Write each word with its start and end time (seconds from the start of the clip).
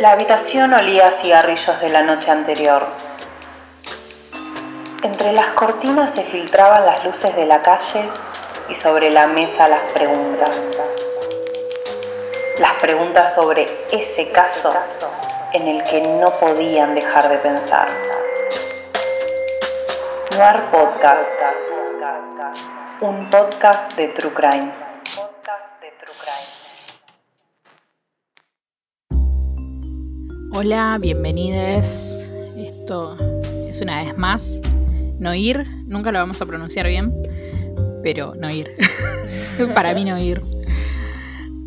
La 0.00 0.12
habitación 0.12 0.72
olía 0.72 1.08
a 1.08 1.12
cigarrillos 1.12 1.78
de 1.78 1.90
la 1.90 2.00
noche 2.00 2.30
anterior. 2.30 2.86
Entre 5.02 5.30
las 5.32 5.48
cortinas 5.48 6.14
se 6.14 6.22
filtraban 6.22 6.86
las 6.86 7.04
luces 7.04 7.36
de 7.36 7.44
la 7.44 7.60
calle 7.60 8.08
y 8.70 8.74
sobre 8.74 9.10
la 9.10 9.26
mesa 9.26 9.68
las 9.68 9.92
preguntas. 9.92 10.58
Las 12.60 12.72
preguntas 12.80 13.34
sobre 13.34 13.66
ese 13.92 14.30
caso 14.30 14.72
en 15.52 15.68
el 15.68 15.82
que 15.82 16.00
no 16.00 16.32
podían 16.32 16.94
dejar 16.94 17.28
de 17.28 17.36
pensar. 17.36 17.88
Noir 20.38 20.62
Podcast. 20.70 21.28
Un 23.02 23.28
podcast 23.28 23.94
de 23.96 24.08
True 24.08 24.32
Crime. 24.32 24.89
Hola, 30.62 30.98
bienvenidos. 31.00 31.86
Esto 32.54 33.16
es 33.66 33.80
una 33.80 34.04
vez 34.04 34.18
más 34.18 34.60
Noir. 35.18 35.66
Nunca 35.86 36.12
lo 36.12 36.18
vamos 36.18 36.42
a 36.42 36.44
pronunciar 36.44 36.86
bien, 36.86 37.14
pero 38.02 38.34
Noir. 38.34 38.76
Para 39.74 39.94
mí 39.94 40.04
Noir. 40.04 40.42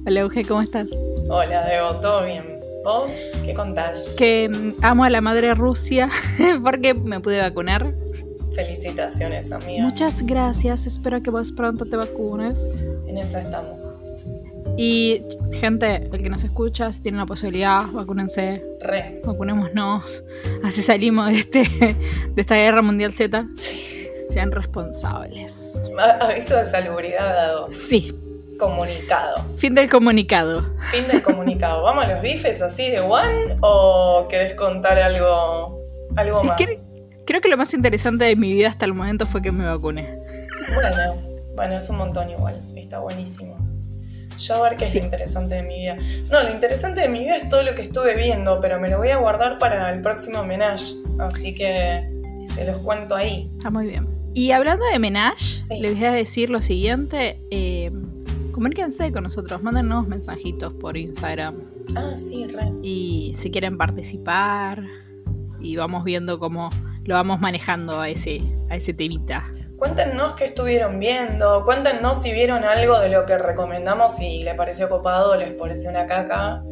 Hola 0.05 0.19
Euge, 0.19 0.45
¿cómo 0.45 0.61
estás? 0.61 0.91
Hola 1.27 1.65
Debo, 1.65 2.01
¿todo 2.01 2.23
bien? 2.23 2.59
¿Vos 2.85 3.31
qué 3.43 3.55
contás? 3.55 4.13
Que 4.15 4.47
mm, 4.47 4.85
amo 4.85 5.05
a 5.05 5.09
la 5.09 5.21
madre 5.21 5.55
Rusia 5.55 6.07
porque 6.63 6.93
me 6.93 7.19
pude 7.19 7.39
vacunar. 7.39 7.95
Felicitaciones, 8.53 9.51
amiga. 9.51 9.81
Muchas 9.81 10.21
gracias, 10.21 10.85
espero 10.85 11.23
que 11.23 11.31
vos 11.31 11.51
pronto 11.51 11.85
te 11.85 11.95
vacunes. 11.95 12.83
En 13.07 13.17
eso 13.17 13.39
estamos. 13.39 14.02
Y 14.77 15.21
gente, 15.51 16.07
el 16.11 16.23
que 16.23 16.29
nos 16.29 16.43
escucha, 16.43 16.91
si 16.91 17.01
tiene 17.01 17.19
la 17.19 17.25
posibilidad, 17.25 17.85
vacúnense. 17.91 18.63
Re. 18.81 19.21
Vacunémonos. 19.23 20.23
Así 20.63 20.81
salimos 20.81 21.27
de, 21.27 21.33
este, 21.33 21.59
de 21.59 22.41
esta 22.41 22.55
guerra 22.55 22.81
mundial 22.81 23.13
Z. 23.13 23.45
Sí. 23.57 24.07
Sean 24.29 24.51
responsables. 24.51 25.89
Aviso 26.19 26.55
de 26.55 26.65
salubridad 26.65 27.35
dado. 27.35 27.71
Sí. 27.71 28.15
Comunicado. 28.57 29.43
Fin 29.57 29.75
del 29.75 29.89
comunicado. 29.89 30.65
Fin 30.91 31.07
del 31.07 31.21
comunicado. 31.21 31.83
¿Vamos 31.83 32.05
a 32.05 32.07
los 32.07 32.21
bifes 32.21 32.61
así 32.61 32.89
de 32.89 32.99
one 32.99 33.55
o 33.61 34.27
querés 34.29 34.55
contar 34.55 34.97
algo, 34.99 35.79
algo 36.15 36.43
más? 36.43 36.89
creo 37.25 37.41
que 37.41 37.47
lo 37.47 37.57
más 37.57 37.73
interesante 37.73 38.25
de 38.25 38.35
mi 38.35 38.53
vida 38.53 38.69
hasta 38.69 38.85
el 38.85 38.93
momento 38.93 39.25
fue 39.25 39.41
que 39.41 39.51
me 39.51 39.65
vacuné. 39.65 40.17
Bueno, 40.73 41.15
bueno, 41.55 41.77
es 41.77 41.89
un 41.89 41.97
montón 41.97 42.29
igual. 42.29 42.59
Está 42.75 42.99
buenísimo. 42.99 43.57
Yo 44.37 44.55
a 44.55 44.69
ver 44.69 44.77
qué 44.77 44.85
es 44.85 44.95
lo 44.95 45.01
interesante 45.01 45.55
de 45.55 45.63
mi 45.63 45.79
vida. 45.79 45.97
No, 46.29 46.43
lo 46.43 46.51
interesante 46.51 47.01
de 47.01 47.09
mi 47.09 47.19
vida 47.19 47.37
es 47.37 47.49
todo 47.49 47.63
lo 47.63 47.75
que 47.75 47.83
estuve 47.83 48.15
viendo, 48.15 48.59
pero 48.59 48.79
me 48.79 48.89
lo 48.89 48.97
voy 48.97 49.09
a 49.09 49.17
guardar 49.17 49.57
para 49.57 49.91
el 49.91 50.01
próximo 50.01 50.39
homenaje. 50.39 50.95
Así 51.19 51.53
que 51.53 52.03
se 52.47 52.65
los 52.65 52.77
cuento 52.79 53.15
ahí. 53.15 53.49
Está 53.57 53.69
muy 53.69 53.87
bien. 53.87 54.07
Y 54.33 54.51
hablando 54.51 54.85
de 54.91 54.99
menage, 54.99 55.61
les 55.79 55.93
voy 55.93 56.05
a 56.05 56.11
decir 56.11 56.49
lo 56.49 56.61
siguiente. 56.61 57.39
Eh, 57.51 57.91
comuníquense 58.51 59.11
con 59.11 59.23
nosotros, 59.23 59.61
mándenos 59.61 60.07
mensajitos 60.07 60.73
por 60.73 60.97
Instagram. 60.97 61.55
Ah, 61.95 62.13
sí, 62.15 62.45
re. 62.47 62.71
Y 62.81 63.35
si 63.37 63.51
quieren 63.51 63.77
participar, 63.77 64.83
y 65.59 65.75
vamos 65.75 66.03
viendo 66.03 66.39
cómo 66.39 66.69
lo 67.05 67.15
vamos 67.15 67.39
manejando 67.41 67.99
a 67.99 68.09
ese, 68.09 68.41
a 68.69 68.75
ese 68.75 68.93
temita. 68.93 69.45
Cuéntenos 69.83 70.35
qué 70.35 70.45
estuvieron 70.45 70.97
viendo, 70.97 71.65
cuéntenos 71.65 72.21
si 72.21 72.31
vieron 72.31 72.63
algo 72.63 73.01
de 73.01 73.09
lo 73.09 73.25
que 73.25 73.37
recomendamos 73.37 74.17
y 74.17 74.41
le 74.41 74.55
pareció 74.55 74.87
copado, 74.87 75.35
les 75.35 75.51
pareció 75.55 75.89
una 75.89 76.07
caca. 76.07 76.63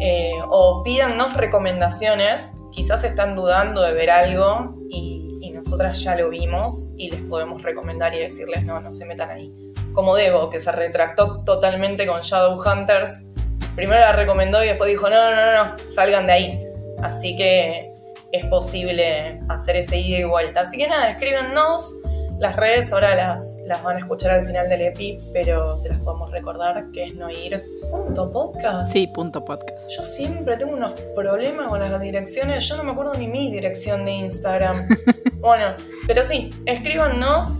Eh, 0.00 0.32
o 0.48 0.82
pídanos 0.82 1.36
recomendaciones, 1.36 2.54
quizás 2.72 3.04
están 3.04 3.36
dudando 3.36 3.82
de 3.82 3.92
ver 3.92 4.10
algo 4.10 4.76
y, 4.88 5.40
y, 5.42 5.50
nosotras 5.50 6.02
ya 6.02 6.16
lo 6.16 6.30
vimos 6.30 6.94
y 6.96 7.10
les 7.10 7.20
podemos 7.20 7.62
recomendar 7.62 8.14
y 8.14 8.20
decirles 8.20 8.64
no, 8.64 8.80
no 8.80 8.90
se 8.90 9.04
metan 9.04 9.28
ahí. 9.28 9.52
Como 9.92 10.16
Debo, 10.16 10.48
que 10.48 10.58
se 10.58 10.72
retractó 10.72 11.44
totalmente 11.44 12.06
con 12.06 12.22
Shadowhunters. 12.22 13.30
Primero 13.76 14.00
la 14.00 14.12
recomendó 14.12 14.64
y 14.64 14.68
después 14.68 14.88
dijo 14.88 15.10
no, 15.10 15.16
no, 15.16 15.36
no, 15.36 15.64
no, 15.66 15.76
salgan 15.86 16.26
de 16.26 16.32
ahí. 16.32 16.66
Así 17.02 17.36
que 17.36 17.92
es 18.32 18.46
posible 18.46 19.38
hacer 19.50 19.76
ese 19.76 19.98
ida 19.98 20.20
y 20.20 20.24
vuelta. 20.24 20.60
Así 20.60 20.78
que 20.78 20.88
nada, 20.88 21.10
escríbenos 21.10 22.00
las 22.38 22.56
redes 22.56 22.92
ahora 22.92 23.14
las, 23.14 23.62
las 23.66 23.82
van 23.82 23.96
a 23.96 23.98
escuchar 24.00 24.32
al 24.32 24.46
final 24.46 24.68
del 24.68 24.82
EPI, 24.82 25.18
pero 25.32 25.76
se 25.76 25.88
las 25.88 26.00
podemos 26.00 26.30
recordar 26.30 26.90
que 26.92 27.04
es 27.04 27.14
no 27.14 27.30
ir. 27.30 27.62
Punto 27.90 28.30
podcast. 28.32 28.88
Sí, 28.88 29.06
punto 29.06 29.44
podcast. 29.44 29.88
Yo 29.90 30.02
siempre 30.02 30.56
tengo 30.56 30.72
unos 30.72 31.00
problemas 31.14 31.68
con 31.68 31.80
las 31.80 32.00
direcciones. 32.00 32.68
Yo 32.68 32.76
no 32.76 32.84
me 32.84 32.92
acuerdo 32.92 33.12
ni 33.14 33.28
mi 33.28 33.52
dirección 33.52 34.04
de 34.04 34.12
Instagram. 34.12 34.88
bueno, 35.40 35.74
pero 36.06 36.24
sí, 36.24 36.50
escríbanos 36.66 37.56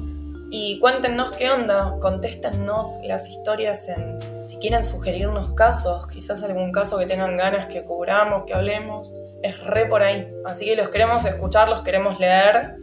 y 0.50 0.78
cuéntenos 0.80 1.36
qué 1.36 1.50
onda. 1.50 1.96
Contéstennos 2.00 2.98
las 3.04 3.28
historias 3.28 3.88
en. 3.88 4.18
Si 4.42 4.58
quieren 4.58 4.82
sugerirnos 4.82 5.54
casos, 5.54 6.06
quizás 6.08 6.42
algún 6.42 6.72
caso 6.72 6.98
que 6.98 7.06
tengan 7.06 7.36
ganas 7.36 7.66
que 7.66 7.84
cubramos, 7.84 8.44
que 8.44 8.54
hablemos. 8.54 9.14
Es 9.42 9.62
re 9.64 9.86
por 9.86 10.02
ahí. 10.02 10.28
Así 10.44 10.64
que 10.64 10.74
los 10.74 10.88
queremos 10.88 11.24
escuchar, 11.24 11.68
los 11.68 11.82
queremos 11.82 12.18
leer 12.18 12.76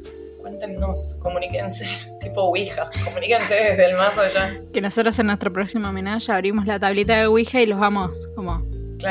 cuéntenos, 0.52 1.18
comuníquense, 1.22 1.88
tipo 2.20 2.42
Ouija, 2.42 2.90
comuníquense 3.06 3.56
desde 3.56 3.86
el 3.86 3.96
más 3.96 4.18
allá. 4.18 4.60
Que 4.74 4.82
nosotros 4.82 5.18
en 5.20 5.28
nuestro 5.28 5.52
próximo 5.52 5.90
homenaje 5.90 6.32
abrimos 6.32 6.66
la 6.66 6.80
tablita 6.80 7.18
de 7.18 7.26
Ouija 7.28 7.62
y 7.62 7.66
los 7.66 7.80
vamos 7.80 8.28
como 8.36 8.64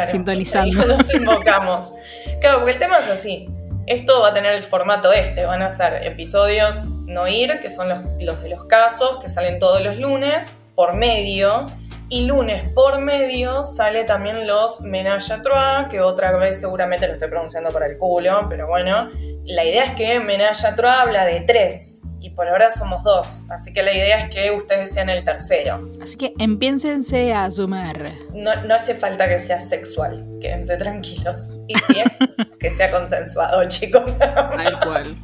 sintonizando. 0.07 0.87
Nos 0.87 1.13
invocamos. 1.13 1.93
Claro, 2.41 2.59
porque 2.59 2.73
el 2.73 2.79
tema 2.79 2.99
es 2.99 3.09
así. 3.09 3.49
Esto 3.87 4.21
va 4.21 4.29
a 4.29 4.35
tener 4.35 4.55
el 4.55 4.63
formato 4.63 5.13
este, 5.13 5.47
van 5.47 5.63
a 5.63 5.71
ser 5.71 6.07
episodios 6.07 6.91
no 7.07 7.27
ir, 7.27 7.59
que 7.61 7.69
son 7.71 7.89
los, 7.89 7.99
los 8.21 8.41
de 8.41 8.51
los 8.51 8.67
casos, 8.67 9.19
que 9.19 9.29
salen 9.29 9.59
todos 9.59 9.83
los 9.83 9.99
lunes, 9.99 10.59
por 10.77 10.95
medio, 10.95 11.67
y 12.11 12.27
lunes 12.27 12.69
por 12.71 13.01
medio 13.01 13.63
sale 13.63 14.03
también 14.03 14.47
los 14.47 14.81
Menage 14.83 15.33
a 15.33 15.43
Trois, 15.43 15.89
que 15.89 16.01
otra 16.01 16.37
vez 16.37 16.61
seguramente 16.61 17.07
lo 17.07 17.13
estoy 17.13 17.29
pronunciando 17.29 17.71
para 17.71 17.87
el 17.87 17.97
culo, 17.97 18.47
pero 18.49 18.67
bueno, 18.67 19.09
la 19.45 19.65
idea 19.65 19.85
es 19.85 19.93
que 19.93 20.19
Menage 20.19 20.67
a 20.67 20.75
Trois 20.75 20.99
habla 20.99 21.25
de 21.25 21.41
tres 21.43 22.03
y 22.19 22.31
por 22.31 22.49
ahora 22.49 22.71
somos 22.71 23.05
dos, 23.05 23.49
así 23.51 23.73
que 23.73 23.83
la 23.83 23.95
idea 23.95 24.25
es 24.25 24.31
que 24.35 24.51
ustedes 24.51 24.93
sean 24.93 25.09
el 25.09 25.25
tercero. 25.25 25.89
Así 26.03 26.19
que 26.19 26.35
empiénsense 26.39 27.33
a 27.33 27.49
sumar. 27.51 28.13
No, 28.35 28.53
no 28.67 28.75
hace 28.75 28.95
falta 28.95 29.29
que 29.29 29.39
sea 29.39 29.61
sexual, 29.61 30.27
quédense 30.41 30.77
tranquilos. 30.77 31.53
Y 31.69 31.75
sí, 31.79 32.03
que 32.59 32.77
sea 32.77 32.91
consensuado, 32.91 33.67
chicos. 33.69 34.03
Tal 34.19 34.79
cual. 34.81 35.17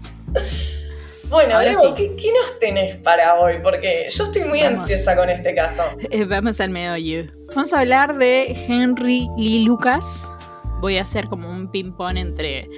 Bueno, 1.29 1.59
Diego, 1.61 1.95
¿qué, 1.95 2.33
nos 2.41 2.59
tenés 2.61 2.97
para 2.99 3.35
hoy? 3.35 3.55
Porque 3.63 4.07
yo 4.11 4.25
estoy 4.25 4.45
muy 4.45 4.61
ansiosa 4.61 5.17
con 5.17 5.29
este 5.29 5.55
caso. 5.55 5.83
Eh, 6.11 6.25
vamos 6.25 6.61
al 6.61 6.71
meollo. 6.71 7.25
Vamos 7.55 7.73
a 7.73 7.81
hablar 7.81 8.17
de 8.17 8.57
Henry 8.69 9.29
Lee 9.37 9.65
Lucas. 9.65 10.33
Voy 10.81 10.99
a 10.99 11.03
hacer 11.03 11.27
como 11.27 11.51
un 11.51 11.71
ping-pong 11.71 12.17
entre 12.17 12.69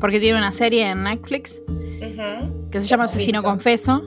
porque 0.00 0.20
tiene 0.20 0.38
una 0.38 0.52
serie 0.52 0.88
en 0.88 1.04
Netflix 1.04 1.62
que 2.70 2.80
se 2.80 2.86
llama 2.86 3.04
Asesino 3.04 3.42
Confeso. 3.42 4.02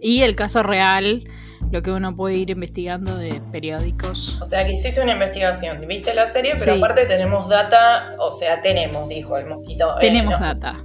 Y 0.00 0.22
el 0.22 0.36
caso 0.36 0.62
real, 0.62 1.24
lo 1.70 1.82
que 1.82 1.90
uno 1.90 2.14
puede 2.14 2.36
ir 2.36 2.50
investigando 2.50 3.16
de 3.16 3.40
periódicos. 3.50 4.38
O 4.42 4.44
sea, 4.44 4.64
que 4.66 4.72
hiciste 4.72 5.00
una 5.00 5.12
investigación, 5.12 5.86
viste 5.88 6.14
la 6.14 6.26
serie, 6.26 6.54
pero 6.58 6.74
aparte 6.74 7.06
tenemos 7.06 7.48
data, 7.48 8.14
o 8.18 8.30
sea, 8.30 8.60
tenemos, 8.60 9.08
dijo 9.08 9.38
el 9.38 9.46
mosquito. 9.46 9.96
Eh, 9.96 10.00
tenemos 10.00 10.38
data. 10.38 10.82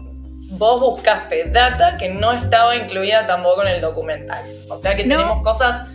Vos 0.52 0.80
buscaste 0.80 1.46
data 1.46 1.98
que 1.98 2.09
no 2.09 2.32
estaba 2.32 2.76
incluida 2.76 3.26
tampoco 3.26 3.62
en 3.64 3.70
el 3.70 3.82
documental. 3.82 4.46
O 4.70 4.78
sea 4.78 4.96
que 4.96 5.03
tenemos 5.03 5.42
cosas 5.44 5.92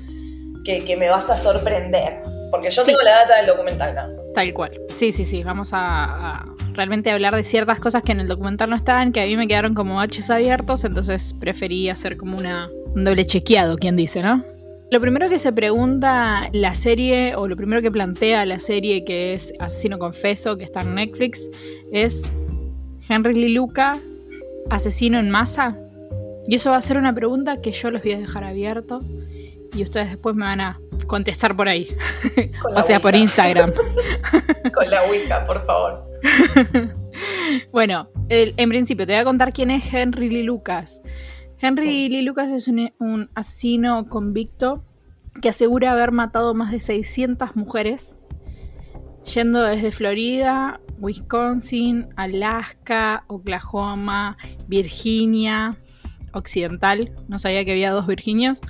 que, 0.64 0.96
me 0.98 1.08
vas 1.08 1.30
a 1.30 1.36
sorprender. 1.36 2.22
Porque 2.50 2.70
yo 2.70 2.84
tengo 2.84 3.00
la 3.02 3.10
data 3.10 3.36
del 3.36 3.46
documental, 3.46 3.94
¿no? 3.94 4.22
Tal 4.34 4.52
cual. 4.52 4.80
Sí, 4.94 5.12
sí, 5.12 5.24
sí. 5.24 5.42
Vamos 5.42 5.70
a 5.72 6.46
realmente 6.76 7.10
hablar 7.10 7.34
de 7.34 7.42
ciertas 7.42 7.80
cosas 7.80 8.02
que 8.02 8.12
en 8.12 8.20
el 8.20 8.28
documental 8.28 8.70
no 8.70 8.76
estaban, 8.76 9.12
que 9.12 9.20
a 9.20 9.26
mí 9.26 9.36
me 9.36 9.48
quedaron 9.48 9.74
como 9.74 10.00
H's 10.02 10.30
abiertos, 10.30 10.84
entonces 10.84 11.34
preferí 11.38 11.88
hacer 11.88 12.16
como 12.16 12.36
una, 12.36 12.68
un 12.94 13.04
doble 13.04 13.24
chequeado, 13.26 13.76
quien 13.76 13.96
dice, 13.96 14.22
¿no? 14.22 14.44
Lo 14.90 15.00
primero 15.00 15.28
que 15.28 15.40
se 15.40 15.52
pregunta 15.52 16.48
la 16.52 16.74
serie, 16.76 17.34
o 17.34 17.48
lo 17.48 17.56
primero 17.56 17.82
que 17.82 17.90
plantea 17.90 18.46
la 18.46 18.60
serie 18.60 19.04
que 19.04 19.34
es 19.34 19.52
Asesino 19.58 19.98
Confeso, 19.98 20.56
que 20.56 20.64
está 20.64 20.82
en 20.82 20.94
Netflix, 20.94 21.50
es 21.90 22.30
Henry 23.08 23.34
Lee 23.34 23.52
Luca, 23.52 23.98
asesino 24.70 25.18
en 25.18 25.30
masa. 25.30 25.76
Y 26.46 26.54
eso 26.54 26.70
va 26.70 26.76
a 26.76 26.82
ser 26.82 26.98
una 26.98 27.14
pregunta 27.14 27.60
que 27.60 27.72
yo 27.72 27.90
los 27.90 28.02
voy 28.02 28.12
a 28.12 28.18
dejar 28.18 28.44
abierto 28.44 29.00
y 29.74 29.82
ustedes 29.82 30.08
después 30.08 30.34
me 30.34 30.44
van 30.44 30.60
a 30.60 30.80
contestar 31.06 31.56
por 31.56 31.68
ahí. 31.68 31.94
o 32.74 32.82
sea, 32.82 33.00
por 33.00 33.14
Instagram. 33.14 33.72
Con 34.74 34.90
la 34.90 35.04
Ouija, 35.04 35.46
por 35.46 35.64
favor. 35.66 36.04
bueno, 37.72 38.08
en 38.28 38.68
principio 38.68 39.06
te 39.06 39.12
voy 39.12 39.20
a 39.20 39.24
contar 39.24 39.52
quién 39.52 39.70
es 39.70 39.92
Henry 39.92 40.30
Lee 40.30 40.42
Lucas. 40.42 41.02
Henry 41.58 42.08
Lee 42.08 42.22
Lucas 42.22 42.48
es 42.48 42.68
un, 42.68 43.30
asesino 43.34 44.06
convicto 44.08 44.84
que 45.40 45.48
asegura 45.48 45.92
haber 45.92 46.12
matado 46.12 46.54
más 46.54 46.72
de 46.72 46.80
600 46.80 47.56
mujeres. 47.56 48.18
yendo 49.34 49.62
desde 49.62 49.92
Florida, 49.92 50.80
Wisconsin, 50.98 52.08
Alaska, 52.16 53.24
Oklahoma, 53.28 54.36
Virginia 54.66 55.76
Occidental. 56.32 57.12
No 57.28 57.38
sabía 57.38 57.64
que 57.64 57.72
había 57.72 57.90
dos 57.90 58.06
Virginias. 58.06 58.60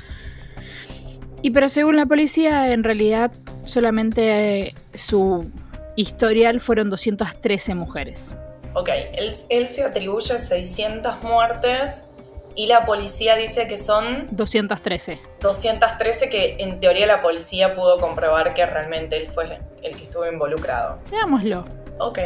Y 1.42 1.50
pero 1.50 1.68
según 1.68 1.96
la 1.96 2.06
policía, 2.06 2.72
en 2.72 2.84
realidad 2.84 3.32
solamente 3.64 4.60
eh, 4.60 4.74
su 4.94 5.50
historial 5.96 6.60
fueron 6.60 6.90
213 6.90 7.74
mujeres. 7.74 8.34
Ok, 8.74 8.90
él, 9.12 9.34
él 9.48 9.68
se 9.68 9.84
atribuye 9.84 10.38
600 10.38 11.22
muertes 11.22 12.06
y 12.54 12.66
la 12.66 12.84
policía 12.86 13.36
dice 13.36 13.66
que 13.66 13.78
son 13.78 14.28
213. 14.30 15.20
213 15.40 16.28
que 16.28 16.56
en 16.58 16.80
teoría 16.80 17.06
la 17.06 17.22
policía 17.22 17.74
pudo 17.74 17.98
comprobar 17.98 18.54
que 18.54 18.64
realmente 18.64 19.16
él 19.16 19.30
fue 19.30 19.60
el 19.82 19.96
que 19.96 20.04
estuvo 20.04 20.26
involucrado. 20.26 20.98
Veámoslo. 21.10 21.85
Ok. 21.98 22.18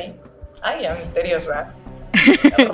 Ay, 0.63 0.83
ya 0.83 0.95
misteriosa. 0.95 1.73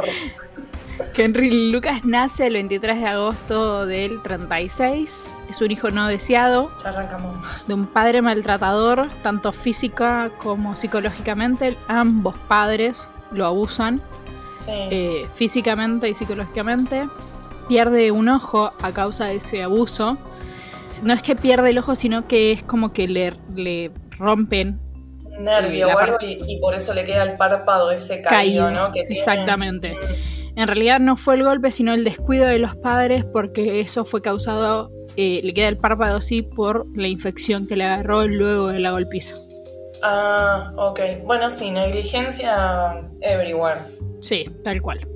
Henry 1.16 1.70
Lucas 1.70 2.04
nace 2.04 2.46
el 2.46 2.54
23 2.54 3.00
de 3.00 3.06
agosto 3.06 3.87
del 3.87 4.22
36. 4.22 5.43
Es 5.50 5.60
un 5.60 5.70
hijo 5.70 5.90
no 5.90 6.08
deseado. 6.08 6.70
Ya 6.82 6.90
arrancamos. 6.90 7.66
De 7.66 7.75
un 7.75 7.87
padre 7.87 8.22
maltratador, 8.22 9.08
tanto 9.22 9.52
física 9.52 10.31
como 10.43 10.75
psicológicamente. 10.75 11.76
Ambos 11.88 12.37
padres 12.48 13.06
lo 13.31 13.46
abusan 13.46 14.00
Sí. 14.54 14.72
eh, 14.72 15.26
físicamente 15.34 16.08
y 16.08 16.14
psicológicamente. 16.14 17.08
Pierde 17.69 18.10
un 18.10 18.28
ojo 18.28 18.72
a 18.81 18.93
causa 18.93 19.26
de 19.26 19.37
ese 19.37 19.62
abuso. 19.62 20.16
No 21.02 21.12
es 21.12 21.22
que 21.22 21.37
pierde 21.37 21.70
el 21.70 21.78
ojo, 21.78 21.94
sino 21.94 22.26
que 22.26 22.52
es 22.52 22.62
como 22.62 22.93
que 22.93 23.06
le, 23.08 23.34
le 23.54 23.90
rompen 24.19 24.81
Nervio 25.38 25.88
o 25.88 25.99
algo 25.99 26.17
y, 26.21 26.38
y 26.47 26.59
por 26.61 26.75
eso 26.75 26.94
le 26.94 27.05
queda 27.05 27.23
el 27.23 27.37
párpado 27.37 27.91
ese 27.91 28.23
caído, 28.23 28.67
caído. 28.67 28.71
¿no? 28.71 28.87
Que 28.91 29.05
tiene. 29.05 29.21
Exactamente. 29.21 29.97
En 30.56 30.67
realidad 30.67 31.00
no 31.00 31.17
fue 31.17 31.35
el 31.35 31.43
golpe, 31.43 31.71
sino 31.71 31.93
el 31.93 32.03
descuido 32.03 32.47
de 32.47 32.59
los 32.59 32.75
padres, 32.77 33.27
porque 33.27 33.81
eso 33.81 34.06
fue 34.06 34.23
causado, 34.23 34.91
eh, 35.17 35.41
le 35.44 35.53
queda 35.53 35.69
el 35.69 35.77
párpado 35.77 36.17
así 36.17 36.41
por 36.41 36.87
la 36.97 37.09
infección 37.09 37.67
que 37.67 37.77
le 37.77 37.85
agarró 37.85 38.27
luego 38.27 38.69
de 38.69 38.81
la 38.81 38.91
golpiza. 38.93 39.35
Ah, 40.03 40.73
ok. 40.77 41.00
Bueno, 41.25 41.50
sí, 41.50 41.71
negligencia 41.71 43.03
everywhere. 43.21 43.81
Sí, 44.21 44.44
tal 44.65 44.81
cual. 44.81 45.06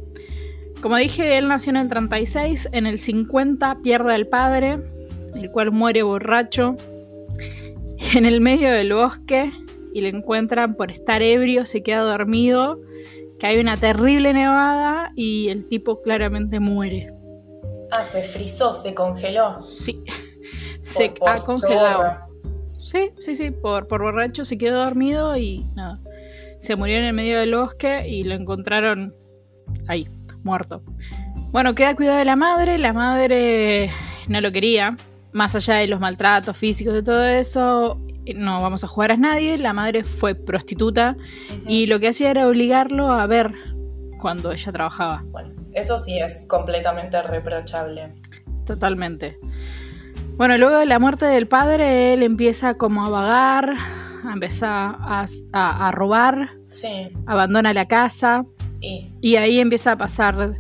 Como 0.82 0.96
dije, 0.96 1.38
él 1.38 1.48
nació 1.48 1.70
en 1.70 1.76
el 1.76 1.88
36, 1.88 2.68
en 2.72 2.86
el 2.86 3.00
50 3.00 3.78
pierde 3.82 4.14
al 4.14 4.26
padre, 4.26 4.78
el 5.34 5.50
cual 5.50 5.72
muere 5.72 6.02
borracho 6.02 6.76
en 8.14 8.26
el 8.26 8.42
medio 8.42 8.70
del 8.70 8.92
bosque 8.92 9.52
y 9.92 10.00
le 10.00 10.08
encuentran 10.08 10.74
por 10.76 10.90
estar 10.90 11.22
ebrio, 11.22 11.66
se 11.66 11.82
queda 11.82 12.00
dormido, 12.02 12.78
que 13.38 13.46
hay 13.46 13.58
una 13.58 13.76
terrible 13.76 14.32
nevada 14.32 15.12
y 15.16 15.48
el 15.48 15.66
tipo 15.68 16.02
claramente 16.02 16.60
muere. 16.60 17.12
Ah, 17.90 18.04
se 18.04 18.22
frizó, 18.22 18.74
se 18.74 18.94
congeló. 18.94 19.66
Sí, 19.66 20.02
se 20.82 21.08
Por- 21.10 21.18
por 21.18 21.28
ha 21.28 21.40
congelado. 21.40 21.98
chorra. 22.02 22.26
Sí, 22.80 23.10
sí, 23.20 23.36
sí, 23.36 23.50
por, 23.50 23.86
por 23.88 24.02
borracho 24.02 24.44
se 24.44 24.56
quedó 24.56 24.84
dormido 24.84 25.36
y 25.36 25.64
nada. 25.74 26.00
Se 26.60 26.76
murió 26.76 26.96
en 26.96 27.04
el 27.04 27.12
medio 27.14 27.38
del 27.40 27.54
bosque 27.54 28.08
y 28.08 28.24
lo 28.24 28.34
encontraron 28.34 29.14
ahí, 29.88 30.06
muerto. 30.44 30.82
Bueno, 31.52 31.74
queda 31.74 31.96
cuidado 31.96 32.18
de 32.18 32.24
la 32.24 32.36
madre, 32.36 32.78
la 32.78 32.92
madre 32.92 33.90
no 34.28 34.40
lo 34.40 34.52
quería, 34.52 34.96
más 35.32 35.54
allá 35.54 35.74
de 35.76 35.86
los 35.86 36.00
maltratos 36.00 36.56
físicos 36.56 36.94
y 36.98 37.02
todo 37.02 37.24
eso, 37.24 38.00
no 38.36 38.60
vamos 38.62 38.84
a 38.84 38.88
jugar 38.88 39.12
a 39.12 39.16
nadie, 39.16 39.58
la 39.58 39.72
madre 39.72 40.04
fue 40.04 40.34
prostituta 40.34 41.16
y 41.66 41.86
lo 41.86 41.98
que 42.00 42.08
hacía 42.08 42.30
era 42.30 42.46
obligarlo 42.48 43.10
a 43.12 43.26
ver 43.26 43.52
cuando 44.20 44.52
ella 44.52 44.72
trabajaba, 44.72 45.24
Bueno, 45.30 45.54
eso 45.72 45.98
sí 45.98 46.18
es 46.18 46.44
completamente 46.46 47.20
reprochable. 47.22 48.12
totalmente. 48.66 49.38
Bueno, 50.36 50.56
luego 50.58 50.76
de 50.78 50.86
la 50.86 50.98
muerte 50.98 51.26
del 51.26 51.46
padre, 51.48 52.14
él 52.14 52.22
empieza 52.22 52.74
como 52.74 53.04
a 53.04 53.10
vagar, 53.10 53.74
a 54.24 54.32
empezar 54.32 54.96
a, 55.00 55.26
a- 55.52 55.88
a 55.88 55.92
robar, 55.92 56.50
Sí, 56.70 57.08
abandona 57.26 57.72
la 57.74 57.86
casa 57.88 58.44
y. 58.80 59.10
y 59.20 59.36
ahí 59.36 59.58
empieza 59.60 59.92
a 59.92 59.96
pasar, 59.98 60.58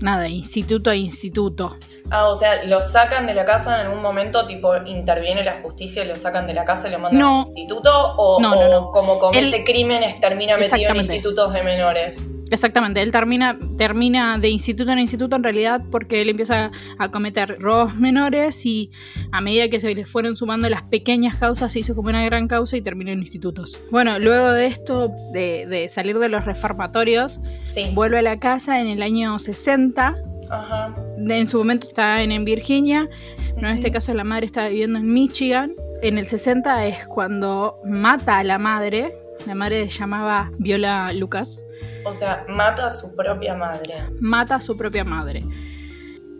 nada, 0.00 0.28
instituto 0.28 0.88
a 0.90 0.96
instituto. 0.96 1.76
Ah, 2.10 2.28
o 2.28 2.34
sea, 2.34 2.64
lo 2.64 2.80
sacan 2.80 3.26
de 3.26 3.34
la 3.34 3.44
casa 3.44 3.78
en 3.80 3.86
algún 3.86 4.02
momento, 4.02 4.46
tipo, 4.46 4.74
interviene 4.86 5.44
la 5.44 5.60
justicia 5.62 6.04
y 6.04 6.08
lo 6.08 6.14
sacan 6.14 6.46
de 6.46 6.54
la 6.54 6.64
casa 6.64 6.88
y 6.88 6.92
lo 6.92 6.98
mandan 6.98 7.18
No. 7.20 7.40
al 7.42 7.46
instituto, 7.46 7.90
o, 8.16 8.40
No, 8.40 8.54
no, 8.54 8.78
o 8.78 8.92
como 8.92 9.18
comete 9.18 9.56
Él- 9.58 9.64
crímenes 9.64 10.18
termina 10.20 10.56
metido 10.56 10.90
en 10.90 10.96
institutos 10.96 11.52
de 11.52 11.62
menores. 11.62 12.30
Exactamente, 12.50 13.02
él 13.02 13.12
termina, 13.12 13.58
termina 13.76 14.38
de 14.38 14.48
instituto 14.48 14.90
en 14.90 14.98
instituto 15.00 15.36
en 15.36 15.44
realidad 15.44 15.82
porque 15.90 16.22
él 16.22 16.30
empieza 16.30 16.70
a 16.98 17.10
cometer 17.10 17.58
robos 17.60 17.94
menores 17.96 18.64
y 18.64 18.90
a 19.32 19.42
medida 19.42 19.68
que 19.68 19.80
se 19.80 19.94
le 19.94 20.06
fueron 20.06 20.34
sumando 20.34 20.66
las 20.70 20.80
pequeñas 20.80 21.36
causas 21.36 21.70
se 21.74 21.80
hizo 21.80 21.94
como 21.94 22.08
una 22.08 22.24
gran 22.24 22.48
causa 22.48 22.78
y 22.78 22.80
terminó 22.80 23.10
en 23.12 23.18
institutos. 23.18 23.78
Bueno, 23.90 24.18
luego 24.18 24.50
de 24.52 24.64
esto, 24.66 25.10
de, 25.34 25.66
de 25.66 25.90
salir 25.90 26.18
de 26.18 26.30
los 26.30 26.46
reformatorios, 26.46 27.40
Sí. 27.66 27.90
vuelve 27.92 28.20
a 28.20 28.22
la 28.22 28.38
casa 28.40 28.80
en 28.80 28.86
el 28.86 29.02
año 29.02 29.38
60. 29.38 30.16
Ajá. 30.50 30.94
En 31.18 31.46
su 31.46 31.58
momento 31.58 31.88
está 31.88 32.22
en, 32.22 32.32
en 32.32 32.44
Virginia, 32.44 33.08
en 33.56 33.64
este 33.66 33.90
caso 33.90 34.14
la 34.14 34.24
madre 34.24 34.46
está 34.46 34.68
viviendo 34.68 34.98
en 34.98 35.12
Michigan. 35.12 35.74
En 36.00 36.16
el 36.16 36.28
60 36.28 36.86
es 36.86 37.06
cuando 37.08 37.80
mata 37.84 38.38
a 38.38 38.44
la 38.44 38.58
madre. 38.58 39.18
La 39.46 39.54
madre 39.54 39.90
se 39.90 39.98
llamaba 39.98 40.52
Viola 40.58 41.12
Lucas. 41.12 41.64
O 42.04 42.14
sea, 42.14 42.44
mata 42.48 42.86
a 42.86 42.90
su 42.90 43.14
propia 43.16 43.54
madre. 43.54 44.04
Mata 44.20 44.56
a 44.56 44.60
su 44.60 44.76
propia 44.76 45.04
madre. 45.04 45.42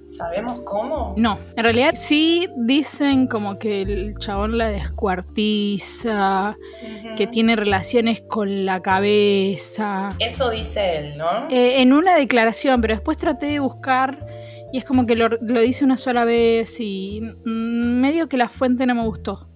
¿Sabemos 0.09 0.61
cómo? 0.61 1.15
No, 1.19 1.39
en 1.55 1.65
realidad 1.65 1.95
sí 1.95 2.49
dicen 2.57 3.27
como 3.27 3.59
que 3.59 3.83
el 3.83 4.15
chabón 4.19 4.57
la 4.57 4.69
descuartiza, 4.69 6.57
que 7.17 7.27
tiene 7.27 7.57
relaciones 7.57 8.23
con 8.23 8.65
la 8.65 8.81
cabeza. 8.81 10.09
Eso 10.19 10.49
dice 10.51 10.97
él, 10.97 11.19
¿no? 11.19 11.49
Eh, 11.51 11.83
en 11.83 11.93
una 11.93 12.17
declaración, 12.17 12.81
pero 12.81 12.95
después 12.95 13.19
traté 13.19 13.47
de 13.47 13.59
buscar 13.61 14.27
y 14.73 14.79
es 14.79 14.85
como 14.85 15.05
que 15.05 15.15
lo, 15.15 15.29
lo 15.29 15.61
dice 15.61 15.85
una 15.85 15.99
sola 15.99 16.25
vez 16.25 16.81
y 16.81 17.21
mm, 17.21 18.01
medio 18.01 18.29
que 18.29 18.39
la 18.39 18.49
fuente 18.49 18.87
no 18.87 18.95
me 18.95 19.05
gustó. 19.05 19.48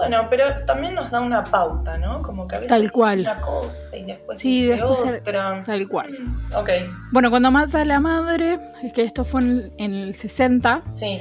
Bueno, 0.00 0.26
pero 0.30 0.44
también 0.66 0.94
nos 0.94 1.10
da 1.10 1.20
una 1.20 1.44
pauta, 1.44 1.98
¿no? 1.98 2.22
Como 2.22 2.46
que 2.46 2.56
a 2.56 2.58
veces 2.60 2.70
Tal 2.70 2.80
dice 2.82 2.92
cual. 2.92 3.20
una 3.20 3.40
cosa 3.40 3.96
y 3.96 4.04
después 4.04 4.38
Sí, 4.40 4.62
dice 4.62 4.76
después 4.76 5.00
otra. 5.20 5.62
Tal 5.64 5.86
cual. 5.88 6.16
Ok, 6.56 6.70
Bueno, 7.12 7.28
cuando 7.30 7.50
mata 7.50 7.82
a 7.82 7.84
la 7.84 8.00
madre, 8.00 8.58
es 8.82 8.92
que 8.92 9.02
esto 9.02 9.24
fue 9.24 9.42
en, 9.42 9.72
en 9.78 9.94
el 9.94 10.14
60, 10.14 10.82
sí. 10.92 11.20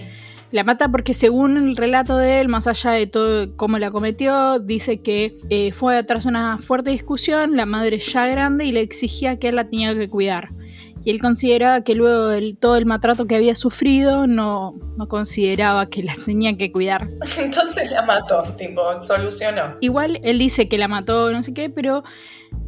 la 0.51 0.63
mata 0.63 0.87
porque 0.87 1.13
según 1.13 1.57
el 1.57 1.75
relato 1.75 2.15
de 2.17 2.39
él, 2.39 2.47
más 2.47 2.67
allá 2.67 2.91
de 2.91 3.05
todo 3.07 3.55
cómo 3.57 3.77
la 3.79 3.91
cometió, 3.91 4.59
dice 4.59 5.01
que 5.01 5.37
eh, 5.49 5.71
fue 5.73 6.01
tras 6.05 6.25
una 6.25 6.57
fuerte 6.57 6.89
discusión, 6.91 7.57
la 7.57 7.65
madre 7.65 7.99
ya 7.99 8.27
grande 8.27 8.63
y 8.65 8.71
le 8.71 8.79
exigía 8.79 9.37
que 9.39 9.49
él 9.49 9.57
la 9.57 9.65
tenía 9.65 9.93
que 9.93 10.09
cuidar. 10.09 10.49
Y 11.09 11.11
él 11.11 11.19
consideraba 11.19 11.81
que 11.81 11.95
luego 11.95 12.27
de 12.27 12.53
todo 12.53 12.75
el 12.75 12.85
maltrato 12.85 13.25
que 13.25 13.35
había 13.35 13.55
sufrido, 13.55 14.27
no, 14.27 14.75
no 14.95 15.07
consideraba 15.07 15.89
que 15.89 16.03
la 16.03 16.13
tenía 16.23 16.55
que 16.55 16.71
cuidar. 16.71 17.07
Entonces 17.39 17.89
la 17.89 18.03
mató, 18.03 18.43
tipo, 18.55 18.79
solucionó. 19.01 19.75
Igual 19.79 20.19
él 20.21 20.37
dice 20.37 20.69
que 20.69 20.77
la 20.77 20.87
mató, 20.87 21.31
no 21.31 21.41
sé 21.41 21.51
qué, 21.51 21.71
pero 21.71 22.03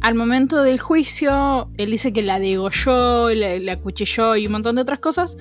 al 0.00 0.16
momento 0.16 0.60
del 0.60 0.80
juicio, 0.80 1.70
él 1.78 1.92
dice 1.92 2.12
que 2.12 2.22
la 2.22 2.40
degolló, 2.40 3.32
la, 3.32 3.60
la 3.60 3.74
acuchilló 3.74 4.34
y 4.34 4.46
un 4.46 4.52
montón 4.54 4.74
de 4.74 4.82
otras 4.82 4.98
cosas, 4.98 5.36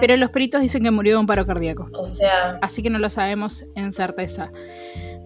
pero 0.00 0.16
los 0.16 0.30
peritos 0.30 0.62
dicen 0.62 0.82
que 0.82 0.90
murió 0.90 1.14
de 1.14 1.20
un 1.20 1.26
paro 1.26 1.46
cardíaco. 1.46 1.90
O 1.92 2.08
sea, 2.08 2.58
Así 2.60 2.82
que 2.82 2.90
no 2.90 2.98
lo 2.98 3.08
sabemos 3.08 3.66
en 3.76 3.92
certeza. 3.92 4.50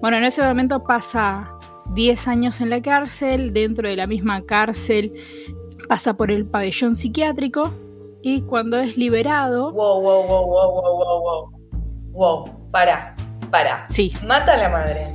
Bueno, 0.02 0.18
en 0.18 0.24
ese 0.24 0.42
momento 0.42 0.84
pasa 0.84 1.54
10 1.94 2.28
años 2.28 2.60
en 2.60 2.68
la 2.68 2.82
cárcel, 2.82 3.54
dentro 3.54 3.88
de 3.88 3.96
la 3.96 4.06
misma 4.06 4.44
cárcel 4.44 5.14
pasa 5.88 6.16
por 6.16 6.30
el 6.30 6.46
pabellón 6.46 6.96
psiquiátrico 6.96 7.72
y 8.22 8.42
cuando 8.42 8.78
es 8.78 8.96
liberado, 8.96 9.72
wow, 9.72 10.00
wow, 10.00 10.26
wow, 10.26 10.46
wow, 10.46 10.72
wow, 10.72 10.96
wow, 10.96 11.20
wow. 11.22 11.52
Wow, 12.12 12.70
para, 12.70 13.14
para. 13.50 13.86
sí, 13.90 14.12
Mata 14.26 14.54
a 14.54 14.56
la 14.56 14.68
madre, 14.70 15.08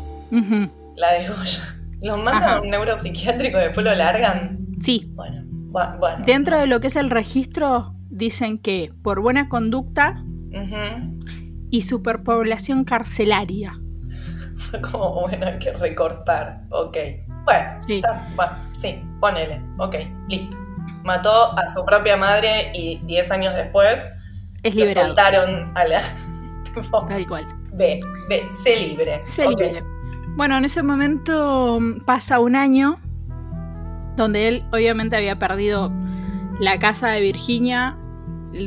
la 0.95 1.13
degolla. 1.13 1.77
Lo 2.01 2.17
mandan 2.17 2.43
Ajá. 2.43 2.55
a 2.57 2.61
un 2.61 2.67
neuropsiquiátrico 2.67 3.57
y 3.57 3.61
después 3.61 3.85
lo 3.85 3.93
largan. 3.95 4.59
sí. 4.79 5.11
Bueno, 5.15 5.43
bu- 5.71 5.99
bueno. 5.99 6.23
Dentro 6.25 6.59
de 6.59 6.67
lo 6.67 6.79
que 6.79 6.87
es 6.87 6.95
el 6.95 7.09
registro, 7.09 7.93
dicen 8.09 8.57
que 8.59 8.93
por 9.03 9.19
buena 9.21 9.49
conducta 9.49 10.23
y 11.69 11.81
superpoblación 11.81 12.83
carcelaria. 12.83 13.79
Fue 14.57 14.79
como, 14.81 15.21
bueno, 15.21 15.47
hay 15.47 15.57
que 15.59 15.73
recortar. 15.73 16.63
Ok. 16.69 16.97
Bueno, 17.45 17.81
Sí. 17.87 17.95
está- 17.95 18.27
bueno, 18.35 18.53
sí, 18.81 19.03
ponele. 19.19 19.61
Ok, 19.77 19.95
listo. 20.27 20.57
Mató 21.03 21.57
a 21.57 21.67
su 21.67 21.85
propia 21.85 22.17
madre 22.17 22.71
y 22.73 22.97
10 23.05 23.31
años 23.31 23.55
después 23.55 24.09
Es 24.63 24.75
lo 24.75 24.87
soltaron 24.87 25.71
a 25.75 25.85
la. 25.85 26.01
tipo, 26.73 27.05
Tal 27.05 27.25
cual. 27.27 27.45
ve, 27.73 27.99
ve, 28.29 28.43
sé 28.63 28.75
libre. 28.77 29.21
Se 29.23 29.45
Ok. 29.47 29.59
libre. 29.59 29.83
Bueno, 30.35 30.57
en 30.57 30.65
ese 30.65 30.81
momento 30.83 31.79
mm, 31.79 32.01
pasa 32.05 32.39
un 32.39 32.55
año 32.55 32.99
donde 34.15 34.47
él 34.47 34.63
obviamente 34.71 35.15
había 35.15 35.37
perdido 35.39 35.91
la 36.59 36.77
casa 36.79 37.09
de 37.09 37.21
Virginia, 37.21 37.97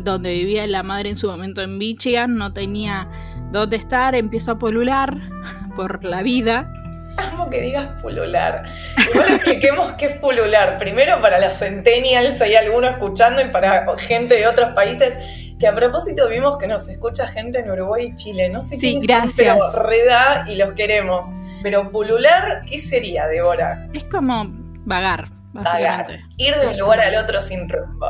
donde 0.02 0.32
vivía 0.32 0.66
la 0.66 0.82
madre 0.82 1.10
en 1.10 1.16
su 1.16 1.28
momento 1.28 1.62
en 1.62 1.78
Michigan, 1.78 2.36
no 2.36 2.52
tenía 2.52 3.08
dónde 3.52 3.76
estar, 3.76 4.14
empieza 4.14 4.52
a 4.52 4.58
polular 4.58 5.20
por 5.76 6.02
la 6.04 6.22
vida. 6.22 6.72
Amo 7.32 7.48
que 7.50 7.60
digas 7.60 8.00
pulular. 8.00 8.64
Igual 9.12 9.32
expliquemos 9.34 9.92
qué 9.94 10.06
es 10.06 10.14
pulular. 10.14 10.78
Primero 10.78 11.20
para 11.20 11.38
los 11.38 11.58
centennials, 11.58 12.40
hay 12.40 12.54
alguno 12.54 12.88
escuchando, 12.88 13.42
y 13.42 13.48
para 13.48 13.86
gente 13.96 14.36
de 14.36 14.46
otros 14.46 14.74
países. 14.74 15.18
Que 15.58 15.68
a 15.68 15.74
propósito 15.74 16.28
vimos 16.28 16.58
que 16.58 16.66
nos 16.66 16.88
escucha 16.88 17.28
gente 17.28 17.60
en 17.60 17.70
Uruguay 17.70 18.06
y 18.08 18.16
Chile. 18.16 18.48
No 18.48 18.60
sé 18.60 18.76
Sí, 18.76 18.98
gracias. 19.00 19.58
son, 19.58 19.70
pero 19.72 19.88
reda 19.88 20.44
y 20.48 20.56
los 20.56 20.72
queremos. 20.72 21.28
Pero 21.62 21.90
pulular, 21.90 22.62
¿qué 22.68 22.78
sería, 22.78 23.28
Débora? 23.28 23.88
Es 23.94 24.04
como 24.04 24.46
vagar, 24.84 25.28
básicamente. 25.52 26.14
Vagar. 26.14 26.30
Ir 26.36 26.54
de 26.56 26.66
un 26.66 26.78
lugar 26.78 27.00
al 27.00 27.16
otro 27.16 27.40
sin 27.40 27.68
rumbo. 27.68 28.08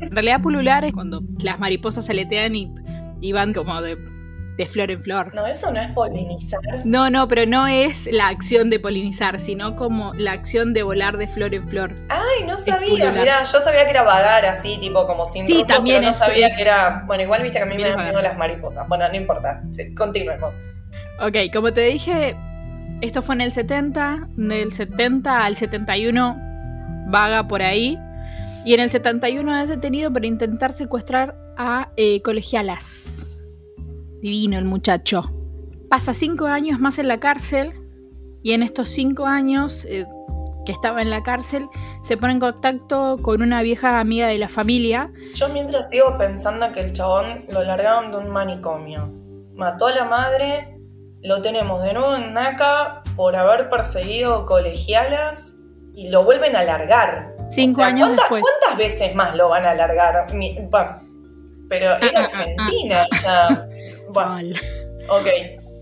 En 0.00 0.10
realidad 0.10 0.42
pulular 0.42 0.84
es 0.84 0.92
cuando 0.92 1.22
las 1.38 1.58
mariposas 1.60 2.10
aletean 2.10 2.56
y, 2.56 2.74
y 3.20 3.32
van 3.32 3.54
como 3.54 3.80
de, 3.80 3.96
de 4.56 4.66
flor 4.66 4.90
en 4.90 5.02
flor. 5.02 5.34
No, 5.34 5.46
eso 5.46 5.72
no 5.72 5.80
es 5.80 5.90
polinizar. 5.92 6.60
No, 6.84 7.08
no, 7.10 7.26
pero 7.26 7.46
no 7.46 7.66
es 7.66 8.08
la 8.12 8.28
acción 8.28 8.68
de 8.70 8.78
polinizar, 8.78 9.40
sino 9.40 9.76
como 9.76 10.12
la 10.14 10.32
acción 10.32 10.74
de 10.74 10.82
volar 10.82 11.16
de 11.16 11.26
flor 11.26 11.54
en 11.54 11.66
flor. 11.68 11.94
Ay, 12.10 12.44
no 12.46 12.56
sabía. 12.56 13.10
Mirá, 13.12 13.42
yo 13.44 13.60
sabía 13.60 13.84
que 13.84 13.90
era 13.90 14.02
vagar 14.02 14.44
así, 14.44 14.76
tipo 14.78 15.06
como 15.06 15.24
sin 15.26 15.46
Sí, 15.46 15.64
también 15.66 16.00
pero 16.00 16.10
no 16.12 16.14
sabía 16.16 16.48
es- 16.48 16.56
que 16.56 16.62
era. 16.62 17.04
Bueno, 17.06 17.22
igual 17.22 17.42
viste 17.42 17.58
que 17.58 17.64
a 17.64 17.66
mí 17.66 17.76
me 17.76 17.88
También 17.90 18.12
dan 18.14 18.22
las 18.22 18.36
mariposas. 18.36 18.86
Bueno, 18.88 19.08
no 19.08 19.14
importa. 19.16 19.62
Sí, 19.72 19.94
continuemos. 19.94 20.62
Ok, 21.20 21.36
como 21.52 21.72
te 21.72 21.82
dije, 21.82 22.36
esto 23.00 23.22
fue 23.22 23.34
en 23.36 23.40
el 23.40 23.52
70, 23.52 24.28
del 24.36 24.72
70 24.72 25.44
al 25.44 25.56
71 25.56 26.36
vaga 27.08 27.48
por 27.48 27.62
ahí. 27.62 27.98
Y 28.64 28.74
en 28.74 28.80
el 28.80 28.90
71 28.90 29.56
es 29.60 29.68
detenido 29.68 30.12
por 30.12 30.24
intentar 30.24 30.72
secuestrar 30.72 31.34
a 31.56 31.88
eh, 31.96 32.22
colegialas. 32.22 33.21
Divino 34.22 34.56
el 34.56 34.64
muchacho. 34.64 35.30
Pasa 35.90 36.14
cinco 36.14 36.46
años 36.46 36.80
más 36.80 36.98
en 36.98 37.08
la 37.08 37.18
cárcel 37.20 37.72
y 38.42 38.52
en 38.52 38.62
estos 38.62 38.88
cinco 38.88 39.26
años 39.26 39.84
eh, 39.84 40.06
que 40.64 40.72
estaba 40.72 41.02
en 41.02 41.10
la 41.10 41.22
cárcel 41.22 41.66
se 42.02 42.16
pone 42.16 42.32
en 42.34 42.40
contacto 42.40 43.18
con 43.20 43.42
una 43.42 43.62
vieja 43.62 43.98
amiga 44.00 44.28
de 44.28 44.38
la 44.38 44.48
familia. 44.48 45.10
Yo 45.34 45.48
mientras 45.48 45.90
sigo 45.90 46.16
pensando 46.16 46.70
que 46.72 46.80
el 46.80 46.92
chabón 46.92 47.44
lo 47.50 47.62
largaron 47.64 48.12
de 48.12 48.18
un 48.18 48.30
manicomio. 48.30 49.10
Mató 49.54 49.88
a 49.88 49.92
la 49.92 50.04
madre, 50.04 50.78
lo 51.22 51.42
tenemos 51.42 51.82
de 51.82 51.92
nuevo 51.92 52.14
en 52.16 52.32
NACA 52.32 53.02
por 53.16 53.36
haber 53.36 53.68
perseguido 53.68 54.46
colegialas 54.46 55.56
y 55.94 56.08
lo 56.08 56.24
vuelven 56.24 56.56
a 56.56 56.62
largar. 56.64 57.34
Cinco 57.50 57.82
O 57.82 57.84
sea, 57.84 57.86
años 57.88 58.06
¿cuántas, 58.08 58.24
después. 58.30 58.42
¿Cuántas 58.60 58.78
veces 58.78 59.14
más 59.14 59.34
lo 59.36 59.48
van 59.50 59.66
a 59.66 59.74
largar? 59.74 60.32
Mi- 60.32 60.58
bueno, 60.70 61.00
pero 61.68 61.86
era 61.96 61.96
Ah, 61.96 62.10
ah, 62.14 62.14
ah, 62.16 62.38
Argentina 62.38 63.06
ya. 63.22 63.66
Bueno, 64.12 64.56
ok. 65.08 65.26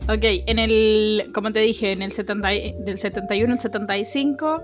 Ok, 0.08 0.25
en 0.46 0.58
el, 0.58 1.30
como 1.34 1.52
te 1.52 1.60
dije, 1.60 1.92
en 1.92 2.02
el 2.02 2.10
70, 2.12 2.54
y- 2.54 2.75
del 2.80 2.99
71 2.99 3.52
al 3.52 3.60
75, 3.60 4.62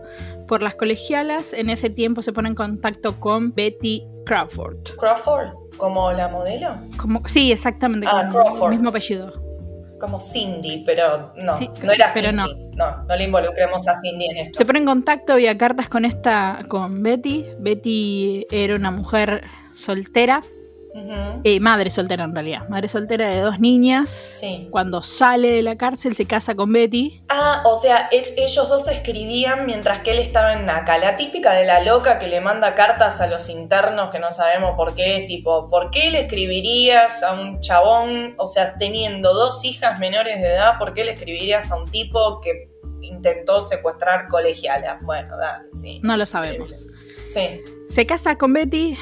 por 0.49 0.63
las 0.63 0.75
colegialas, 0.75 1.53
en 1.53 1.71
ese 1.71 1.89
tiempo 1.91 2.23
se 2.23 2.33
pone 2.33 2.49
en 2.49 2.55
contacto 2.55 3.21
con 3.21 3.55
Betty 3.55 4.03
Crawford. 4.25 4.79
Crawford, 4.99 5.51
como 5.77 6.11
la 6.13 6.29
modelo. 6.29 6.77
Como, 6.97 7.23
sí, 7.29 7.53
exactamente, 7.53 8.09
Ah, 8.11 8.29
Crawford. 8.33 8.73
el 8.73 8.79
mismo 8.79 8.89
apellido. 8.89 9.33
Como 10.01 10.19
Cindy, 10.19 10.83
pero 10.85 11.33
no, 11.37 11.57
Sí, 11.57 11.71
no 11.83 11.93
era 11.93 12.11
pero 12.13 12.31
Cindy. 12.31 12.67
No. 12.75 13.05
no, 13.05 13.17
le 13.17 13.25
involucremos 13.25 13.87
a 13.89 13.95
Cindy 13.97 14.27
en 14.27 14.37
esto. 14.39 14.59
Se 14.59 14.67
pone 14.67 14.81
en 14.81 14.85
contacto 14.87 15.37
vía 15.37 15.57
cartas 15.57 15.89
con 15.89 16.05
esta, 16.05 16.59
con 16.69 17.03
Betty. 17.03 17.45
Betty 17.61 18.47
era 18.51 18.75
una 18.75 18.91
mujer 18.91 19.43
soltera, 19.77 20.43
Eh, 21.45 21.61
madre 21.61 21.91
soltera 21.91 22.25
en 22.25 22.33
realidad, 22.33 22.69
madre 22.69 22.89
soltera 22.89 23.29
de 23.29 23.41
dos 23.41 23.61
niñas. 23.61 24.09
Sí. 24.11 24.69
Cuando 24.71 25.03
sale 25.03 25.51
de 25.51 25.63
la 25.63 25.77
cárcel 25.77 26.17
se 26.17 26.27
casa 26.27 26.55
con 26.55 26.73
Betty. 26.73 27.23
Ah, 27.29 27.63
o 27.67 27.77
sea, 27.77 28.09
es- 28.11 28.35
ellos 28.37 28.69
dos 28.69 28.89
escribían 28.89 29.67
mientras 29.67 30.01
que 30.01 30.13
él 30.13 30.19
estaba 30.19 30.55
en 30.55 30.65
NACA. 30.67 30.99
La 30.99 31.17
típica 31.17 31.53
de 31.53 31.67
la 31.67 31.81
loca 31.83 32.19
que 32.19 32.29
le 32.29 32.41
manda 32.41 32.75
cartas 32.75 33.21
a 33.21 33.27
los 33.27 33.49
internos 33.49 34.11
que 34.11 34.19
no 34.19 34.31
sabemos 34.31 34.75
por 34.77 34.95
qué. 34.95 35.19
Es 35.19 35.27
tipo, 35.27 35.69
¿por 35.71 35.91
qué 35.91 36.11
le 36.11 36.21
escribirías 36.23 37.23
a 37.23 37.35
un 37.35 37.61
chabón? 37.61 38.35
O 38.39 38.47
sea, 38.47 38.77
teniendo 38.79 39.35
dos 39.35 39.65
hijas 39.65 39.99
menores 39.99 40.41
de 40.41 40.49
edad, 40.55 40.79
¿por 40.79 40.95
qué 40.95 41.05
le 41.05 41.13
escribirías 41.13 41.71
a 41.71 41.77
un 41.77 41.91
tipo 41.91 42.41
que 42.41 42.71
intentó 43.03 43.63
secuestrar 43.63 44.29
colegialas? 44.29 45.01
Bueno, 45.03 45.37
dale, 45.37 45.67
sí. 45.75 46.01
No 46.03 46.17
lo 46.17 46.25
sabemos. 46.27 46.87
Sí. 47.29 47.61
Se 47.89 48.07
casa 48.07 48.37
con 48.37 48.53
Betty. 48.53 48.97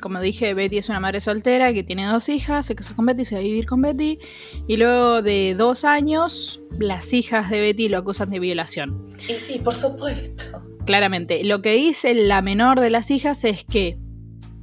Como 0.00 0.20
dije, 0.20 0.54
Betty 0.54 0.78
es 0.78 0.88
una 0.88 1.00
madre 1.00 1.20
soltera 1.20 1.72
que 1.72 1.82
tiene 1.82 2.06
dos 2.06 2.28
hijas. 2.28 2.66
Se 2.66 2.74
casa 2.74 2.94
con 2.94 3.06
Betty, 3.06 3.24
se 3.24 3.34
va 3.34 3.40
a 3.40 3.44
vivir 3.44 3.66
con 3.66 3.82
Betty. 3.82 4.18
Y 4.66 4.76
luego 4.76 5.22
de 5.22 5.54
dos 5.56 5.84
años, 5.84 6.62
las 6.78 7.12
hijas 7.12 7.50
de 7.50 7.60
Betty 7.60 7.88
lo 7.88 7.98
acusan 7.98 8.30
de 8.30 8.38
violación. 8.38 9.06
Y 9.28 9.34
sí, 9.34 9.60
por 9.62 9.74
supuesto. 9.74 10.62
Claramente, 10.86 11.44
lo 11.44 11.62
que 11.62 11.74
dice 11.74 12.14
la 12.14 12.42
menor 12.42 12.80
de 12.80 12.90
las 12.90 13.10
hijas 13.10 13.44
es 13.44 13.64
que 13.64 13.98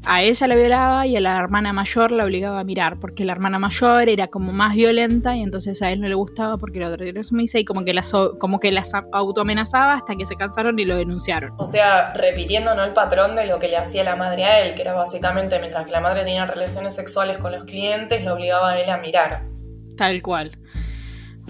a 0.07 0.21
ella 0.21 0.47
la 0.47 0.55
violaba 0.55 1.05
y 1.05 1.17
a 1.17 1.21
la 1.21 1.37
hermana 1.37 1.73
mayor 1.73 2.11
la 2.11 2.23
obligaba 2.23 2.61
a 2.61 2.63
mirar, 2.63 2.97
porque 2.99 3.25
la 3.25 3.33
hermana 3.33 3.59
mayor 3.59 4.07
era 4.07 4.27
como 4.27 4.53
más 4.53 4.73
violenta 4.73 5.35
y 5.35 5.43
entonces 5.43 5.81
a 5.81 5.91
él 5.91 5.99
no 5.99 6.07
le 6.07 6.15
gustaba 6.15 6.57
porque 6.57 6.79
la 6.79 6.87
otra 6.87 7.05
era 7.05 7.21
sumisa 7.23 7.59
y 7.59 7.65
como 7.65 7.83
que 7.83 7.93
las, 7.93 8.13
como 8.39 8.59
que 8.59 8.71
las 8.71 8.93
autoamenazaba 9.11 9.93
hasta 9.95 10.15
que 10.15 10.25
se 10.25 10.35
cansaron 10.35 10.79
y 10.79 10.85
lo 10.85 10.95
denunciaron. 10.95 11.53
O 11.57 11.65
sea, 11.65 12.13
repitiendo 12.13 12.73
¿no? 12.73 12.85
el 12.85 12.93
patrón 12.93 13.35
de 13.35 13.45
lo 13.45 13.59
que 13.59 13.67
le 13.67 13.77
hacía 13.77 14.05
la 14.05 14.15
madre 14.15 14.45
a 14.45 14.61
él, 14.61 14.75
que 14.75 14.81
era 14.81 14.93
básicamente 14.93 15.59
mientras 15.59 15.85
que 15.85 15.91
la 15.91 15.99
madre 15.99 16.23
tenía 16.23 16.45
relaciones 16.45 16.95
sexuales 16.95 17.37
con 17.37 17.51
los 17.51 17.65
clientes, 17.65 18.23
lo 18.23 18.33
obligaba 18.33 18.71
a 18.71 18.79
él 18.79 18.89
a 18.89 18.97
mirar. 18.97 19.43
Tal 19.97 20.21
cual. 20.21 20.57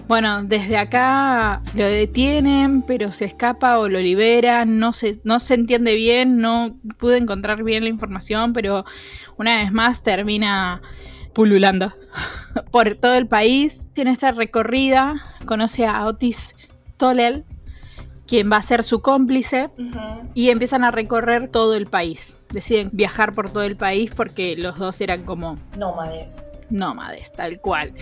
Bueno, 0.07 0.45
desde 0.45 0.77
acá 0.77 1.61
lo 1.75 1.85
detienen, 1.85 2.81
pero 2.81 3.11
se 3.11 3.25
escapa 3.25 3.77
o 3.77 3.89
lo 3.89 3.99
liberan, 3.99 4.79
no 4.79 4.93
se, 4.93 5.19
no 5.25 5.41
se 5.41 5.55
entiende 5.55 5.95
bien, 5.95 6.37
no 6.37 6.77
pude 6.97 7.17
encontrar 7.17 7.63
bien 7.63 7.83
la 7.83 7.89
información, 7.89 8.53
pero 8.53 8.85
una 9.35 9.57
vez 9.57 9.73
más 9.73 10.03
termina 10.03 10.81
pululando 11.33 11.91
por 12.71 12.95
todo 12.95 13.15
el 13.15 13.27
país. 13.27 13.89
Tiene 13.91 14.11
esta 14.11 14.31
recorrida, 14.31 15.35
conoce 15.45 15.85
a 15.85 16.05
Otis 16.05 16.55
Tollel, 16.95 17.43
quien 18.25 18.49
va 18.49 18.57
a 18.57 18.61
ser 18.61 18.85
su 18.85 19.01
cómplice, 19.01 19.69
y 20.33 20.51
empiezan 20.51 20.85
a 20.85 20.91
recorrer 20.91 21.49
todo 21.49 21.75
el 21.75 21.87
país. 21.87 22.37
Deciden 22.51 22.89
viajar 22.94 23.34
por 23.34 23.51
todo 23.51 23.63
el 23.63 23.75
país 23.75 24.12
porque 24.16 24.56
los 24.56 24.77
dos 24.77 25.01
eran 25.01 25.24
como 25.24 25.58
Nómades. 25.77 26.58
nómades, 26.70 27.32
tal 27.34 27.60
cual. 27.60 27.94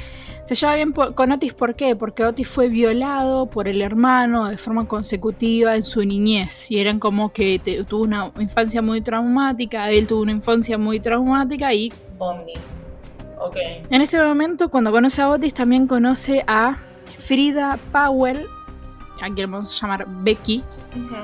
Se 0.46 0.54
lleva 0.54 0.76
bien 0.76 0.92
con 0.92 1.32
Otis, 1.32 1.54
¿por 1.56 1.74
qué? 1.76 1.96
Porque 1.96 2.24
Otis 2.24 2.48
fue 2.48 2.70
violado 2.70 3.48
por 3.50 3.68
el 3.68 3.82
hermano 3.82 4.48
de 4.48 4.58
forma 4.58 4.88
consecutiva 4.88 5.76
en 5.76 5.82
su 5.82 6.06
niñez. 6.06 6.70
Y 6.70 6.80
eran 6.80 7.00
como 7.00 7.32
que 7.34 7.58
te- 7.58 7.84
tuvo 7.86 8.04
una 8.04 8.32
infancia 8.40 8.84
muy 8.84 9.02
traumática, 9.02 9.90
él 9.90 10.06
tuvo 10.06 10.22
una 10.22 10.32
infancia 10.34 10.78
muy 10.78 11.00
traumática 11.00 11.74
y 11.74 11.92
Bonding. 12.20 12.60
Ok. 13.40 13.58
en 13.90 14.02
este 14.02 14.22
momento 14.24 14.70
cuando 14.70 14.92
conoce 14.92 15.22
a 15.24 15.30
Otis 15.30 15.54
también 15.56 15.88
conoce 15.88 16.44
a 16.48 16.78
Frida 17.18 17.78
Powell, 17.92 18.46
a 19.22 19.34
quien 19.34 19.50
vamos 19.52 19.76
a 19.76 19.82
llamar 19.88 20.06
Becky, 20.24 20.64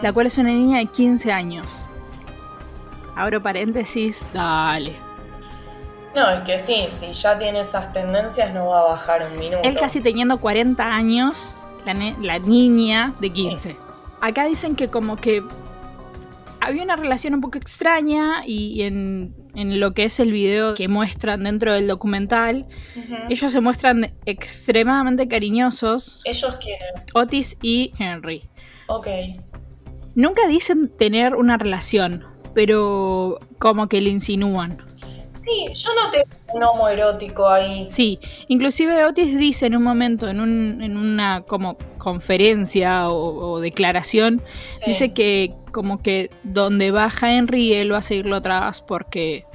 la 0.02 0.12
cual 0.12 0.26
es 0.26 0.38
una 0.40 0.50
niña 0.50 0.80
de 0.80 0.88
15 0.88 1.32
años. 1.32 1.86
Abro 3.22 3.40
paréntesis, 3.40 4.26
dale. 4.34 4.96
No, 6.16 6.28
es 6.32 6.42
que 6.42 6.58
sí, 6.58 6.88
si 6.90 7.14
ya 7.14 7.38
tiene 7.38 7.60
esas 7.60 7.94
tendencias 7.94 8.52
no 8.52 8.70
va 8.70 8.80
a 8.80 8.84
bajar 8.86 9.28
un 9.32 9.38
minuto. 9.38 9.62
Él 9.64 9.78
casi 9.78 10.02
teniendo 10.02 10.42
40 10.42 10.84
años, 10.84 11.56
la, 11.86 12.40
niña 12.40 13.14
de 13.22 13.30
15. 13.30 13.78
Acá 14.22 14.46
dicen 14.46 14.76
que 14.76 14.88
como 14.88 15.18
que 15.18 15.44
había 16.60 16.82
una 16.82 16.96
relación 16.96 17.36
un 17.36 17.42
poco 17.42 17.60
extraña 17.60 18.44
y 18.44 18.82
en, 18.82 19.36
en 19.54 19.80
lo 19.80 19.94
que 19.94 20.06
es 20.06 20.20
el 20.20 20.32
video 20.32 20.74
que 20.74 20.88
muestran 20.88 21.44
dentro 21.44 21.74
del 21.74 21.88
documental, 21.88 22.66
ellos 23.30 23.52
se 23.52 23.62
muestran 23.62 24.16
extremadamente 24.26 25.28
cariñosos, 25.28 26.24
¿Ellos 26.26 26.58
quiénes? 26.60 27.06
Otis 27.14 27.56
y 27.62 27.94
Henry. 28.00 28.50
Ok. 28.88 29.08
Nunca 30.16 30.48
dicen 30.48 30.90
tener 30.98 31.36
una 31.36 31.58
relación, 31.58 32.26
pero 32.54 33.40
como 33.60 33.88
que 33.88 34.02
le 34.02 34.10
insinúan. 34.10 34.78
Sí, 35.30 35.68
yo 35.74 35.90
noté 36.04 36.24
un 36.54 36.64
homo 36.64 36.88
erótico 36.88 37.50
ahí. 37.50 37.88
Sí, 37.90 38.20
inclusive 38.48 39.06
Otis 39.06 39.36
dice 39.38 39.66
en 39.66 39.76
un 39.76 39.82
momento, 39.84 40.28
en, 40.28 40.40
un- 40.40 40.84
en 40.84 40.98
una 40.98 41.42
como 41.42 41.78
conferencia 41.98 43.10
o, 43.10 43.54
o 43.54 43.60
declaración, 43.60 44.42
Sí. 44.76 44.84
dice 44.88 45.14
que 45.14 45.56
como 45.72 46.02
que 46.04 46.30
donde 46.44 46.92
baja 46.92 47.34
Henry 47.34 47.74
él 47.74 47.92
va 47.94 48.00
a 48.00 48.02
seguirlo 48.04 48.36
atrás 48.36 48.82
porque 48.82 49.46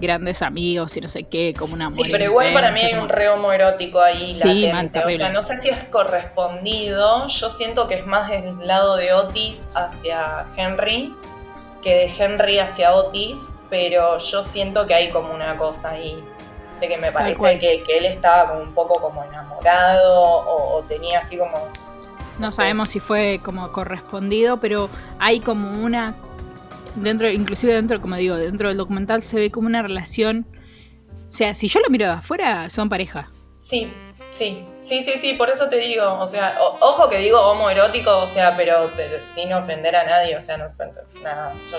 grandes 0.00 0.42
amigos 0.42 0.94
y 0.96 1.00
no 1.00 1.08
sé 1.08 1.22
qué, 1.22 1.54
como 1.56 1.72
una 1.72 1.88
Sí, 1.88 2.02
pero 2.10 2.24
igual 2.24 2.52
para 2.52 2.72
mí 2.72 2.80
hay 2.80 2.94
un 2.94 3.08
re 3.08 3.28
homoerótico 3.30 4.00
ahí 4.02 4.34
Sí, 4.34 4.66
latente. 4.66 4.98
o 5.02 5.10
sea, 5.12 5.30
no 5.30 5.42
sé 5.42 5.56
si 5.56 5.68
es 5.70 5.82
correspondido. 5.84 7.26
Yo 7.28 7.48
siento 7.48 7.86
que 7.86 7.94
es 7.94 8.06
más 8.06 8.28
del 8.28 8.54
lado 8.66 8.96
de 8.96 9.12
Otis 9.14 9.70
hacia 9.74 10.44
Henry 10.56 11.14
que 11.84 11.94
de 11.94 12.12
Henry 12.18 12.58
hacia 12.58 12.94
Otis, 12.94 13.54
pero 13.68 14.16
yo 14.18 14.42
siento 14.42 14.86
que 14.86 14.94
hay 14.94 15.10
como 15.10 15.32
una 15.34 15.56
cosa 15.56 15.90
ahí 15.90 16.16
de 16.80 16.88
que 16.88 16.96
me 16.96 17.12
parece 17.12 17.58
que, 17.58 17.82
que 17.82 17.98
él 17.98 18.06
estaba 18.06 18.50
como 18.50 18.62
un 18.62 18.74
poco 18.74 19.00
como 19.00 19.22
enamorado 19.22 20.20
o, 20.20 20.78
o 20.78 20.82
tenía 20.84 21.18
así 21.18 21.36
como 21.36 21.52
No 22.38 22.50
sabemos 22.50 22.90
si 22.90 23.00
fue 23.00 23.40
como 23.44 23.70
correspondido, 23.70 24.58
pero 24.58 24.88
hay 25.18 25.40
como 25.40 25.84
una 25.84 26.16
dentro, 26.96 27.28
inclusive 27.28 27.74
dentro, 27.74 28.00
como 28.00 28.16
digo, 28.16 28.36
dentro 28.36 28.68
del 28.68 28.78
documental 28.78 29.22
se 29.22 29.38
ve 29.38 29.50
como 29.50 29.66
una 29.66 29.82
relación. 29.82 30.46
O 31.28 31.32
sea, 31.32 31.54
si 31.54 31.68
yo 31.68 31.80
lo 31.80 31.90
miro 31.90 32.06
de 32.06 32.12
afuera, 32.12 32.70
son 32.70 32.88
pareja. 32.88 33.30
Sí, 33.60 33.92
sí, 34.30 34.64
sí, 34.84 35.02
sí, 35.02 35.18
sí, 35.18 35.32
por 35.34 35.50
eso 35.50 35.68
te 35.68 35.76
digo, 35.76 36.18
o 36.20 36.28
sea, 36.28 36.56
o- 36.60 36.76
ojo 36.80 37.08
que 37.08 37.18
digo 37.18 37.40
homoerótico, 37.40 38.16
o 38.18 38.28
sea, 38.28 38.56
pero 38.56 38.90
sin 39.34 39.52
ofender 39.52 39.96
a 39.96 40.04
nadie, 40.04 40.36
o 40.36 40.42
sea, 40.42 40.56
no, 40.56 40.70
nada, 41.22 41.52
yo, 41.70 41.78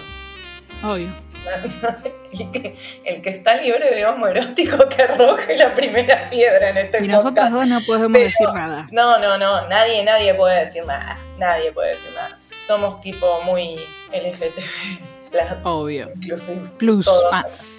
Obvio. 0.89 1.07
el, 2.33 2.51
que, 2.51 2.75
el 3.05 3.21
que 3.21 3.29
está 3.29 3.55
libre 3.61 3.93
de 3.95 4.05
homoerótico 4.05 4.89
que 4.89 5.03
arroje 5.03 5.55
la 5.57 5.73
primera 5.75 6.27
piedra 6.29 6.69
en 6.69 6.77
este 6.77 7.03
Y 7.03 7.07
nosotros 7.07 7.33
podcast. 7.33 7.53
dos 7.53 7.67
no 7.67 7.79
podemos 7.85 8.11
Pero- 8.13 8.25
decir 8.25 8.49
nada. 8.53 8.87
No, 8.91 9.19
no, 9.19 9.37
no, 9.37 9.67
nadie, 9.67 10.03
nadie 10.03 10.33
puede 10.33 10.59
decir 10.61 10.85
nada, 10.85 11.19
nadie 11.37 11.71
puede 11.71 11.91
decir 11.91 12.09
nada. 12.15 12.37
Somos 12.65 12.99
tipo 12.99 13.41
muy 13.43 13.75
LGTB, 14.11 15.29
plus, 15.31 15.65
Obvio. 15.65 16.09
inclusive. 16.15 16.61
Plus, 16.77 17.05
Todos. 17.05 17.31
más. 17.31 17.71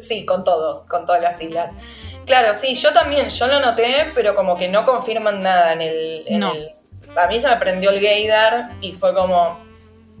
Sí, 0.00 0.24
con 0.26 0.44
todos, 0.44 0.86
con 0.86 1.04
todas 1.06 1.22
las 1.22 1.38
siglas. 1.38 1.72
Claro, 2.28 2.54
sí, 2.54 2.76
yo 2.76 2.92
también, 2.92 3.28
yo 3.28 3.46
lo 3.48 3.58
noté, 3.58 4.12
pero 4.14 4.34
como 4.36 4.56
que 4.56 4.68
no 4.68 4.84
confirman 4.84 5.42
nada 5.42 5.72
en 5.72 5.80
el... 5.80 6.24
en 6.28 6.38
No. 6.40 6.54
el- 6.54 6.74
a 7.16 7.26
mí 7.26 7.40
se 7.40 7.48
me 7.48 7.56
prendió 7.56 7.90
el 7.90 8.00
gaydar 8.00 8.70
y 8.80 8.92
fue 8.92 9.12
como, 9.14 9.58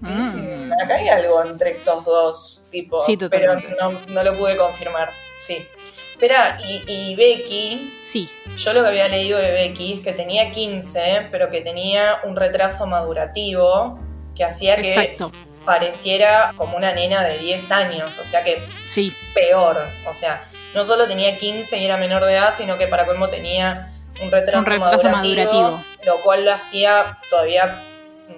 Mm. 0.00 0.72
acá 0.82 0.94
hay 0.96 1.08
algo 1.08 1.42
entre 1.44 1.72
estos 1.72 2.04
dos, 2.04 2.66
tipo, 2.70 2.98
Sí, 3.00 3.16
pero 3.16 3.54
totalmente. 3.54 3.76
no, 3.80 3.92
no 4.08 4.22
lo 4.22 4.36
pude 4.38 4.56
confirmar, 4.56 5.10
sí. 5.38 5.66
Espera, 6.12 6.58
y, 6.64 6.82
y 6.90 7.14
Becky, 7.14 7.98
Sí, 8.02 8.28
yo 8.56 8.72
lo 8.72 8.82
que 8.82 8.88
había 8.88 9.06
leído 9.08 9.38
de 9.38 9.50
Becky 9.52 9.94
es 9.94 10.00
que 10.00 10.12
tenía 10.12 10.50
15, 10.50 11.28
pero 11.30 11.50
que 11.50 11.60
tenía 11.60 12.20
un 12.24 12.34
retraso 12.36 12.86
madurativo 12.86 13.98
que 14.34 14.44
hacía 14.44 14.76
que 14.76 14.88
exacto. 14.94 15.30
pareciera 15.64 16.54
como 16.56 16.76
una 16.76 16.92
nena 16.92 17.22
de 17.24 17.38
10 17.38 17.70
años, 17.70 18.18
o 18.18 18.24
sea 18.24 18.42
que 18.42 18.62
Sí, 18.86 19.14
peor. 19.34 19.84
O 20.10 20.14
sea, 20.14 20.44
no 20.78 20.84
solo 20.84 21.08
tenía 21.08 21.36
15 21.36 21.76
y 21.78 21.84
era 21.84 21.96
menor 21.96 22.24
de 22.24 22.34
edad, 22.34 22.54
sino 22.56 22.78
que 22.78 22.86
para 22.86 23.04
colmo 23.04 23.28
tenía 23.28 23.92
un 24.22 24.30
retraso, 24.30 24.60
Un 24.70 24.80
retraso 24.80 25.08
madurativo, 25.10 25.62
madurativo. 25.62 25.84
lo 26.06 26.22
cual 26.22 26.44
lo 26.44 26.52
hacía 26.52 27.18
todavía 27.28 27.82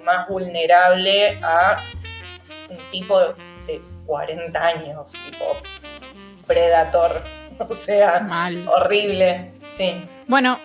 más 0.03 0.27
vulnerable 0.27 1.39
a 1.43 1.77
un 2.67 2.77
tipo 2.89 3.19
de 3.67 3.79
40 4.07 4.65
años, 4.67 5.11
tipo 5.29 5.45
predator. 6.47 7.21
O 7.69 7.75
sea, 7.75 8.21
mal. 8.21 8.67
horrible, 8.67 9.51
sí. 9.67 9.93
Bueno, 10.27 10.57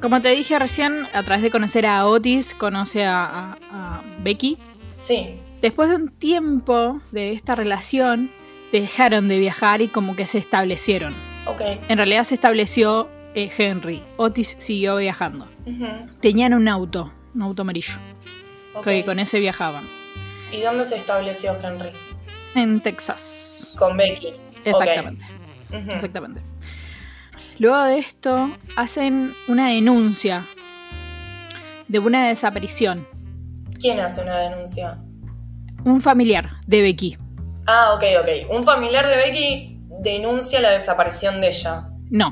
como 0.00 0.22
te 0.22 0.30
dije 0.30 0.58
recién, 0.58 1.06
a 1.12 1.22
través 1.22 1.42
de 1.42 1.50
conocer 1.50 1.84
a 1.84 2.06
Otis, 2.06 2.54
conoce 2.54 3.04
a, 3.04 3.26
a- 3.26 3.56
a 3.70 4.02
Becky. 4.20 4.56
Sí, 4.98 5.38
Después 5.60 5.90
de 5.90 5.96
un 5.96 6.08
tiempo 6.08 7.02
de 7.10 7.32
esta 7.32 7.54
relación, 7.54 8.30
dejaron 8.72 9.28
de 9.28 9.38
viajar 9.38 9.80
y 9.82 9.88
como 9.88 10.16
que 10.16 10.26
se 10.26 10.38
establecieron. 10.38 11.14
ok. 11.46 11.62
En 11.88 11.96
realidad 11.98 12.24
se 12.24 12.34
estableció 12.34 13.08
eh, 13.34 13.50
Henry. 13.56 14.02
Otis 14.16 14.54
siguió 14.58 14.96
viajando. 14.96 15.48
Tenían 16.20 16.54
un 16.54 16.66
auto, 16.66 17.12
un 17.34 17.42
auto 17.42 17.62
amarillo, 17.62 17.94
ok. 18.74 18.84
que 18.84 19.04
con 19.04 19.18
ese 19.18 19.38
viajaban. 19.38 19.86
¿Y 20.50 20.60
dónde 20.62 20.84
se 20.84 20.96
estableció 20.96 21.56
Henry? 21.62 21.90
En 22.54 22.80
Texas. 22.80 23.74
Con 23.76 23.96
Becky. 23.96 24.32
Exactamente. 24.64 25.24
Exactamente. 25.70 26.42
Luego 27.58 27.82
de 27.84 27.98
esto, 27.98 28.50
hacen 28.76 29.34
una 29.46 29.68
denuncia 29.68 30.46
de 31.88 31.98
una 31.98 32.28
desaparición. 32.28 33.06
¿Quién 33.78 34.00
hace 34.00 34.22
una 34.22 34.38
denuncia? 34.38 34.98
Un 35.84 36.00
familiar 36.00 36.60
de 36.66 36.82
Becky. 36.82 37.18
Ah, 37.70 37.92
ok, 37.94 38.02
ok. 38.22 38.50
Un 38.56 38.62
familiar 38.64 39.06
de 39.06 39.16
Becky 39.16 39.78
denuncia 40.02 40.58
la 40.60 40.70
desaparición 40.70 41.40
de 41.42 41.48
ella. 41.48 41.88
No, 42.10 42.30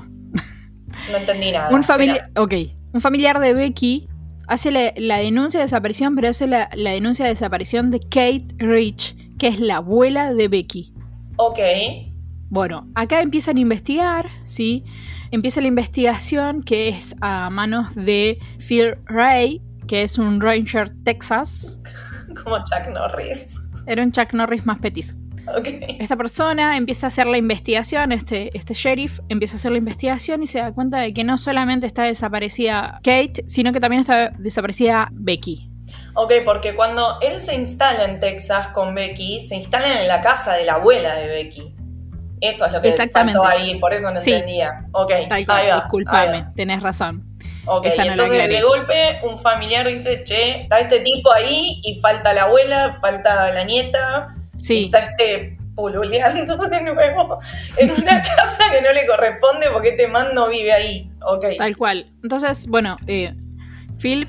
No 1.10 1.16
entendí 1.18 1.52
nada. 1.52 1.68
un 1.74 1.84
familiar. 1.84 2.30
Ok. 2.36 2.54
Un 2.94 3.00
familiar 3.02 3.38
de 3.38 3.52
Becky 3.52 4.08
hace 4.48 4.70
la, 4.70 4.94
la 4.96 5.18
denuncia 5.18 5.60
de 5.60 5.66
desaparición, 5.66 6.14
pero 6.14 6.28
hace 6.30 6.46
la, 6.46 6.70
la 6.74 6.92
denuncia 6.92 7.26
de 7.26 7.32
desaparición 7.32 7.90
de 7.90 8.00
Kate 8.00 8.46
Rich, 8.56 9.14
que 9.38 9.48
es 9.48 9.60
la 9.60 9.76
abuela 9.76 10.32
de 10.32 10.48
Becky. 10.48 10.94
Ok. 11.36 11.58
Bueno, 12.48 12.88
acá 12.94 13.20
empiezan 13.20 13.58
a 13.58 13.60
investigar, 13.60 14.30
¿sí? 14.46 14.84
Empieza 15.32 15.60
la 15.60 15.66
investigación 15.66 16.62
que 16.62 16.88
es 16.88 17.14
a 17.20 17.50
manos 17.50 17.94
de 17.94 18.38
Phil 18.66 18.94
Ray, 19.04 19.60
que 19.86 20.02
es 20.04 20.16
un 20.16 20.40
Ranger 20.40 20.92
Texas. 21.04 21.82
Como 22.42 22.56
Chuck 22.58 22.88
Norris. 22.90 23.60
Era 23.86 24.02
un 24.02 24.12
Chuck 24.12 24.32
Norris 24.32 24.64
más 24.64 24.78
petizo. 24.78 25.14
Esta 26.00 26.16
persona 26.16 26.76
empieza 26.76 27.06
a 27.06 27.08
hacer 27.08 27.26
la 27.26 27.38
investigación, 27.38 28.12
este, 28.12 28.56
este 28.56 28.74
sheriff 28.74 29.20
empieza 29.28 29.54
a 29.54 29.58
hacer 29.58 29.72
la 29.72 29.78
investigación 29.78 30.42
y 30.42 30.46
se 30.46 30.58
da 30.58 30.72
cuenta 30.72 30.98
de 30.98 31.12
que 31.14 31.24
no 31.24 31.38
solamente 31.38 31.86
está 31.86 32.02
desaparecida 32.04 32.98
Kate, 33.02 33.42
sino 33.46 33.72
que 33.72 33.80
también 33.80 34.00
está 34.00 34.30
desaparecida 34.38 35.08
Becky. 35.12 35.70
Ok, 36.14 36.32
porque 36.44 36.74
cuando 36.74 37.20
él 37.20 37.40
se 37.40 37.54
instala 37.54 38.04
en 38.04 38.18
Texas 38.20 38.68
con 38.68 38.94
Becky, 38.94 39.40
se 39.40 39.54
instala 39.56 40.00
en 40.00 40.08
la 40.08 40.20
casa 40.20 40.54
de 40.54 40.64
la 40.64 40.74
abuela 40.74 41.14
de 41.14 41.26
Becky. 41.28 41.74
Eso 42.40 42.66
es 42.66 42.72
lo 42.72 42.82
que 42.82 42.88
Exactamente. 42.88 43.38
faltó 43.38 43.48
ahí, 43.56 43.78
por 43.78 43.94
eso 43.94 44.10
no 44.10 44.20
Sí. 44.20 44.32
entendía. 44.32 44.84
Ok, 44.92 45.10
Tal 45.28 45.44
ahí 45.48 45.72
disculpame, 45.74 46.40
va. 46.42 46.52
tenés 46.54 46.82
razón. 46.82 47.24
Ok, 47.66 47.86
y 47.86 48.00
entonces 48.08 48.48
de 48.48 48.62
golpe 48.62 49.20
un 49.24 49.38
familiar 49.38 49.86
dice, 49.88 50.22
che, 50.24 50.62
está 50.62 50.78
este 50.80 51.00
tipo 51.00 51.32
ahí 51.32 51.80
y 51.82 51.98
falta 52.00 52.32
la 52.32 52.42
abuela, 52.44 52.98
falta 53.00 53.50
la 53.52 53.64
nieta, 53.64 54.28
Sí, 54.58 54.86
está 54.86 54.98
este 55.00 55.58
pululeando 55.74 56.56
de 56.68 56.82
nuevo 56.82 57.38
en 57.76 57.90
una 57.90 58.22
casa 58.36 58.64
que 58.72 58.80
no 58.82 58.92
le 58.92 59.06
corresponde 59.06 59.66
porque 59.72 59.90
este 59.90 60.08
man 60.08 60.28
no 60.34 60.48
vive 60.48 60.72
ahí. 60.72 61.10
Ok. 61.22 61.44
tal 61.58 61.76
cual. 61.76 62.10
Entonces, 62.22 62.66
bueno, 62.66 62.96
eh, 63.06 63.34
Phil 63.98 64.26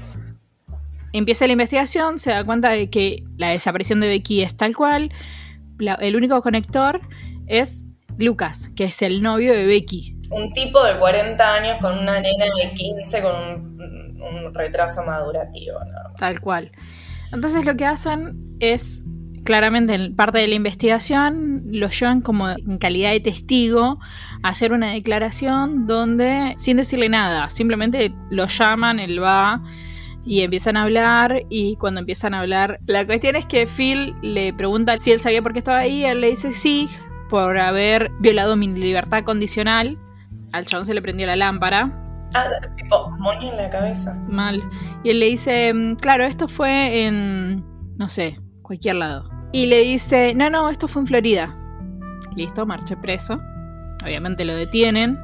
empieza 1.13 1.45
la 1.47 1.53
investigación, 1.53 2.19
se 2.19 2.31
da 2.31 2.43
cuenta 2.43 2.69
de 2.69 2.89
que 2.89 3.23
la 3.37 3.49
desaparición 3.49 3.99
de 3.99 4.07
Becky 4.07 4.41
es 4.43 4.55
tal 4.57 4.75
cual. 4.75 5.11
La- 5.79 5.95
el 5.95 6.15
único 6.15 6.41
conector 6.41 6.99
es 7.47 7.87
Lucas, 8.17 8.69
que 8.75 8.85
es 8.85 9.01
el 9.01 9.21
novio 9.21 9.53
de 9.53 9.65
Becky. 9.67 10.15
Un 10.31 10.51
tipo 10.53 10.83
de 10.83 10.97
40 10.97 11.53
años 11.53 11.77
con 11.79 11.97
una 11.97 12.19
nena 12.19 12.45
de 12.61 12.73
15 12.73 13.21
con 13.21 13.35
un, 13.35 14.21
un 14.21 14.53
retraso 14.53 15.03
madurativo. 15.03 15.79
más. 15.79 16.15
Tal 16.17 16.41
cual. 16.41 16.71
Entonces 17.31 17.63
lo 17.65 17.75
que 17.77 17.85
hacen 17.85 18.57
es, 18.59 19.01
claramente 19.47 19.93
en 19.93 20.13
parte 20.13 20.39
de 20.39 20.47
la 20.49 20.55
investigación, 20.55 21.61
lo 21.71 21.87
llevan 21.87 22.19
como 22.19 22.49
en 22.49 22.77
calidad 22.79 23.11
de 23.11 23.21
testigo 23.21 23.97
a 24.43 24.49
hacer 24.49 24.73
una 24.73 24.91
declaración 24.91 25.87
donde, 25.87 26.53
sin 26.57 26.75
decirle 26.75 27.07
nada, 27.07 27.49
simplemente 27.49 28.13
lo 28.29 28.47
llaman, 28.47 28.99
él 28.99 29.23
va 29.23 29.61
y 30.25 30.41
empiezan 30.41 30.75
a 30.75 30.83
hablar 30.83 31.43
y 31.49 31.77
cuando 31.77 32.01
empiezan 32.01 32.33
a 32.33 32.41
hablar, 32.41 32.81
la 32.87 33.05
cuestión 33.05 33.37
es 33.37 33.45
que 33.45 33.67
Phil 33.67 34.15
le 34.21 34.51
pregunta 34.51 34.97
si 34.99 35.13
él 35.13 35.21
sabía 35.21 35.41
por 35.41 35.53
qué 35.53 35.59
estaba 35.59 35.77
ahí, 35.77 36.03
él 36.03 36.19
le 36.19 36.31
dice 36.31 36.51
sí, 36.51 36.89
por 37.29 37.57
haber 37.57 38.11
violado 38.19 38.57
mi 38.57 38.67
libertad 38.67 39.23
condicional. 39.23 39.97
Al 40.51 40.65
chabón 40.65 40.85
se 40.85 40.93
le 40.93 41.01
prendió 41.01 41.25
la 41.25 41.37
lámpara. 41.37 41.89
Ah, 42.33 42.49
tipo, 42.75 43.11
moño 43.11 43.49
en 43.49 43.55
la 43.55 43.69
cabeza. 43.69 44.13
Mal. 44.27 44.61
Y 45.05 45.11
él 45.11 45.21
le 45.21 45.27
dice, 45.27 45.73
mm, 45.73 45.95
claro, 45.95 46.25
esto 46.25 46.49
fue 46.49 47.05
en, 47.05 47.63
no 47.95 48.09
sé, 48.09 48.41
cualquier 48.61 48.95
lado. 48.95 49.36
Y 49.51 49.67
le 49.67 49.81
dice, 49.81 50.33
no, 50.35 50.49
no, 50.49 50.69
esto 50.69 50.87
fue 50.87 51.01
en 51.01 51.07
Florida. 51.07 51.55
Listo, 52.35 52.65
marché 52.65 52.95
preso. 52.97 53.39
Obviamente 54.03 54.45
lo 54.45 54.55
detienen. 54.55 55.19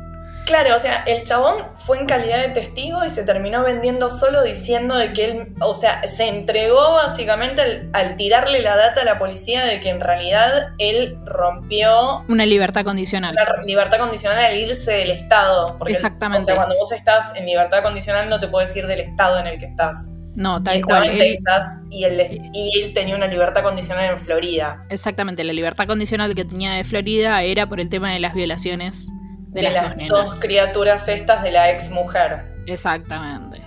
Claro, 0.46 0.76
o 0.76 0.80
sea, 0.80 1.04
el 1.04 1.24
chabón 1.24 1.56
fue 1.78 2.00
en 2.00 2.06
calidad 2.06 2.40
de 2.40 2.50
testigo 2.50 3.06
y 3.06 3.10
se 3.10 3.24
terminó 3.24 3.64
vendiendo 3.64 4.10
solo 4.10 4.44
diciendo 4.44 4.98
de 4.98 5.14
que 5.14 5.24
él, 5.24 5.56
o 5.62 5.74
sea, 5.74 6.06
se 6.06 6.28
entregó 6.28 6.92
básicamente 6.94 7.62
al, 7.62 7.90
al 7.94 8.18
tirarle 8.18 8.60
la 8.60 8.76
data 8.76 9.02
a 9.02 9.06
la 9.06 9.20
policía 9.20 9.64
de 9.64 9.80
que 9.80 9.90
en 9.90 10.02
realidad 10.02 10.74
él 10.80 11.18
rompió 11.24 12.26
Una 12.28 12.46
libertad 12.46 12.84
condicional. 12.84 13.36
la 13.36 13.64
libertad 13.64 14.00
condicional 14.00 14.44
al 14.44 14.58
irse 14.58 14.92
del 14.92 15.12
estado. 15.12 15.78
Porque, 15.78 15.94
Exactamente. 15.94 16.44
O 16.44 16.46
sea, 16.46 16.56
cuando 16.56 16.76
vos 16.76 16.92
estás 16.92 17.34
en 17.38 17.46
libertad 17.46 17.82
condicional 17.82 18.28
no 18.28 18.40
te 18.42 18.50
puedes 18.50 18.76
ir 18.76 18.86
del 18.86 19.00
estado 19.00 19.40
en 19.40 19.48
el 19.48 19.58
que 19.60 19.68
estás. 19.68 20.18
No, 20.36 20.62
tal 20.64 20.78
estaba 20.78 21.02
cual. 21.02 21.12
en 21.12 21.22
él- 21.22 21.36
Texas 21.36 21.86
y 21.92 22.04
él, 22.06 22.40
y 22.54 22.82
él 22.82 22.94
tenía 22.94 23.16
una 23.16 23.28
libertad 23.28 23.62
condicional 23.62 24.06
en 24.14 24.20
Florida. 24.20 24.84
exactamente, 24.90 25.44
la 25.44 25.54
libertad 25.54 25.86
condicional 25.88 26.34
que 26.34 26.44
tenía 26.46 26.74
de 26.74 26.84
Florida 26.84 27.42
era 27.44 27.68
por 27.68 27.80
el 27.80 27.90
tema 27.90 28.12
de 28.12 28.20
las 28.20 28.34
violaciones 28.34 29.08
de, 29.50 29.62
De, 29.62 29.70
las, 29.72 29.96
las 29.96 30.08
dos 30.10 30.40
criaturas 30.40 31.08
estas 31.08 31.44
de 31.44 31.52
la 31.52 31.70
ex 31.70 31.92
mujer. 31.92 32.46
Exactamente. 32.66 33.62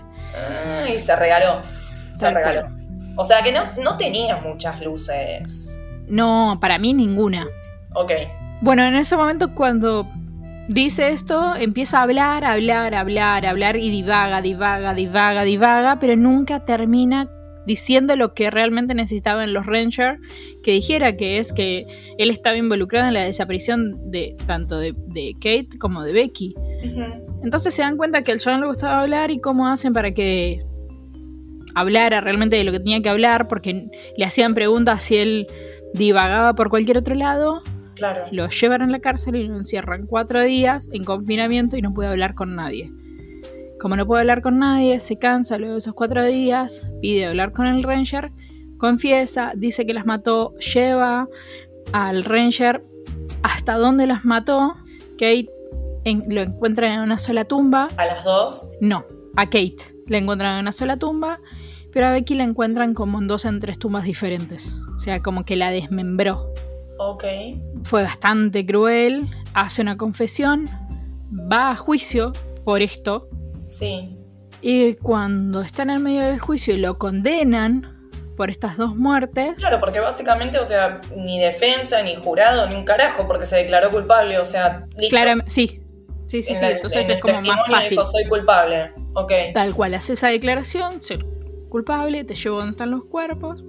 y 0.92 0.98
se 0.98 1.14
regaló. 1.16 1.62
Se 2.16 2.22
Tal 2.26 2.34
regaló. 2.34 2.60
cual. 2.62 2.72
O 3.16 3.24
sea 3.24 3.40
que 3.42 3.52
no, 3.52 3.62
no 3.82 3.96
tenía 3.96 4.36
muchas 4.38 4.80
luces. 4.82 5.80
No, 6.08 6.58
para 6.60 6.78
mí 6.78 6.92
ninguna. 6.92 7.46
Ok. 7.94 8.12
Bueno, 8.60 8.82
en 8.84 8.94
ese 8.96 9.16
momento 9.16 9.54
cuando 9.54 10.06
dice 10.68 11.10
esto, 11.10 11.54
empieza 11.56 11.98
a 11.98 12.02
hablar, 12.02 12.44
a 12.44 12.52
hablar, 12.52 12.94
a 12.94 13.00
hablar, 13.00 13.46
a 13.46 13.50
hablar 13.50 13.76
y 13.76 13.90
divaga, 13.90 14.42
divaga, 14.42 14.94
divaga, 14.94 15.44
divaga, 15.44 15.98
pero 15.98 16.16
nunca 16.16 16.64
termina 16.64 17.28
diciendo 17.66 18.14
lo 18.16 18.32
que 18.32 18.50
realmente 18.50 18.94
necesitaban 18.94 19.52
los 19.52 19.66
Rangers 19.66 20.20
que 20.62 20.72
dijera, 20.72 21.16
que 21.16 21.38
es 21.38 21.52
que 21.52 21.86
él 22.16 22.30
estaba 22.30 22.56
involucrado 22.56 23.08
en 23.08 23.14
la 23.14 23.24
desaparición 23.24 24.10
de 24.10 24.36
tanto 24.46 24.78
de, 24.78 24.94
de 25.08 25.34
Kate 25.34 25.78
como 25.78 26.02
de 26.02 26.12
Becky. 26.12 26.54
Entonces 27.42 27.74
se 27.74 27.82
dan 27.82 27.96
cuenta 27.96 28.22
que 28.22 28.32
al 28.32 28.40
John 28.42 28.60
le 28.60 28.68
gustaba 28.68 29.00
hablar 29.00 29.30
y 29.30 29.40
cómo 29.40 29.66
hacen 29.66 29.92
para 29.92 30.14
que 30.14 30.64
hablara 31.74 32.20
realmente 32.20 32.56
de 32.56 32.64
lo 32.64 32.72
que 32.72 32.78
tenía 32.78 33.02
que 33.02 33.08
hablar, 33.08 33.48
porque 33.48 33.88
le 34.16 34.24
hacían 34.24 34.54
preguntas 34.54 35.02
si 35.02 35.16
él 35.16 35.46
divagaba 35.92 36.54
por 36.54 36.70
cualquier 36.70 36.98
otro 36.98 37.14
lado 37.14 37.62
Claro. 37.96 38.26
lo 38.30 38.48
llevan 38.48 38.82
a 38.82 38.86
la 38.86 39.00
cárcel 39.00 39.34
y 39.36 39.48
lo 39.48 39.56
encierran 39.56 40.06
cuatro 40.06 40.42
días 40.42 40.88
en 40.92 41.02
confinamiento 41.04 41.76
y 41.76 41.82
no 41.82 41.92
puede 41.94 42.10
hablar 42.10 42.34
con 42.34 42.54
nadie. 42.54 42.92
Como 43.80 43.96
no 43.96 44.06
puede 44.06 44.20
hablar 44.20 44.40
con 44.42 44.58
nadie, 44.58 45.00
se 45.00 45.18
cansa 45.18 45.58
luego 45.58 45.72
de 45.74 45.78
esos 45.80 45.94
cuatro 45.94 46.24
días, 46.24 46.92
pide 47.02 47.26
hablar 47.26 47.52
con 47.52 47.66
el 47.66 47.82
Ranger, 47.82 48.32
confiesa, 48.78 49.52
dice 49.56 49.84
que 49.86 49.94
las 49.94 50.06
mató, 50.06 50.54
lleva 50.56 51.28
al 51.92 52.24
Ranger 52.24 52.82
hasta 53.42 53.74
donde 53.76 54.06
las 54.06 54.24
mató. 54.24 54.74
Kate 55.12 55.48
en- 56.04 56.24
lo 56.28 56.42
encuentra 56.42 56.92
en 56.92 57.00
una 57.00 57.18
sola 57.18 57.44
tumba. 57.44 57.88
A 57.96 58.06
las 58.06 58.24
dos. 58.24 58.70
No, 58.80 59.04
a 59.36 59.44
Kate 59.46 59.76
la 60.06 60.18
encuentran 60.18 60.54
en 60.54 60.60
una 60.60 60.72
sola 60.72 60.98
tumba, 60.98 61.40
pero 61.92 62.06
a 62.08 62.12
Becky 62.12 62.34
la 62.34 62.44
encuentran 62.44 62.92
como 62.94 63.18
en 63.20 63.26
dos 63.26 63.44
en 63.46 63.58
tres 63.60 63.78
tumbas 63.78 64.04
diferentes. 64.04 64.78
O 64.94 64.98
sea, 64.98 65.22
como 65.22 65.44
que 65.44 65.56
la 65.56 65.70
desmembró 65.70 66.48
Ok. 66.98 67.24
Fue 67.86 68.02
bastante 68.02 68.66
cruel, 68.66 69.26
hace 69.54 69.80
una 69.82 69.96
confesión, 69.96 70.68
va 71.50 71.70
a 71.70 71.76
juicio 71.76 72.32
por 72.64 72.82
esto 72.82 73.28
Sí. 73.66 74.16
y 74.60 74.94
cuando 74.94 75.60
está 75.62 75.82
en 75.84 75.90
el 75.90 76.00
medio 76.00 76.22
del 76.22 76.38
juicio 76.40 76.74
y 76.74 76.78
lo 76.78 76.98
condenan 76.98 77.92
por 78.36 78.50
estas 78.50 78.76
dos 78.76 78.94
muertes, 78.96 79.54
Claro, 79.56 79.80
porque 79.80 80.00
básicamente, 80.00 80.58
o 80.58 80.64
sea, 80.66 81.00
ni 81.16 81.38
defensa, 81.40 82.02
ni 82.02 82.16
jurado, 82.16 82.68
ni 82.68 82.74
un 82.74 82.84
carajo, 82.84 83.26
porque 83.26 83.46
se 83.46 83.56
declaró 83.56 83.90
culpable, 83.90 84.38
o 84.38 84.44
sea, 84.44 84.86
listo. 84.96 85.16
claram- 85.16 85.42
sí, 85.46 85.80
sí, 86.26 86.42
sí, 86.42 86.52
En 86.52 86.58
sí, 86.58 86.64
el- 86.64 86.72
entonces 86.72 87.06
en 87.06 87.10
es 87.12 87.16
el 87.16 87.20
como 87.22 87.40
más 87.42 87.66
fácil. 87.66 87.90
dijo, 87.90 88.04
soy 88.04 88.26
culpable. 88.26 88.92
Ok. 89.14 89.32
Tal 89.54 89.74
cual, 89.74 89.94
hace 89.94 90.12
esa 90.12 90.28
declaración, 90.28 91.00
ser 91.00 91.24
culpable, 91.70 92.24
te 92.24 92.34
llevo 92.34 92.58
donde 92.58 92.72
están 92.72 92.90
los 92.90 93.04
cuerpos 93.06 93.64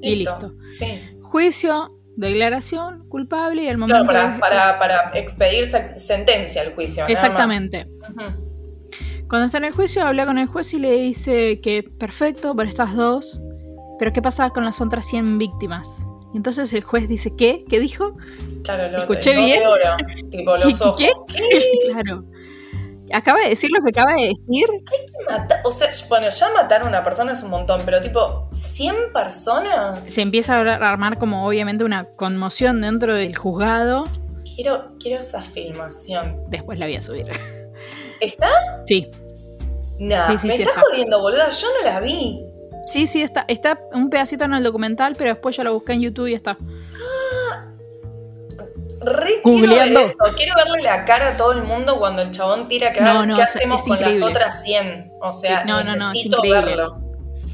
y 0.00 0.14
listo. 0.16 0.54
Sí. 0.78 0.86
Juicio, 1.22 1.92
declaración, 2.16 3.08
culpable 3.08 3.62
y 3.64 3.68
al 3.68 3.78
momento 3.78 4.04
Claro, 4.06 4.06
para, 4.06 4.32
de- 4.34 4.38
para, 4.38 4.78
para 4.78 5.18
expedir 5.18 5.70
se- 5.70 5.98
sentencia 5.98 6.62
al 6.62 6.74
juicio. 6.74 7.04
nada 7.04 7.14
más. 7.14 7.24
Exactamente. 7.24 7.86
Cuando 9.28 9.46
está 9.46 9.58
en 9.58 9.64
el 9.64 9.72
juicio, 9.72 10.04
habla 10.04 10.26
con 10.26 10.38
el 10.38 10.46
juez 10.46 10.74
y 10.74 10.78
le 10.78 10.92
dice 10.92 11.60
que 11.62 11.82
perfecto 11.82 12.54
por 12.54 12.66
estas 12.66 12.94
dos, 12.94 13.40
pero 13.98 14.12
¿qué 14.12 14.20
pasa 14.20 14.50
con 14.50 14.64
las 14.64 14.80
otras 14.80 15.06
100 15.06 15.38
víctimas? 15.38 16.06
Y 16.34 16.36
entonces 16.36 16.72
el 16.74 16.82
juez 16.82 17.08
dice, 17.08 17.34
¿qué? 17.36 17.64
¿Qué 17.68 17.78
dijo? 17.80 18.16
Claro, 18.64 18.90
lo, 18.90 18.98
¿Escuché 19.02 19.34
bien? 19.36 19.60
de 19.60 19.66
oro, 19.66 19.96
tipo 20.30 20.54
los 20.56 20.64
¿Qué- 20.64 20.84
ojos. 20.84 20.96
qué? 20.98 21.10
claro. 21.90 22.24
Acaba 23.12 23.40
de 23.40 23.50
decir 23.50 23.70
lo 23.76 23.82
que 23.82 23.90
acaba 23.90 24.14
de 24.14 24.28
decir. 24.28 24.66
Mata- 25.28 25.60
o 25.64 25.72
sea, 25.72 25.88
bueno, 26.08 26.28
ya 26.30 26.50
matar 26.52 26.82
a 26.82 26.86
una 26.86 27.02
persona 27.04 27.32
es 27.32 27.42
un 27.42 27.50
montón, 27.50 27.82
pero 27.84 28.00
tipo, 28.00 28.48
100 28.52 29.12
personas. 29.12 30.04
Se 30.04 30.22
empieza 30.22 30.56
a 30.60 30.74
armar 30.90 31.18
como 31.18 31.46
obviamente 31.46 31.84
una 31.84 32.04
conmoción 32.16 32.80
dentro 32.80 33.14
del 33.14 33.36
juzgado. 33.36 34.04
Quiero, 34.54 34.92
quiero 34.98 35.20
esa 35.20 35.42
filmación. 35.42 36.42
Después 36.48 36.78
la 36.78 36.86
voy 36.86 36.96
a 36.96 37.02
subir. 37.02 37.26
¿Está? 38.20 38.48
Sí, 38.86 39.10
Nah, 39.98 40.26
Sí, 40.32 40.38
sí, 40.38 40.46
me 40.48 40.56
sí 40.56 40.62
estás 40.62 40.76
está. 40.78 40.88
jodiendo, 40.90 41.20
boluda. 41.20 41.48
Yo 41.50 41.66
no 41.78 41.84
la 41.90 42.00
vi. 42.00 42.42
sí, 42.86 43.06
sí, 43.06 43.22
está, 43.22 43.44
está 43.46 43.78
un 43.92 44.10
pedacito 44.10 44.44
en 44.44 44.54
el 44.54 44.64
documental, 44.64 45.14
pero 45.16 45.30
después 45.34 45.56
ya 45.56 45.62
lo 45.64 45.74
busqué 45.74 45.92
en 45.92 46.00
YouTube 46.00 46.26
y 46.28 46.34
está. 46.34 46.56
Re 49.04 49.40
quiero 49.42 49.74
ver 49.74 49.92
eso. 49.92 50.14
Quiero 50.36 50.54
verle 50.56 50.82
la 50.82 51.04
cara 51.04 51.30
a 51.30 51.36
todo 51.36 51.52
el 51.52 51.62
mundo 51.64 51.98
cuando 51.98 52.22
el 52.22 52.30
chabón 52.30 52.68
tira 52.68 52.92
que 52.92 53.00
No, 53.00 53.26
no, 53.26 53.36
¿qué 53.36 53.42
hacemos 53.42 53.82
con 53.86 53.98
las 54.00 54.20
otras 54.22 54.62
100? 54.64 55.12
O 55.20 55.32
sea, 55.32 55.62
Sí, 55.62 55.68
no, 55.68 55.78
necesito 55.78 56.36
increíble. 56.38 56.60
verlo. 56.76 56.98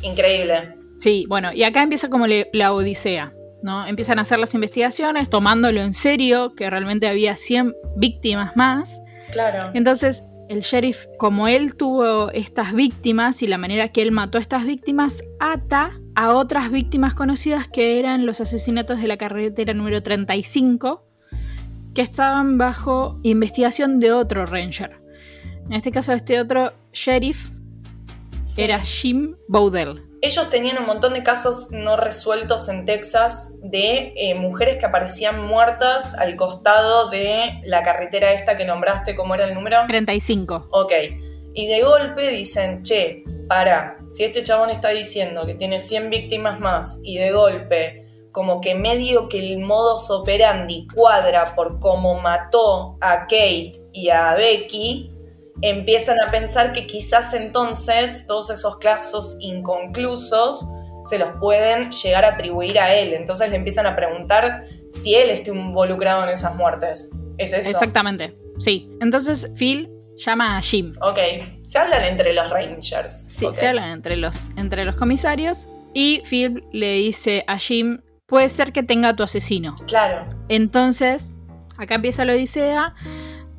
Increíble. 0.02 0.74
Sí, 0.98 1.26
bueno, 1.28 1.52
y 1.52 1.62
acá 1.64 1.82
empieza 1.82 2.08
como 2.08 2.26
le- 2.26 2.50
la 2.52 2.72
odisea, 2.72 3.32
¿no? 3.62 3.86
Empiezan 3.86 4.18
a 4.18 4.22
hacer 4.22 4.38
las 4.38 4.54
investigaciones, 4.54 5.28
tomándolo 5.30 5.80
en 5.80 5.94
serio, 5.94 6.54
que 6.56 6.68
realmente 6.70 7.08
había 7.08 7.36
100 7.36 7.74
víctimas 7.96 8.56
más. 8.56 9.00
Claro. 9.32 9.70
Entonces, 9.74 10.22
el 10.48 10.60
sheriff, 10.60 11.06
como 11.18 11.46
él 11.46 11.76
tuvo 11.76 12.30
estas 12.30 12.72
víctimas 12.72 13.42
y 13.42 13.46
la 13.46 13.58
manera 13.58 13.88
que 13.88 14.02
él 14.02 14.12
mató 14.12 14.38
a 14.38 14.40
estas 14.40 14.64
víctimas, 14.64 15.22
ata 15.40 15.92
a 16.14 16.32
otras 16.34 16.70
víctimas 16.70 17.14
conocidas 17.14 17.68
que 17.68 17.98
eran 18.00 18.24
los 18.26 18.40
asesinatos 18.40 19.00
de 19.00 19.08
la 19.08 19.16
carretera 19.18 19.74
número 19.74 20.02
35, 20.02 21.04
que 21.94 22.02
estaban 22.02 22.58
bajo 22.58 23.18
investigación 23.22 24.00
de 24.00 24.12
otro 24.12 24.46
ranger. 24.46 25.00
En 25.66 25.74
este 25.74 25.92
caso, 25.92 26.12
este 26.12 26.40
otro 26.40 26.72
sheriff 26.92 27.50
Sí. 28.40 28.62
era 28.62 28.80
Jim 28.80 29.36
Bowdell. 29.48 30.04
Ellos 30.22 30.48
tenían 30.50 30.78
un 30.78 30.86
montón 30.86 31.12
de 31.12 31.22
casos 31.22 31.68
no 31.70 31.96
resueltos 31.96 32.68
en 32.68 32.86
Texas 32.86 33.52
de 33.62 34.14
eh, 34.16 34.34
mujeres 34.34 34.78
que 34.78 34.86
aparecían 34.86 35.44
muertas 35.46 36.14
al 36.14 36.34
costado 36.34 37.10
de 37.10 37.60
la 37.64 37.82
carretera 37.82 38.32
esta 38.32 38.56
que 38.56 38.64
nombraste, 38.64 39.14
¿cómo 39.14 39.34
era 39.34 39.44
el 39.44 39.54
número? 39.54 39.78
35. 39.86 40.68
Ok. 40.70 40.92
Y 41.54 41.66
de 41.66 41.82
golpe 41.82 42.30
dicen, 42.30 42.82
che, 42.82 43.22
para, 43.48 43.98
si 44.08 44.24
este 44.24 44.42
chabón 44.42 44.70
está 44.70 44.88
diciendo 44.88 45.46
que 45.46 45.54
tiene 45.54 45.78
100 45.78 46.10
víctimas 46.10 46.58
más 46.58 47.00
y 47.04 47.18
de 47.18 47.30
golpe 47.30 48.07
como 48.32 48.60
que 48.60 48.74
medio 48.74 49.28
que 49.28 49.38
el 49.38 49.58
modus 49.58 50.10
operandi 50.10 50.86
cuadra 50.94 51.54
por 51.54 51.80
cómo 51.80 52.20
mató 52.20 52.96
a 53.00 53.22
Kate 53.22 53.72
y 53.92 54.10
a 54.10 54.34
Becky, 54.34 55.10
empiezan 55.62 56.20
a 56.20 56.30
pensar 56.30 56.72
que 56.72 56.86
quizás 56.86 57.34
entonces 57.34 58.26
todos 58.26 58.50
esos 58.50 58.78
casos 58.78 59.36
inconclusos 59.40 60.66
se 61.04 61.18
los 61.18 61.30
pueden 61.40 61.90
llegar 61.90 62.24
a 62.24 62.34
atribuir 62.34 62.78
a 62.78 62.94
él. 62.94 63.14
Entonces 63.14 63.50
le 63.50 63.56
empiezan 63.56 63.86
a 63.86 63.96
preguntar 63.96 64.66
si 64.90 65.14
él 65.14 65.30
está 65.30 65.50
involucrado 65.50 66.24
en 66.24 66.30
esas 66.30 66.54
muertes. 66.54 67.10
¿Es 67.38 67.52
eso? 67.52 67.70
Exactamente, 67.70 68.36
sí. 68.58 68.90
Entonces 69.00 69.50
Phil 69.56 69.90
llama 70.16 70.58
a 70.58 70.62
Jim. 70.62 70.92
Ok. 71.00 71.18
Se 71.66 71.78
hablan 71.78 72.04
entre 72.04 72.32
los 72.32 72.50
Rangers. 72.50 73.14
Sí, 73.28 73.46
se 73.52 73.66
hablan 73.66 73.90
entre 73.90 74.16
los, 74.16 74.50
entre 74.56 74.84
los 74.84 74.96
comisarios. 74.96 75.68
Y 75.94 76.22
Phil 76.28 76.64
le 76.72 76.94
dice 76.94 77.44
a 77.46 77.58
Jim, 77.58 78.00
puede 78.28 78.48
ser 78.50 78.72
que 78.72 78.82
tenga 78.82 79.08
a 79.08 79.16
tu 79.16 79.22
asesino. 79.22 79.74
Claro. 79.86 80.26
Entonces, 80.48 81.36
acá 81.78 81.96
empieza 81.96 82.24
la 82.26 82.34
odisea, 82.34 82.94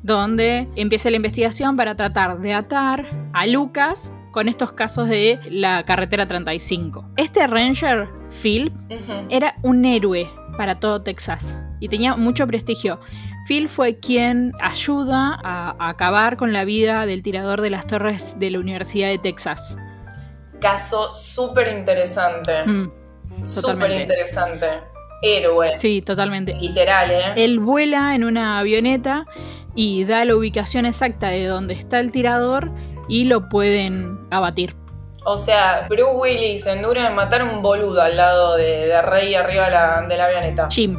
donde 0.02 0.68
empieza 0.76 1.10
la 1.10 1.16
investigación 1.16 1.76
para 1.76 1.96
tratar 1.96 2.38
de 2.38 2.54
atar 2.54 3.10
a 3.34 3.46
Lucas 3.46 4.12
con 4.30 4.48
estos 4.48 4.72
casos 4.72 5.08
de 5.08 5.40
la 5.50 5.84
carretera 5.84 6.26
35. 6.26 7.04
Este 7.16 7.46
ranger, 7.48 8.08
Phil, 8.42 8.72
era 9.28 9.56
un 9.62 9.84
héroe 9.84 10.30
para 10.56 10.78
todo 10.78 11.02
Texas 11.02 11.60
y 11.80 11.88
tenía 11.88 12.14
mucho 12.14 12.46
prestigio. 12.46 13.00
Phil 13.48 13.68
fue 13.68 13.98
quien 13.98 14.52
ayuda 14.60 15.36
a, 15.42 15.74
a 15.80 15.88
acabar 15.88 16.36
con 16.36 16.52
la 16.52 16.64
vida 16.64 17.06
del 17.06 17.24
tirador 17.24 17.60
de 17.60 17.70
las 17.70 17.88
torres 17.88 18.38
de 18.38 18.52
la 18.52 18.60
Universidad 18.60 19.08
de 19.08 19.18
Texas. 19.18 19.76
Caso 20.60 21.14
súper 21.14 21.76
interesante. 21.76 22.64
Mm, 22.64 22.99
súper 23.44 23.90
interesante. 23.92 24.66
Héroe. 25.22 25.76
sí, 25.76 26.00
totalmente. 26.00 26.54
Literal, 26.54 27.10
¿eh? 27.10 27.22
Él 27.36 27.58
vuela 27.60 28.14
en 28.14 28.24
una 28.24 28.58
avioneta 28.58 29.26
y 29.74 30.04
da 30.04 30.24
la 30.24 30.34
ubicación 30.34 30.86
exacta 30.86 31.28
de 31.28 31.44
donde 31.46 31.74
está 31.74 32.00
el 32.00 32.10
tirador 32.10 32.70
y 33.06 33.24
lo 33.24 33.48
pueden 33.50 34.18
abatir. 34.30 34.74
O 35.26 35.36
sea, 35.36 35.86
Bruce 35.90 36.14
Willis 36.14 36.64
se 36.64 36.72
endura 36.72 37.06
en 37.08 37.14
matar 37.14 37.42
un 37.42 37.60
boludo 37.60 38.00
al 38.00 38.16
lado 38.16 38.56
de, 38.56 38.86
de 38.86 39.02
Rey 39.02 39.34
arriba 39.34 39.66
de 39.66 39.70
la, 39.72 40.02
de 40.08 40.16
la 40.16 40.24
avioneta. 40.24 40.68
Jim, 40.70 40.98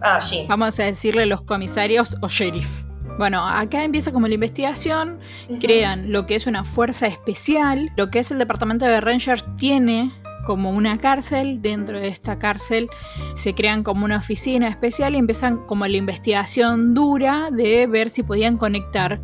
Ah, 0.00 0.20
Jim. 0.22 0.46
vamos 0.46 0.78
a 0.78 0.84
decirle 0.84 1.26
los 1.26 1.40
comisarios 1.42 2.16
o 2.22 2.28
sheriff. 2.28 2.84
Bueno, 3.18 3.44
acá 3.44 3.82
empieza 3.82 4.12
como 4.12 4.28
la 4.28 4.34
investigación, 4.34 5.18
crean 5.60 6.12
lo 6.12 6.26
que 6.26 6.34
es 6.36 6.46
una 6.46 6.64
fuerza 6.64 7.06
especial, 7.08 7.90
lo 7.96 8.10
que 8.10 8.18
es 8.20 8.30
el 8.30 8.38
departamento 8.38 8.84
de 8.84 9.00
Rangers 9.00 9.44
tiene 9.56 10.12
como 10.46 10.70
una 10.70 10.98
cárcel, 10.98 11.60
dentro 11.60 11.98
de 11.98 12.06
esta 12.06 12.38
cárcel 12.38 12.88
se 13.34 13.54
crean 13.54 13.82
como 13.82 14.04
una 14.04 14.18
oficina 14.18 14.68
especial 14.68 15.14
y 15.14 15.18
empiezan 15.18 15.66
como 15.66 15.86
la 15.86 15.96
investigación 15.96 16.94
dura 16.94 17.50
de 17.50 17.86
ver 17.88 18.08
si 18.08 18.22
podían 18.22 18.56
conectar 18.56 19.20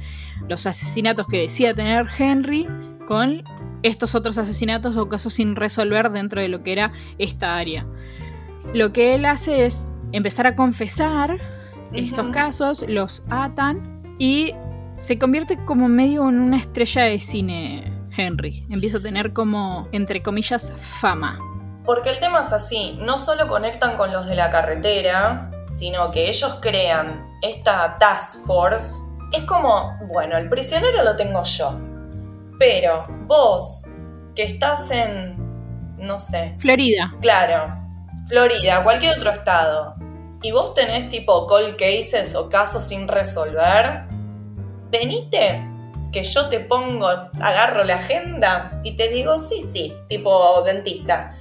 los 0.48 0.66
asesinatos 0.66 1.28
que 1.28 1.42
decía 1.42 1.74
tener 1.74 2.06
Henry 2.18 2.66
con 3.06 3.44
estos 3.84 4.16
otros 4.16 4.36
asesinatos 4.36 4.96
o 4.96 5.08
casos 5.08 5.34
sin 5.34 5.54
resolver 5.54 6.10
dentro 6.10 6.40
de 6.40 6.48
lo 6.48 6.62
que 6.64 6.72
era 6.72 6.92
esta 7.18 7.56
área. 7.56 7.86
Lo 8.74 8.92
que 8.92 9.14
él 9.14 9.24
hace 9.24 9.64
es 9.64 9.92
empezar 10.10 10.48
a 10.48 10.56
confesar 10.56 11.38
estos 11.92 12.30
casos, 12.30 12.84
los 12.88 13.22
atan 13.30 14.02
y 14.18 14.54
se 14.98 15.18
convierte 15.18 15.56
como 15.64 15.88
medio 15.88 16.28
en 16.28 16.40
una 16.40 16.56
estrella 16.56 17.04
de 17.04 17.20
cine 17.20 18.01
Henry. 18.16 18.66
Empieza 18.70 18.98
a 18.98 19.02
tener 19.02 19.32
como, 19.32 19.88
entre 19.92 20.22
comillas, 20.22 20.72
fama. 21.00 21.38
Porque 21.84 22.10
el 22.10 22.20
tema 22.20 22.42
es 22.42 22.52
así, 22.52 22.98
no 23.00 23.18
solo 23.18 23.48
conectan 23.48 23.96
con 23.96 24.12
los 24.12 24.26
de 24.26 24.36
la 24.36 24.50
carretera, 24.50 25.50
sino 25.70 26.10
que 26.10 26.28
ellos 26.28 26.58
crean 26.60 27.26
esta 27.42 27.98
task 27.98 28.46
force. 28.46 29.02
Es 29.32 29.42
como, 29.44 29.98
bueno, 30.08 30.36
el 30.36 30.48
prisionero 30.48 31.02
lo 31.02 31.16
tengo 31.16 31.42
yo, 31.42 31.78
pero 32.58 33.04
vos, 33.26 33.86
que 34.34 34.44
estás 34.44 34.90
en, 34.90 35.36
no 35.98 36.18
sé. 36.18 36.54
Florida. 36.58 37.12
Claro, 37.20 37.74
Florida, 38.28 38.84
cualquier 38.84 39.18
otro 39.18 39.30
estado, 39.30 39.96
y 40.42 40.50
vos 40.52 40.74
tenés 40.74 41.08
tipo 41.08 41.46
cold 41.46 41.76
cases 41.76 42.34
o 42.34 42.48
casos 42.48 42.84
sin 42.84 43.08
resolver, 43.08 44.04
venite 44.90 45.71
que 46.12 46.22
yo 46.22 46.48
te 46.48 46.60
pongo, 46.60 47.08
agarro 47.40 47.84
la 47.84 47.94
agenda 47.94 48.80
y 48.84 48.96
te 48.96 49.08
digo, 49.08 49.38
sí, 49.38 49.66
sí, 49.72 49.94
tipo 50.08 50.62
dentista. 50.62 51.34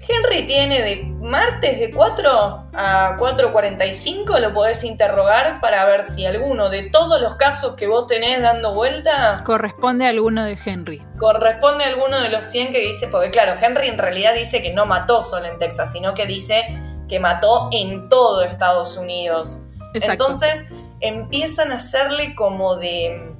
Henry 0.00 0.46
tiene 0.46 0.80
de 0.80 1.04
martes 1.20 1.80
de 1.80 1.90
4 1.90 2.30
a 2.72 3.16
4.45, 3.18 4.38
lo 4.38 4.54
podés 4.54 4.84
interrogar 4.84 5.60
para 5.60 5.84
ver 5.86 6.04
si 6.04 6.24
alguno 6.24 6.70
de 6.70 6.84
todos 6.84 7.20
los 7.20 7.34
casos 7.34 7.74
que 7.74 7.88
vos 7.88 8.06
tenés 8.06 8.40
dando 8.40 8.74
vuelta... 8.74 9.40
Corresponde 9.44 10.06
a 10.06 10.10
alguno 10.10 10.44
de 10.44 10.56
Henry. 10.64 11.04
Corresponde 11.18 11.84
a 11.84 11.88
alguno 11.88 12.20
de 12.20 12.28
los 12.28 12.46
100 12.46 12.72
que 12.72 12.80
dice, 12.80 13.08
porque 13.08 13.32
claro, 13.32 13.54
Henry 13.60 13.88
en 13.88 13.98
realidad 13.98 14.34
dice 14.34 14.62
que 14.62 14.72
no 14.72 14.86
mató 14.86 15.24
solo 15.24 15.46
en 15.46 15.58
Texas, 15.58 15.90
sino 15.90 16.14
que 16.14 16.26
dice 16.26 16.64
que 17.08 17.18
mató 17.18 17.68
en 17.72 18.08
todo 18.08 18.42
Estados 18.42 18.96
Unidos. 18.96 19.64
Entonces 19.94 20.66
empiezan 21.00 21.72
a 21.72 21.76
hacerle 21.76 22.34
como 22.34 22.76
de 22.76 23.34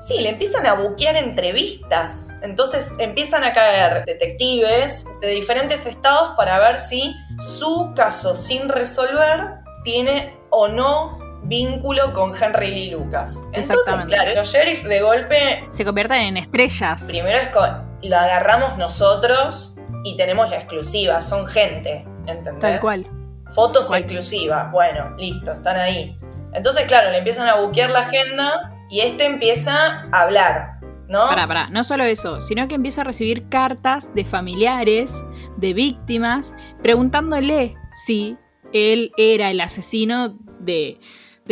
Sí, 0.00 0.18
le 0.18 0.30
empiezan 0.30 0.66
a 0.66 0.74
buquear 0.74 1.16
entrevistas. 1.16 2.30
Entonces 2.42 2.92
empiezan 2.98 3.44
a 3.44 3.52
caer 3.52 4.04
detectives 4.06 5.06
de 5.20 5.28
diferentes 5.28 5.84
estados 5.84 6.32
para 6.36 6.58
ver 6.58 6.78
si 6.78 7.14
su 7.38 7.92
caso 7.94 8.34
sin 8.34 8.68
resolver 8.70 9.58
tiene 9.84 10.38
o 10.48 10.68
no 10.68 11.18
vínculo 11.42 12.12
con 12.12 12.32
Henry 12.34 12.70
Lee 12.70 12.90
Lucas. 12.90 13.44
Entonces, 13.52 13.94
claro, 14.06 14.34
los 14.34 14.52
sheriff 14.52 14.84
de 14.84 15.00
golpe 15.00 15.66
se 15.68 15.84
convierten 15.84 16.22
en 16.22 16.36
estrellas. 16.38 17.04
Primero 17.06 17.38
es 17.38 17.50
lo 18.02 18.16
agarramos 18.16 18.78
nosotros 18.78 19.76
y 20.04 20.16
tenemos 20.16 20.50
la 20.50 20.56
exclusiva, 20.56 21.20
son 21.20 21.46
gente, 21.46 22.06
¿entendés? 22.26 22.60
Tal 22.60 22.80
cual. 22.80 23.06
Fotos 23.52 23.92
exclusivas, 23.92 24.70
bueno, 24.72 25.14
listo, 25.16 25.52
están 25.52 25.76
ahí. 25.76 26.16
Entonces, 26.54 26.84
claro, 26.84 27.10
le 27.10 27.18
empiezan 27.18 27.48
a 27.48 27.56
buquear 27.56 27.90
la 27.90 28.00
agenda 28.00 28.79
y 28.90 29.00
este 29.00 29.24
empieza 29.24 30.08
a 30.10 30.22
hablar, 30.22 30.80
¿no? 31.08 31.28
Para, 31.28 31.46
para, 31.46 31.70
no 31.70 31.84
solo 31.84 32.04
eso, 32.04 32.40
sino 32.40 32.66
que 32.68 32.74
empieza 32.74 33.02
a 33.02 33.04
recibir 33.04 33.48
cartas 33.48 34.12
de 34.14 34.24
familiares, 34.24 35.24
de 35.56 35.72
víctimas, 35.72 36.54
preguntándole 36.82 37.76
si 37.94 38.36
él 38.72 39.12
era 39.16 39.50
el 39.50 39.60
asesino 39.60 40.36
de, 40.60 40.98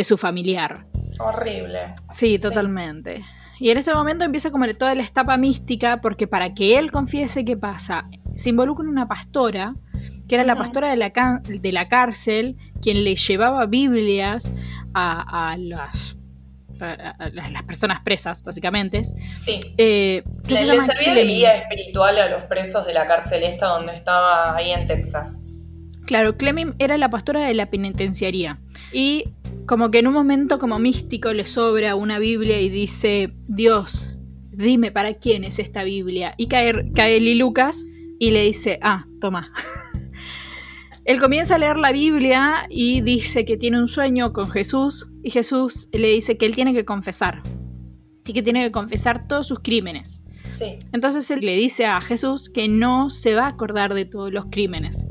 su 0.02 0.16
familiar. 0.16 0.86
Horrible. 1.18 1.94
Sí, 2.10 2.38
totalmente. 2.38 3.24
Y 3.60 3.70
en 3.70 3.78
este 3.78 3.92
momento 3.92 4.24
empieza 4.24 4.50
como 4.50 4.66
toda 4.74 4.94
la 4.94 5.02
etapa 5.02 5.36
mística, 5.36 6.00
porque 6.00 6.26
para 6.28 6.50
que 6.50 6.78
él 6.78 6.92
confiese 6.92 7.44
qué 7.44 7.56
pasa, 7.56 8.04
se 8.36 8.50
involucra 8.50 8.84
en 8.84 8.90
una 8.90 9.08
pastora, 9.08 9.74
que 10.28 10.36
era 10.36 10.44
la 10.44 10.56
pastora 10.56 10.90
de 10.90 10.96
la, 10.96 11.10
de 11.44 11.72
la 11.72 11.88
cárcel, 11.88 12.56
quien 12.80 13.02
le 13.02 13.16
llevaba 13.16 13.66
Biblias 13.66 14.52
a, 14.94 15.50
a 15.50 15.56
las 15.56 16.17
las 16.78 17.62
personas 17.64 18.00
presas, 18.00 18.42
básicamente. 18.42 19.02
Sí. 19.04 19.60
Eh, 19.76 20.22
le, 20.48 20.56
servía 20.56 21.14
de 21.14 21.24
guía 21.24 21.56
espiritual 21.56 22.18
a 22.18 22.28
los 22.28 22.44
presos 22.44 22.86
de 22.86 22.92
la 22.94 23.06
cárcel 23.06 23.42
esta 23.42 23.66
donde 23.66 23.94
estaba 23.94 24.56
ahí 24.56 24.70
en 24.70 24.86
Texas. 24.86 25.42
Claro, 26.06 26.36
Clemim 26.36 26.74
era 26.78 26.96
la 26.96 27.10
pastora 27.10 27.46
de 27.46 27.54
la 27.54 27.66
penitenciaría. 27.70 28.58
Y 28.92 29.24
como 29.66 29.90
que 29.90 29.98
en 29.98 30.06
un 30.06 30.14
momento 30.14 30.58
como 30.58 30.78
místico 30.78 31.32
le 31.34 31.44
sobra 31.44 31.94
una 31.94 32.18
Biblia 32.18 32.60
y 32.60 32.70
dice, 32.70 33.34
Dios, 33.46 34.16
dime 34.50 34.90
para 34.90 35.14
quién 35.14 35.44
es 35.44 35.58
esta 35.58 35.84
Biblia. 35.84 36.34
Y 36.38 36.48
cae, 36.48 36.90
cae 36.94 37.20
Lucas 37.20 37.86
y 38.18 38.30
le 38.30 38.44
dice, 38.44 38.78
ah, 38.82 39.04
toma. 39.20 39.52
Él 41.08 41.18
comienza 41.18 41.54
a 41.54 41.58
leer 41.58 41.78
la 41.78 41.90
Biblia 41.90 42.66
y 42.68 43.00
dice 43.00 43.46
que 43.46 43.56
tiene 43.56 43.80
un 43.80 43.88
sueño 43.88 44.34
con 44.34 44.50
Jesús 44.50 45.10
y 45.22 45.30
Jesús 45.30 45.88
le 45.90 46.08
dice 46.08 46.36
que 46.36 46.44
él 46.44 46.54
tiene 46.54 46.74
que 46.74 46.84
confesar 46.84 47.40
y 48.26 48.34
que 48.34 48.42
tiene 48.42 48.62
que 48.62 48.70
confesar 48.70 49.26
todos 49.26 49.46
sus 49.46 49.60
crímenes. 49.60 50.22
Sí. 50.46 50.78
Entonces 50.92 51.30
él 51.30 51.40
le 51.40 51.56
dice 51.56 51.86
a 51.86 52.02
Jesús 52.02 52.50
que 52.50 52.68
no 52.68 53.08
se 53.08 53.34
va 53.34 53.46
a 53.46 53.48
acordar 53.48 53.94
de 53.94 54.04
todos 54.04 54.30
los 54.34 54.48
crímenes. 54.50 55.06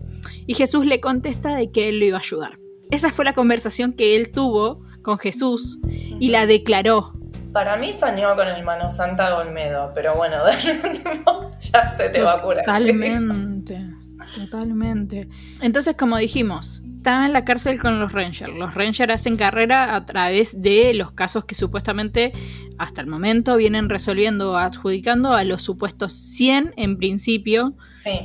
Y 0.45 0.53
Jesús 0.53 0.86
le 0.86 1.01
contesta 1.01 1.55
de 1.55 1.71
que 1.71 1.89
él 1.89 1.97
lo 1.97 2.05
iba 2.05 2.17
a 2.17 2.21
ayudar. 2.21 2.60
Esa 2.91 3.12
fue 3.12 3.25
la 3.25 3.33
conversación 3.33 3.93
que 3.93 4.15
él 4.15 4.29
tuvo 4.31 4.83
con 5.01 5.17
Jesús 5.17 5.79
y 6.19 6.29
la 6.29 6.45
declaró. 6.45 7.13
Para 7.53 7.75
mí 7.75 7.91
soñó 7.91 8.36
con 8.36 8.47
el 8.47 8.63
Mano 8.63 8.91
Santa 8.91 9.36
Olmedo, 9.36 9.93
pero 9.95 10.15
bueno, 10.15 10.36
ya 11.60 11.89
se 11.89 12.10
te 12.10 12.21
va 12.21 12.36
a 12.36 12.41
curar. 12.43 12.65
Totalmente. 12.65 13.96
Totalmente. 14.35 15.27
Entonces, 15.61 15.95
como 15.97 16.17
dijimos, 16.17 16.81
está 16.97 17.25
en 17.25 17.33
la 17.33 17.45
cárcel 17.45 17.79
con 17.79 17.99
los 17.99 18.11
Rangers. 18.11 18.53
Los 18.53 18.73
Rangers 18.73 19.13
hacen 19.13 19.37
carrera 19.37 19.95
a 19.95 20.05
través 20.05 20.61
de 20.61 20.93
los 20.93 21.11
casos 21.11 21.45
que 21.45 21.55
supuestamente 21.55 22.33
hasta 22.77 23.01
el 23.01 23.07
momento 23.07 23.55
vienen 23.57 23.89
resolviendo, 23.89 24.57
adjudicando 24.57 25.33
a 25.33 25.43
los 25.43 25.63
supuestos 25.63 26.13
100 26.13 26.73
en 26.77 26.97
principio, 26.97 27.75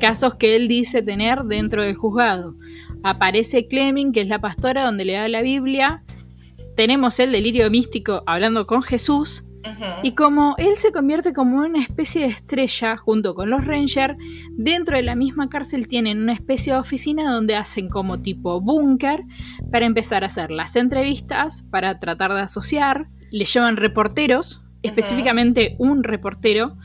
casos 0.00 0.34
que 0.34 0.56
él 0.56 0.68
dice 0.68 1.02
tener 1.02 1.44
dentro 1.44 1.82
del 1.82 1.94
juzgado. 1.94 2.56
Aparece 3.02 3.66
Cleming, 3.68 4.12
que 4.12 4.20
es 4.22 4.28
la 4.28 4.40
pastora 4.40 4.84
donde 4.84 5.04
le 5.04 5.14
da 5.14 5.28
la 5.28 5.42
Biblia. 5.42 6.02
Tenemos 6.76 7.18
el 7.20 7.32
delirio 7.32 7.70
místico 7.70 8.22
hablando 8.26 8.66
con 8.66 8.82
Jesús 8.82 9.44
y 10.02 10.12
como 10.12 10.54
él 10.58 10.76
se 10.76 10.92
convierte 10.92 11.32
como 11.32 11.58
una 11.58 11.80
especie 11.80 12.22
de 12.22 12.28
estrella 12.28 12.96
junto 12.96 13.34
con 13.34 13.50
los 13.50 13.64
Rangers, 13.64 14.16
dentro 14.50 14.96
de 14.96 15.02
la 15.02 15.14
misma 15.14 15.48
cárcel 15.48 15.88
tienen 15.88 16.22
una 16.22 16.32
especie 16.32 16.72
de 16.72 16.78
oficina 16.78 17.30
donde 17.32 17.56
hacen 17.56 17.88
como 17.88 18.20
tipo 18.20 18.60
búnker 18.60 19.24
para 19.70 19.86
empezar 19.86 20.24
a 20.24 20.26
hacer 20.26 20.50
las 20.50 20.76
entrevistas, 20.76 21.62
para 21.70 21.98
tratar 21.98 22.32
de 22.34 22.40
asociar, 22.40 23.08
le 23.30 23.44
llevan 23.44 23.76
reporteros, 23.76 24.62
específicamente 24.82 25.76
un 25.78 26.02
reportero, 26.02 26.76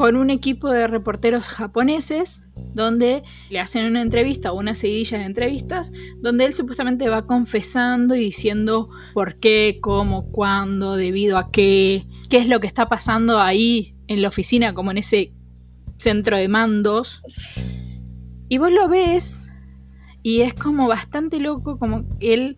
con 0.00 0.16
un 0.16 0.30
equipo 0.30 0.70
de 0.70 0.86
reporteros 0.86 1.46
japoneses 1.46 2.46
donde 2.72 3.22
le 3.50 3.60
hacen 3.60 3.84
una 3.84 4.00
entrevista 4.00 4.50
o 4.50 4.58
una 4.58 4.74
seguidilla 4.74 5.18
de 5.18 5.26
entrevistas 5.26 5.92
donde 6.22 6.46
él 6.46 6.54
supuestamente 6.54 7.10
va 7.10 7.26
confesando 7.26 8.14
y 8.14 8.20
diciendo 8.20 8.88
por 9.12 9.36
qué, 9.36 9.76
cómo, 9.82 10.32
cuándo, 10.32 10.96
debido 10.96 11.36
a 11.36 11.50
qué, 11.50 12.06
qué 12.30 12.38
es 12.38 12.48
lo 12.48 12.60
que 12.60 12.66
está 12.66 12.88
pasando 12.88 13.40
ahí 13.40 13.94
en 14.06 14.22
la 14.22 14.28
oficina, 14.28 14.72
como 14.72 14.90
en 14.90 14.96
ese 14.96 15.34
centro 15.98 16.38
de 16.38 16.48
mandos. 16.48 17.20
Y 18.48 18.56
vos 18.56 18.72
lo 18.72 18.88
ves 18.88 19.52
y 20.22 20.40
es 20.40 20.54
como 20.54 20.88
bastante 20.88 21.40
loco, 21.40 21.78
como 21.78 22.06
él 22.20 22.56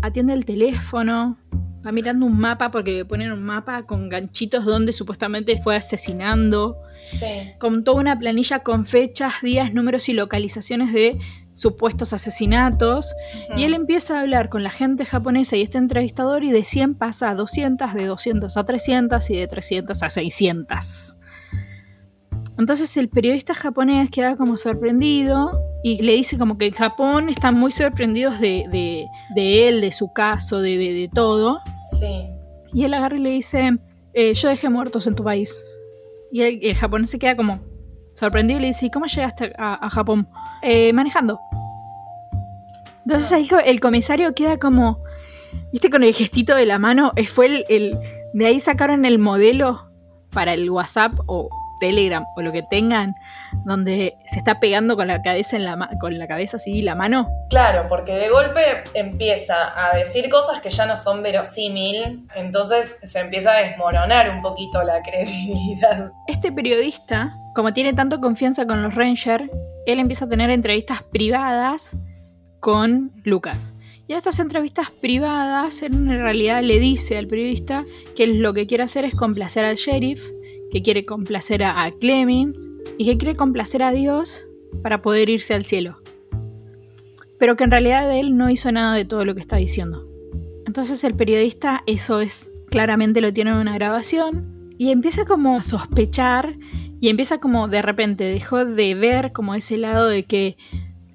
atiende 0.00 0.32
el 0.32 0.44
teléfono, 0.44 1.40
va 1.84 1.92
mirando 1.92 2.26
un 2.26 2.38
mapa 2.38 2.70
porque 2.70 3.04
ponen 3.04 3.32
un 3.32 3.42
mapa 3.42 3.84
con 3.84 4.08
ganchitos 4.08 4.64
donde 4.64 4.92
supuestamente 4.92 5.58
fue 5.62 5.76
asesinando. 5.76 6.78
Sí. 7.02 7.52
Con 7.58 7.84
toda 7.84 8.00
una 8.00 8.18
planilla 8.18 8.60
con 8.60 8.86
fechas, 8.86 9.34
días, 9.42 9.74
números 9.74 10.08
y 10.08 10.14
localizaciones 10.14 10.92
de 10.92 11.18
supuestos 11.52 12.12
asesinatos. 12.12 13.14
Y 13.56 13.64
él 13.64 13.74
empieza 13.74 14.18
a 14.18 14.22
hablar 14.22 14.48
con 14.48 14.62
la 14.62 14.70
gente 14.70 15.04
japonesa 15.04 15.56
y 15.56 15.62
este 15.62 15.78
entrevistador 15.78 16.44
y 16.44 16.50
de 16.50 16.64
100 16.64 16.94
pasa 16.94 17.30
a 17.30 17.34
200, 17.34 17.94
de 17.94 18.06
200 18.06 18.56
a 18.56 18.64
300 18.64 19.30
y 19.30 19.36
de 19.36 19.46
300 19.46 20.02
a 20.02 20.10
600. 20.10 21.16
Entonces 22.58 22.96
el 22.96 23.08
periodista 23.08 23.54
japonés 23.54 24.10
queda 24.10 24.36
como 24.36 24.56
sorprendido 24.56 25.60
y 25.82 26.00
le 26.02 26.14
dice 26.14 26.38
como 26.38 26.56
que 26.56 26.66
en 26.66 26.72
Japón 26.72 27.28
están 27.28 27.56
muy 27.56 27.72
sorprendidos 27.72 28.38
de, 28.38 29.06
él, 29.36 29.80
de 29.80 29.92
su 29.92 30.12
caso, 30.12 30.60
de, 30.60 31.10
todo. 31.12 31.60
Sí. 31.98 32.28
Y 32.72 32.84
él 32.84 32.94
agarra 32.94 33.16
y 33.16 33.20
le 33.20 33.30
dice, 33.30 33.76
eh, 34.12 34.34
yo 34.34 34.48
dejé 34.48 34.68
muertos 34.68 35.06
en 35.06 35.14
tu 35.14 35.24
país. 35.24 35.64
Y 36.30 36.42
el, 36.42 36.74
japonés 36.74 37.10
se 37.10 37.18
queda 37.18 37.36
como 37.36 37.60
sorprendido 38.14 38.58
y 38.58 38.62
le 38.62 38.68
dice, 38.68 38.90
¿cómo 38.90 39.06
llegaste 39.06 39.52
a, 39.58 39.90
Japón? 39.90 40.28
Eh, 40.62 40.92
manejando. 40.92 41.40
Entonces 43.04 43.30
ahí 43.32 43.48
el 43.66 43.80
comisario 43.80 44.34
queda 44.34 44.58
como, 44.58 45.02
viste, 45.72 45.90
con 45.90 46.04
el 46.04 46.14
gestito 46.14 46.54
de 46.54 46.66
la 46.66 46.78
mano, 46.78 47.12
fue 47.26 47.64
el, 47.68 47.98
de 48.32 48.46
ahí 48.46 48.60
sacaron 48.60 49.04
el 49.04 49.18
modelo 49.18 49.90
para 50.30 50.54
el 50.54 50.70
WhatsApp 50.70 51.12
o 51.26 51.50
Telegram 51.80 52.24
o 52.36 52.42
lo 52.42 52.52
que 52.52 52.62
tengan, 52.62 53.14
donde 53.64 54.16
se 54.26 54.38
está 54.38 54.60
pegando 54.60 54.96
con 54.96 55.08
la 55.08 55.22
cabeza 55.22 55.56
en 55.56 55.64
la 55.64 55.90
con 56.00 56.18
la 56.18 56.26
cabeza 56.26 56.56
así 56.56 56.82
la 56.82 56.94
mano. 56.94 57.28
Claro, 57.50 57.86
porque 57.88 58.12
de 58.12 58.28
golpe 58.30 58.60
empieza 58.94 59.72
a 59.76 59.96
decir 59.96 60.28
cosas 60.28 60.60
que 60.60 60.70
ya 60.70 60.86
no 60.86 60.96
son 60.96 61.22
verosímil, 61.22 62.26
entonces 62.34 62.98
se 63.02 63.20
empieza 63.20 63.52
a 63.52 63.60
desmoronar 63.60 64.30
un 64.30 64.42
poquito 64.42 64.82
la 64.82 65.02
credibilidad. 65.02 66.10
Este 66.26 66.52
periodista, 66.52 67.34
como 67.54 67.72
tiene 67.72 67.92
tanto 67.92 68.20
confianza 68.20 68.66
con 68.66 68.82
los 68.82 68.94
Rangers, 68.94 69.44
él 69.86 69.98
empieza 69.98 70.24
a 70.24 70.28
tener 70.28 70.50
entrevistas 70.50 71.02
privadas 71.02 71.96
con 72.60 73.12
Lucas. 73.24 73.74
Y 74.06 74.12
a 74.12 74.18
estas 74.18 74.38
entrevistas 74.38 74.90
privadas, 74.90 75.82
en 75.82 76.08
realidad 76.08 76.62
le 76.62 76.78
dice 76.78 77.16
al 77.16 77.26
periodista 77.26 77.84
que 78.14 78.26
lo 78.26 78.52
que 78.52 78.66
quiere 78.66 78.84
hacer 78.84 79.04
es 79.06 79.14
complacer 79.14 79.64
al 79.64 79.76
sheriff 79.76 80.22
que 80.74 80.82
quiere 80.82 81.04
complacer 81.04 81.62
a, 81.62 81.88
Clemens 82.00 82.68
y 82.98 83.04
que 83.04 83.16
quiere 83.16 83.36
complacer 83.36 83.80
a 83.84 83.92
Dios 83.92 84.44
para 84.82 85.02
poder 85.02 85.28
irse 85.28 85.54
al 85.54 85.64
cielo. 85.64 86.00
Pero 87.38 87.54
que 87.54 87.62
en 87.62 87.70
realidad 87.70 88.12
él 88.12 88.36
no 88.36 88.50
hizo 88.50 88.72
nada 88.72 88.96
de 88.96 89.04
todo 89.04 89.24
lo 89.24 89.36
que 89.36 89.40
está 89.40 89.54
diciendo. 89.54 90.04
Entonces 90.66 91.04
el 91.04 91.14
periodista, 91.14 91.84
eso 91.86 92.20
es, 92.20 92.50
claramente 92.70 93.20
lo 93.20 93.32
tiene 93.32 93.52
en 93.52 93.58
una 93.58 93.74
grabación 93.76 94.74
y 94.76 94.90
empieza 94.90 95.24
como 95.24 95.58
a 95.58 95.62
sospechar 95.62 96.56
y 97.00 97.08
empieza 97.08 97.38
como 97.38 97.68
de 97.68 97.80
repente 97.80 98.24
dejó 98.24 98.64
de 98.64 98.96
ver 98.96 99.30
como 99.30 99.54
ese 99.54 99.76
lado 99.78 100.08
de 100.08 100.24
que 100.24 100.56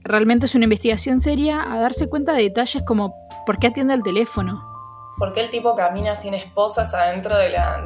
realmente 0.06 0.46
es 0.46 0.56
una 0.56 0.64
investigación 0.64 1.20
seria 1.20 1.70
a 1.70 1.82
darse 1.82 2.08
cuenta 2.08 2.32
de 2.32 2.44
detalles 2.44 2.82
como 2.84 3.14
por 3.46 3.60
qué 3.60 3.68
atiende 3.68 3.94
el 3.94 4.04
teléfono, 4.04 4.69
porque 5.20 5.42
el 5.42 5.50
tipo 5.50 5.76
camina 5.76 6.16
sin 6.16 6.34
esposas 6.34 6.94
adentro 6.94 7.38
de 7.38 7.50
la... 7.50 7.86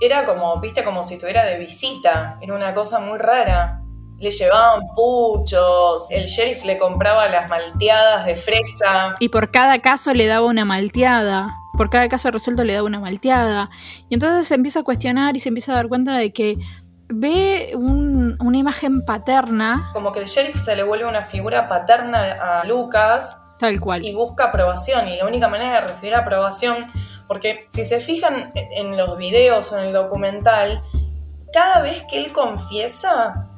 era 0.00 0.24
como, 0.24 0.58
viste, 0.58 0.82
como 0.82 1.04
si 1.04 1.14
estuviera 1.14 1.44
de 1.44 1.58
visita, 1.58 2.38
era 2.40 2.54
una 2.54 2.74
cosa 2.74 2.98
muy 2.98 3.18
rara. 3.18 3.82
Le 4.18 4.30
llevaban 4.30 4.80
puchos, 4.94 6.10
el 6.10 6.24
sheriff 6.24 6.64
le 6.64 6.78
compraba 6.78 7.28
las 7.28 7.50
malteadas 7.50 8.24
de 8.24 8.34
fresa. 8.34 9.14
Y 9.20 9.28
por 9.28 9.50
cada 9.50 9.80
caso 9.80 10.14
le 10.14 10.26
daba 10.26 10.46
una 10.46 10.64
malteada, 10.64 11.54
por 11.76 11.90
cada 11.90 12.08
caso 12.08 12.30
resuelto 12.30 12.64
le 12.64 12.72
daba 12.72 12.86
una 12.86 13.00
malteada. 13.00 13.68
Y 14.08 14.14
entonces 14.14 14.48
se 14.48 14.54
empieza 14.54 14.80
a 14.80 14.84
cuestionar 14.84 15.36
y 15.36 15.40
se 15.40 15.50
empieza 15.50 15.72
a 15.72 15.76
dar 15.76 15.88
cuenta 15.88 16.16
de 16.16 16.32
que 16.32 16.56
ve 17.08 17.74
una 17.76 18.56
imagen 18.56 19.04
paterna. 19.04 19.90
Como 19.92 20.10
que 20.12 20.20
el 20.20 20.26
sheriff 20.26 20.56
se 20.56 20.74
le 20.74 20.84
vuelve 20.84 21.04
una 21.04 21.26
figura 21.26 21.68
paterna 21.68 22.32
a 22.32 22.64
Lucas 22.64 23.45
Tal 23.58 23.80
cual. 23.80 24.04
Y 24.04 24.14
busca 24.14 24.44
aprobación. 24.44 25.08
Y 25.08 25.16
la 25.16 25.26
única 25.26 25.48
manera 25.48 25.80
de 25.80 25.86
recibir 25.86 26.14
aprobación, 26.14 26.86
porque 27.26 27.66
si 27.70 27.84
se 27.84 28.00
fijan 28.00 28.52
en 28.54 28.96
los 28.96 29.16
videos 29.16 29.72
o 29.72 29.78
en 29.78 29.86
el 29.86 29.92
documental, 29.92 30.82
cada 31.52 31.80
vez 31.80 32.02
que 32.08 32.18
él 32.18 32.32
confiesa, 32.32 33.48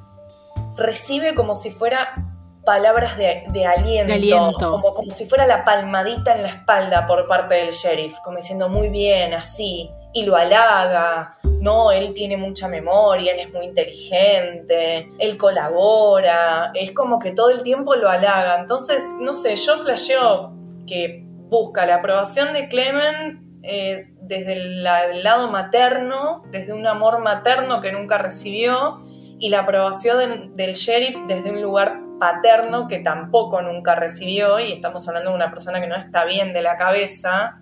recibe 0.76 1.34
como 1.34 1.54
si 1.54 1.70
fuera 1.70 2.24
palabras 2.64 3.16
de, 3.16 3.66
aliento, 3.66 4.12
aliento. 4.12 4.70
Como, 4.70 4.94
como 4.94 5.10
si 5.10 5.26
fuera 5.26 5.46
la 5.46 5.64
palmadita 5.64 6.34
en 6.34 6.42
la 6.42 6.48
espalda 6.48 7.06
por 7.06 7.26
parte 7.26 7.54
del 7.54 7.70
sheriff, 7.70 8.18
como 8.22 8.36
diciendo 8.36 8.68
muy 8.68 8.90
bien, 8.90 9.32
así, 9.32 9.90
y 10.12 10.24
lo 10.24 10.36
halaga, 10.36 11.38
no, 11.60 11.90
él 11.90 12.14
tiene 12.14 12.36
mucha 12.36 12.68
memoria, 12.68 13.32
él 13.32 13.40
es 13.40 13.52
muy 13.52 13.64
inteligente, 13.64 15.08
él 15.18 15.36
colabora, 15.36 16.70
es 16.74 16.92
como 16.92 17.18
que 17.18 17.32
todo 17.32 17.50
el 17.50 17.62
tiempo 17.62 17.94
lo 17.94 18.08
halaga. 18.08 18.56
Entonces, 18.60 19.16
no 19.18 19.32
sé, 19.32 19.56
yo 19.56 19.78
flasheo 19.78 20.52
que 20.86 21.24
busca 21.24 21.84
la 21.86 21.96
aprobación 21.96 22.52
de 22.52 22.68
Clement 22.68 23.42
eh, 23.62 24.12
desde 24.22 24.52
el, 24.52 24.84
lado 24.84 25.50
materno, 25.50 26.42
desde 26.50 26.72
un 26.72 26.86
amor 26.86 27.20
materno 27.20 27.80
que 27.80 27.92
nunca 27.92 28.18
recibió, 28.18 29.04
y 29.40 29.50
la 29.50 29.60
aprobación 29.60 30.56
del 30.56 30.72
sheriff 30.72 31.16
desde 31.28 31.50
un 31.50 31.62
lugar 31.62 32.00
paterno 32.18 32.88
que 32.88 32.98
tampoco 32.98 33.62
nunca 33.62 33.94
recibió, 33.94 34.60
y 34.60 34.72
estamos 34.72 35.08
hablando 35.08 35.30
de 35.30 35.36
una 35.36 35.50
persona 35.50 35.80
que 35.80 35.86
no 35.86 35.96
está 35.96 36.24
bien 36.24 36.52
de 36.52 36.62
la 36.62 36.76
cabeza. 36.76 37.58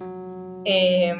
Eh, 0.64 1.14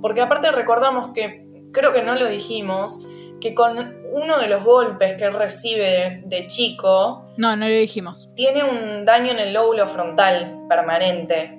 porque 0.00 0.20
aparte 0.20 0.50
recordamos 0.50 1.12
que 1.14 1.46
creo 1.72 1.92
que 1.92 2.02
no 2.02 2.14
lo 2.14 2.28
dijimos, 2.28 3.06
que 3.40 3.54
con 3.54 3.96
uno 4.12 4.38
de 4.38 4.48
los 4.48 4.64
golpes 4.64 5.14
que 5.14 5.24
él 5.24 5.34
recibe 5.34 6.22
de 6.26 6.46
chico... 6.46 7.26
No, 7.36 7.56
no 7.56 7.68
lo 7.68 7.74
dijimos. 7.74 8.28
Tiene 8.34 8.64
un 8.64 9.04
daño 9.04 9.32
en 9.32 9.38
el 9.38 9.52
lóbulo 9.52 9.86
frontal 9.86 10.60
permanente, 10.68 11.58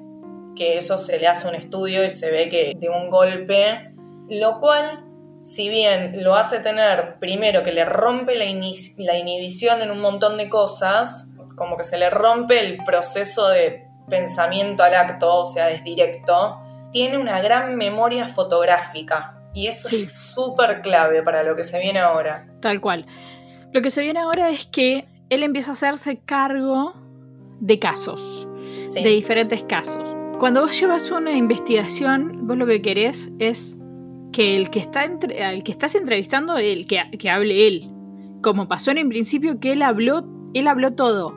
que 0.55 0.77
eso 0.77 0.97
se 0.97 1.19
le 1.19 1.27
hace 1.27 1.47
un 1.47 1.55
estudio 1.55 2.03
y 2.03 2.09
se 2.09 2.31
ve 2.31 2.49
que 2.49 2.73
de 2.75 2.89
un 2.89 3.09
golpe, 3.09 3.93
lo 4.29 4.59
cual, 4.59 5.05
si 5.43 5.69
bien 5.69 6.23
lo 6.23 6.35
hace 6.35 6.59
tener, 6.59 7.17
primero 7.19 7.63
que 7.63 7.71
le 7.71 7.85
rompe 7.85 8.35
la, 8.35 8.45
la 8.97 9.17
inhibición 9.17 9.81
en 9.81 9.91
un 9.91 10.01
montón 10.01 10.37
de 10.37 10.49
cosas, 10.49 11.33
como 11.55 11.77
que 11.77 11.83
se 11.83 11.97
le 11.97 12.09
rompe 12.09 12.59
el 12.59 12.83
proceso 12.83 13.47
de 13.49 13.85
pensamiento 14.09 14.83
al 14.83 14.95
acto, 14.95 15.33
o 15.33 15.45
sea, 15.45 15.69
es 15.69 15.83
directo, 15.83 16.59
tiene 16.91 17.17
una 17.17 17.41
gran 17.41 17.75
memoria 17.75 18.27
fotográfica 18.29 19.35
y 19.53 19.67
eso 19.67 19.95
es 19.95 20.13
súper 20.13 20.81
clave 20.81 21.23
para 21.23 21.43
lo 21.43 21.55
que 21.55 21.63
se 21.63 21.79
viene 21.79 21.99
ahora. 21.99 22.47
Tal 22.61 22.79
cual. 22.81 23.05
Lo 23.71 23.81
que 23.81 23.91
se 23.91 24.01
viene 24.01 24.19
ahora 24.19 24.49
es 24.49 24.65
que 24.65 25.07
él 25.29 25.43
empieza 25.43 25.71
a 25.71 25.73
hacerse 25.73 26.19
cargo 26.19 26.93
de 27.59 27.79
casos, 27.79 28.47
de 28.93 29.09
diferentes 29.09 29.63
casos. 29.63 30.15
Cuando 30.39 30.61
vos 30.61 30.79
llevas 30.79 31.11
una 31.11 31.33
investigación, 31.33 32.47
vos 32.47 32.57
lo 32.57 32.65
que 32.65 32.81
querés 32.81 33.29
es 33.39 33.75
que 34.31 34.55
el 34.55 34.69
que, 34.69 34.79
está 34.79 35.03
el 35.03 35.63
que 35.63 35.71
estás 35.71 35.95
entrevistando, 35.95 36.57
el 36.57 36.87
que, 36.87 37.01
que 37.17 37.29
hable 37.29 37.67
él. 37.67 37.89
Como 38.41 38.67
pasó 38.67 38.91
en 38.91 38.99
el 38.99 39.07
principio 39.07 39.59
que 39.59 39.73
él 39.73 39.81
habló, 39.81 40.25
él 40.53 40.67
habló 40.67 40.93
todo. 40.93 41.35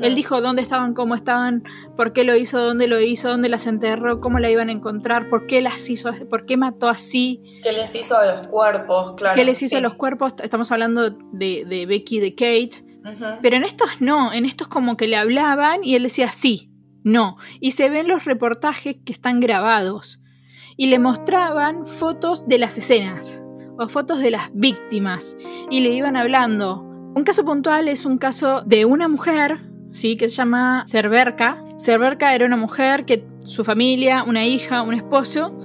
Él 0.00 0.14
dijo 0.14 0.40
dónde 0.40 0.62
estaban, 0.62 0.94
cómo 0.94 1.14
estaban, 1.14 1.64
por 1.96 2.12
qué 2.12 2.24
lo 2.24 2.36
hizo, 2.36 2.60
dónde 2.60 2.86
lo 2.86 3.00
hizo, 3.00 3.30
dónde 3.30 3.48
las 3.48 3.66
enterró, 3.66 4.20
cómo 4.20 4.38
la 4.38 4.50
iban 4.50 4.68
a 4.68 4.72
encontrar, 4.72 5.28
por 5.28 5.46
qué 5.46 5.60
las 5.62 5.88
hizo, 5.88 6.10
por 6.28 6.46
qué 6.46 6.56
mató 6.56 6.88
así. 6.88 7.42
¿Qué 7.62 7.72
les 7.72 7.94
hizo 7.94 8.16
a 8.16 8.26
los 8.26 8.46
cuerpos? 8.48 9.14
Claro. 9.16 9.34
¿Qué 9.34 9.44
les 9.44 9.62
hizo 9.62 9.78
a 9.78 9.80
los 9.80 9.94
cuerpos? 9.94 10.34
Estamos 10.42 10.70
hablando 10.72 11.10
de, 11.10 11.86
Becky, 11.88 12.20
de 12.20 12.34
Kate. 12.34 12.84
Pero 13.40 13.56
en 13.56 13.64
estos 13.64 14.00
no, 14.00 14.32
en 14.32 14.44
estos 14.44 14.68
como 14.68 14.96
que 14.96 15.08
le 15.08 15.16
hablaban 15.16 15.82
y 15.82 15.94
él 15.94 16.02
decía 16.02 16.32
sí, 16.32 16.70
no. 17.02 17.38
Y 17.60 17.70
se 17.70 17.88
ven 17.88 18.08
los 18.08 18.26
reportajes 18.26 18.96
que 19.04 19.12
están 19.12 19.40
grabados. 19.40 20.20
Y 20.76 20.86
le 20.86 20.98
mostraban 20.98 21.86
fotos 21.86 22.46
de 22.46 22.58
las 22.58 22.76
escenas 22.78 23.42
o 23.78 23.88
fotos 23.88 24.20
de 24.20 24.30
las 24.30 24.50
víctimas. 24.52 25.36
Y 25.70 25.80
le 25.80 25.90
iban 25.90 26.16
hablando. 26.16 26.82
Un 27.14 27.24
caso 27.24 27.44
puntual 27.44 27.88
es 27.88 28.04
un 28.04 28.18
caso 28.18 28.62
de 28.62 28.84
una 28.84 29.08
mujer 29.08 29.69
¿sí? 29.92 30.16
que 30.16 30.28
se 30.28 30.36
llama 30.36 30.84
Cerberca. 30.86 31.62
Cerberca 31.78 32.34
era 32.34 32.46
una 32.46 32.56
mujer 32.56 33.04
que 33.04 33.24
su 33.44 33.64
familia, 33.64 34.22
una 34.24 34.44
hija, 34.44 34.82
un 34.82 34.94
esposo, 34.94 35.56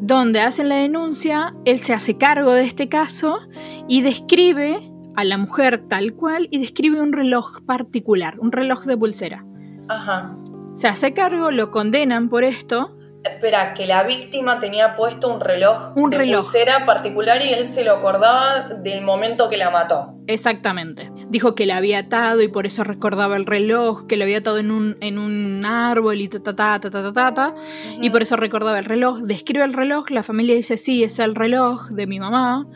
donde 0.00 0.40
hacen 0.40 0.68
la 0.68 0.76
denuncia, 0.76 1.54
él 1.64 1.80
se 1.80 1.92
hace 1.92 2.18
cargo 2.18 2.52
de 2.52 2.64
este 2.64 2.88
caso 2.88 3.40
y 3.86 4.02
describe 4.02 4.90
a 5.14 5.24
la 5.24 5.36
mujer 5.36 5.84
tal 5.88 6.14
cual 6.14 6.48
y 6.50 6.58
describe 6.58 7.00
un 7.00 7.12
reloj 7.12 7.60
particular, 7.64 8.40
un 8.40 8.50
reloj 8.50 8.84
de 8.84 8.96
pulsera. 8.96 9.44
Ajá. 9.88 10.36
Se 10.74 10.88
hace 10.88 11.12
cargo, 11.12 11.50
lo 11.50 11.70
condenan 11.70 12.28
por 12.28 12.44
esto 12.44 12.96
Espera, 13.24 13.72
que 13.74 13.86
la 13.86 14.02
víctima 14.02 14.58
tenía 14.58 14.96
puesto 14.96 15.32
un 15.32 15.40
reloj 15.40 15.96
un 15.96 16.10
de 16.10 16.18
reloj. 16.18 16.40
pulsera 16.40 16.84
particular 16.84 17.40
y 17.40 17.50
él 17.50 17.64
se 17.64 17.84
lo 17.84 17.92
acordaba 17.92 18.68
del 18.82 19.02
momento 19.02 19.48
que 19.48 19.56
la 19.56 19.70
mató. 19.70 20.14
Exactamente. 20.26 21.10
Dijo 21.28 21.54
que 21.54 21.64
la 21.66 21.76
había 21.76 22.00
atado 22.00 22.42
y 22.42 22.48
por 22.48 22.66
eso 22.66 22.82
recordaba 22.82 23.36
el 23.36 23.46
reloj, 23.46 24.06
que 24.08 24.16
lo 24.16 24.24
había 24.24 24.38
atado 24.38 24.58
en 24.58 24.72
un, 24.72 24.96
en 25.00 25.18
un 25.18 25.64
árbol 25.64 26.20
y 26.20 26.28
ta 26.28 26.40
ta 26.40 26.54
ta 26.56 26.80
ta 26.80 26.90
ta 26.90 27.12
ta 27.12 27.34
ta, 27.34 27.54
y 28.00 28.10
por 28.10 28.22
eso 28.22 28.36
recordaba 28.36 28.80
el 28.80 28.86
reloj. 28.86 29.18
Describe 29.20 29.64
el 29.64 29.72
reloj, 29.72 30.10
la 30.10 30.24
familia 30.24 30.56
dice 30.56 30.76
sí, 30.76 31.04
es 31.04 31.20
el 31.20 31.36
reloj 31.36 31.90
de 31.90 32.08
mi 32.08 32.18
mamá. 32.18 32.66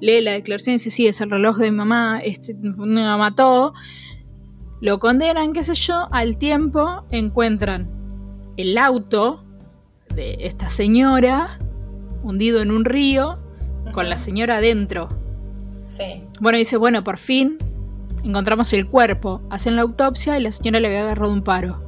Lee 0.00 0.20
la 0.20 0.32
declaración 0.32 0.74
y 0.74 0.76
dice 0.76 0.90
sí, 0.90 1.08
es 1.08 1.20
el 1.20 1.30
reloj 1.30 1.56
de 1.56 1.70
mi 1.72 1.78
mamá, 1.78 2.20
este, 2.22 2.54
me 2.54 3.02
la 3.02 3.16
mató. 3.16 3.74
Lo 4.80 5.00
condenan, 5.00 5.52
qué 5.52 5.64
sé 5.64 5.74
yo, 5.74 6.06
al 6.12 6.38
tiempo 6.38 7.06
encuentran 7.10 7.90
el 8.56 8.78
auto 8.78 9.45
de 10.16 10.38
esta 10.40 10.68
señora 10.68 11.58
hundido 12.24 12.60
en 12.60 12.72
un 12.72 12.84
río 12.84 13.38
con 13.92 14.08
la 14.10 14.16
señora 14.16 14.56
adentro. 14.56 15.08
Sí. 15.84 16.24
Bueno, 16.40 16.58
dice, 16.58 16.76
bueno, 16.76 17.04
por 17.04 17.18
fin 17.18 17.58
encontramos 18.24 18.72
el 18.72 18.88
cuerpo. 18.88 19.40
Hacen 19.50 19.76
la 19.76 19.82
autopsia 19.82 20.36
y 20.38 20.42
la 20.42 20.50
señora 20.50 20.80
le 20.80 20.88
había 20.88 21.02
agarrado 21.02 21.32
un 21.32 21.42
paro. 21.42 21.80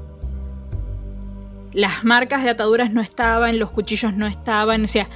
Las 1.72 2.04
marcas 2.04 2.44
de 2.44 2.50
ataduras 2.50 2.92
no 2.92 3.00
estaban, 3.00 3.58
los 3.58 3.70
cuchillos 3.70 4.14
no 4.14 4.26
estaban, 4.26 4.84
o 4.84 4.88
sea, 4.88 5.08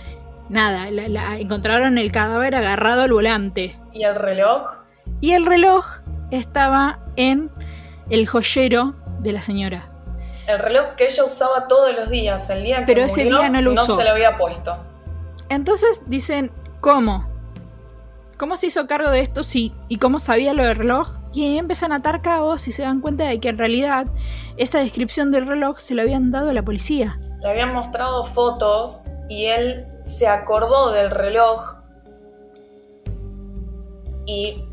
nada. 0.49 0.91
La, 0.91 1.09
la- 1.09 1.39
encontraron 1.39 1.99
el 1.99 2.11
cadáver 2.13 2.55
agarrado 2.55 3.03
al 3.03 3.13
volante. 3.13 3.77
¿Y 3.93 4.03
el 4.03 4.15
reloj? 4.17 4.63
Y 5.21 5.33
el 5.33 5.47
reloj 5.47 5.87
estaba 6.31 6.99
en 7.17 7.51
el 8.11 8.27
joyero 8.27 8.95
de 9.21 9.33
la 9.33 9.41
señora. 9.43 9.89
El 10.47 10.59
reloj 10.59 10.95
que 10.97 11.05
ella 11.05 11.25
usaba 11.25 11.69
todos 11.69 11.95
los 11.95 12.11
días, 12.11 12.51
el 12.51 12.65
día 12.65 12.79
que 12.81 12.87
Pero 12.87 13.03
ese 13.05 13.25
día 13.25 13.49
no 13.49 13.61
lo 13.61 13.73
usó. 13.75 13.97
se 13.97 14.05
lo 14.05 14.11
había 14.11 14.37
puesto. 14.37 14.77
Entonces 15.49 16.03
dicen, 16.07 16.51
¿cómo? 16.81 17.29
¿Cómo 18.39 18.57
se 18.57 18.67
hizo 18.67 18.87
cargo 18.89 19.11
de 19.11 19.21
esto? 19.21 19.43
Sí. 19.45 19.73
¿Y 19.89 19.99
cómo 19.99 20.19
sabía 20.19 20.53
lo 20.53 20.65
del 20.67 20.77
reloj? 20.77 21.09
Y 21.33 21.45
ahí 21.47 21.59
empiezan 21.59 21.93
a 21.93 21.97
atar 21.97 22.23
cabos 22.23 22.67
y 22.67 22.73
se 22.73 22.83
dan 22.83 23.01
cuenta 23.01 23.25
de 23.25 23.39
que 23.39 23.51
en 23.51 23.59
realidad 23.59 24.07
esa 24.57 24.79
descripción 24.81 25.31
del 25.31 25.47
reloj 25.47 25.79
se 25.79 25.95
lo 25.95 26.03
habían 26.03 26.33
dado 26.33 26.51
a 26.51 26.53
la 26.55 26.63
policía. 26.63 27.19
Le 27.41 27.49
habían 27.51 27.73
mostrado 27.73 28.25
fotos 28.25 29.11
y 29.29 29.47
él 29.47 29.87
se 30.05 30.27
acordó 30.27 30.91
del 30.91 31.11
reloj 31.11 31.75
y, 34.27 34.65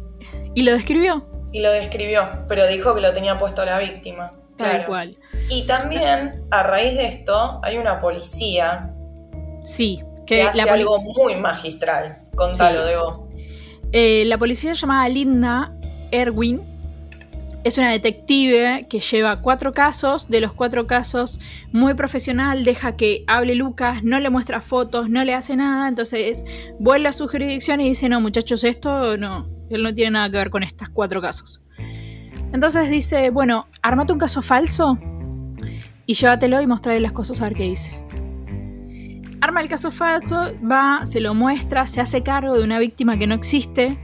Y 0.56 0.64
lo 0.64 0.72
describió. 0.74 1.26
y 1.52 1.62
lo 1.62 1.72
describió, 1.72 2.28
pero 2.48 2.66
dijo 2.68 2.96
que 2.96 3.02
lo 3.02 3.14
tenía 3.14 3.38
puesto 3.40 3.64
la 3.66 3.78
víctima. 3.80 4.32
Tal 4.60 4.70
Claro. 4.72 4.86
cual. 4.88 5.18
Y 5.50 5.66
también, 5.66 6.32
a 6.52 6.64
raíz 6.64 6.96
de 6.96 7.08
esto, 7.08 7.60
hay 7.64 7.78
una 7.78 8.00
policía 8.02 8.94
Sí. 9.64 10.02
que, 10.28 10.36
Que 10.36 10.42
hace 10.44 10.58
la, 10.66 10.74
algo 10.74 11.00
muy 11.02 11.36
magistral. 11.38 12.20
Contalo, 12.36 12.84
Sí. 12.84 12.90
Debo. 12.90 13.30
eh, 13.94 14.24
la 14.28 14.38
policía 14.38 14.74
llamada 14.74 15.10
Linda 15.10 15.72
Erwin 16.12 16.62
es 17.64 17.78
una 17.78 17.92
detective 17.92 18.86
que 18.90 19.00
lleva 19.00 19.42
cuatro 19.42 19.74
casos. 19.74 20.30
De 20.30 20.40
los 20.42 20.54
cuatro 20.54 20.88
casos, 20.88 21.40
muy 21.72 21.94
profesional, 21.94 22.64
deja 22.64 22.96
que 22.96 23.24
hable 23.28 23.56
Lucas, 23.56 24.04
no 24.04 24.20
le 24.20 24.30
muestra 24.30 24.62
fotos, 24.62 25.10
no 25.10 25.24
le 25.24 25.34
hace 25.34 25.56
nada. 25.56 25.88
Entonces 25.88 26.46
vuelve 26.80 27.08
a 27.10 27.12
su 27.14 27.28
jurisdicción 27.28 27.82
y 27.82 27.90
dice: 27.90 28.08
No, 28.10 28.22
muchachos, 28.22 28.64
esto 28.64 29.18
no. 29.18 29.48
Él 29.70 29.84
no 29.84 29.94
tiene 29.94 30.12
nada 30.12 30.30
que 30.30 30.38
ver 30.38 30.50
con 30.50 30.64
estos 30.64 30.90
cuatro 30.90 31.22
casos. 31.22 31.62
Entonces 32.54 32.90
dice: 32.90 33.30
Bueno, 33.30 33.68
armate 33.82 34.14
un 34.14 34.20
caso 34.20 34.42
falso 34.42 34.98
y 36.06 36.14
llévatelo 36.14 36.62
y 36.62 36.68
mostrarle 36.68 37.02
las 37.02 37.12
cosas 37.12 37.42
a 37.42 37.46
ver 37.46 37.56
qué 37.56 37.64
dice. 37.64 37.96
Arma 39.42 39.62
el 39.62 39.70
caso 39.70 39.92
falso, 39.92 40.52
va, 40.70 41.06
se 41.06 41.22
lo 41.22 41.34
muestra, 41.34 41.88
se 41.88 42.02
hace 42.02 42.24
cargo 42.24 42.58
de 42.58 42.64
una 42.64 42.80
víctima 42.80 43.18
que 43.18 43.28
no 43.28 43.36
existe, 43.36 43.98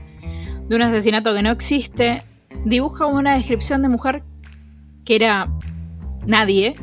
de 0.68 0.76
un 0.76 0.82
asesinato 0.82 1.34
que 1.34 1.42
no 1.42 1.50
existe, 1.50 2.22
dibuja 2.64 3.06
una 3.06 3.34
descripción 3.34 3.82
de 3.82 3.88
mujer 3.88 4.22
que 5.04 5.16
era 5.16 5.48
nadie, 6.26 6.74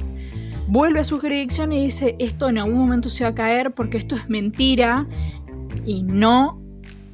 vuelve 0.67 0.99
a 0.99 1.03
su 1.03 1.19
jurisdicción 1.19 1.71
y 1.73 1.83
dice, 1.83 2.15
esto 2.19 2.49
en 2.49 2.57
algún 2.57 2.77
momento 2.77 3.09
se 3.09 3.23
va 3.23 3.31
a 3.31 3.35
caer 3.35 3.73
porque 3.73 3.97
esto 3.97 4.15
es 4.15 4.29
mentira 4.29 5.07
y 5.85 6.03
no 6.03 6.61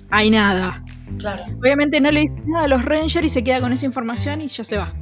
hay 0.10 0.30
nada. 0.30 0.84
Claro. 1.18 1.44
Obviamente 1.60 2.00
no 2.00 2.12
le 2.12 2.22
dice 2.22 2.34
nada 2.46 2.66
a 2.66 2.68
los 2.68 2.86
Rangers 2.86 3.26
y 3.26 3.30
se 3.30 3.44
queda 3.44 3.60
con 3.62 3.74
esa 3.74 3.86
información 3.86 4.42
y 4.42 4.48
ya 4.48 4.64
se 4.64 4.78
va. 4.78 4.94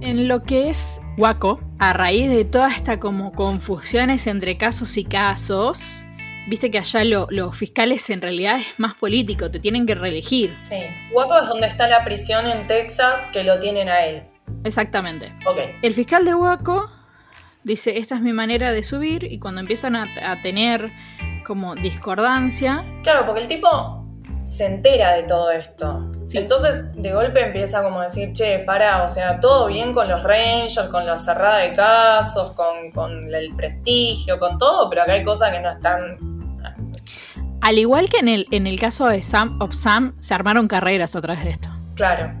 En 0.00 0.28
lo 0.28 0.42
que 0.42 0.68
es 0.68 1.00
Waco, 1.16 1.60
a 1.78 1.92
raíz 1.92 2.28
de 2.30 2.44
toda 2.44 2.68
esta 2.68 3.00
como 3.00 3.32
confusiones 3.32 4.26
entre 4.26 4.58
casos 4.58 4.96
y 4.98 5.04
casos, 5.04 6.04
viste 6.46 6.70
que 6.70 6.78
allá 6.78 7.04
lo- 7.04 7.26
los 7.30 7.56
fiscales 7.56 8.10
en 8.10 8.20
realidad 8.20 8.58
es 8.58 8.66
más 8.78 8.94
político, 8.94 9.50
te 9.50 9.60
tienen 9.60 9.86
que 9.86 9.94
reelegir. 9.94 10.54
Sí. 10.58 10.76
Waco 11.14 11.38
es 11.40 11.48
donde 11.48 11.66
está 11.68 11.88
la 11.88 12.04
prisión 12.04 12.46
en 12.46 12.66
Texas 12.66 13.28
que 13.32 13.44
lo 13.44 13.58
tienen 13.60 13.88
a 13.88 14.04
él. 14.04 14.24
Exactamente. 14.64 15.32
Ok. 15.46 15.58
El 15.82 15.94
fiscal 15.94 16.24
de 16.26 16.34
Waco 16.34 16.90
dice, 17.62 17.96
esta 17.98 18.16
es 18.16 18.20
mi 18.20 18.32
manera 18.34 18.72
de 18.72 18.82
subir 18.82 19.24
y 19.24 19.38
cuando 19.38 19.60
empiezan 19.62 19.96
a, 19.96 20.06
a 20.22 20.42
tener 20.42 20.92
como 21.46 21.74
discordancia, 21.76 22.84
Claro, 23.02 23.24
porque 23.26 23.42
el 23.42 23.48
tipo 23.48 24.03
se 24.46 24.66
entera 24.66 25.14
de 25.14 25.22
todo 25.24 25.50
esto. 25.50 26.12
Sí. 26.26 26.38
Entonces, 26.38 26.92
de 26.94 27.12
golpe 27.12 27.42
empieza 27.42 27.82
como 27.82 28.00
a 28.00 28.04
decir, 28.04 28.32
che, 28.34 28.58
pará, 28.60 29.04
o 29.04 29.10
sea, 29.10 29.40
todo 29.40 29.66
bien 29.66 29.92
con 29.92 30.08
los 30.08 30.22
Rangers, 30.22 30.88
con 30.90 31.06
la 31.06 31.16
cerrada 31.16 31.58
de 31.58 31.72
casos, 31.72 32.52
con, 32.52 32.90
con 32.92 33.34
el 33.34 33.54
prestigio, 33.54 34.38
con 34.38 34.58
todo, 34.58 34.88
pero 34.90 35.02
acá 35.02 35.12
hay 35.12 35.24
cosas 35.24 35.50
que 35.50 35.60
no 35.60 35.70
están... 35.70 36.18
al 37.60 37.78
igual 37.78 38.08
que 38.10 38.18
en 38.18 38.28
el, 38.28 38.46
en 38.50 38.66
el 38.66 38.78
caso 38.78 39.06
de 39.06 39.22
Sam 39.22 39.60
of 39.60 39.74
Sam, 39.74 40.14
se 40.20 40.34
armaron 40.34 40.68
carreras 40.68 41.16
a 41.16 41.20
través 41.20 41.44
de 41.44 41.50
esto. 41.50 41.70
Claro, 41.94 42.32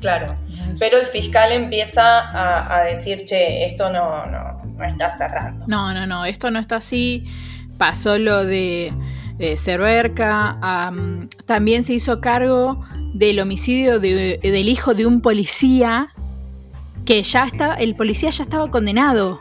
claro. 0.00 0.34
Pero 0.78 0.98
el 0.98 1.06
fiscal 1.06 1.52
empieza 1.52 2.20
a, 2.20 2.76
a 2.76 2.82
decir, 2.82 3.24
che, 3.24 3.64
esto 3.64 3.90
no, 3.90 4.26
no, 4.26 4.62
no 4.64 4.84
está 4.84 5.16
cerrando. 5.16 5.64
No, 5.66 5.94
no, 5.94 6.06
no, 6.06 6.24
esto 6.24 6.50
no 6.50 6.58
está 6.58 6.76
así. 6.76 7.24
Pasó 7.78 8.18
lo 8.18 8.44
de 8.44 8.92
eh, 9.42 9.56
Cerverca. 9.56 10.56
también 11.46 11.84
se 11.84 11.94
hizo 11.94 12.20
cargo 12.20 12.80
del 13.14 13.40
homicidio 13.40 13.98
de- 14.00 14.38
del 14.42 14.68
hijo 14.68 14.94
de 14.94 15.04
un 15.06 15.20
policía 15.20 16.08
que 17.04 17.22
ya 17.24 17.44
está, 17.44 17.74
el 17.74 17.96
policía 17.96 18.30
ya 18.30 18.44
estaba 18.44 18.70
condenado. 18.70 19.40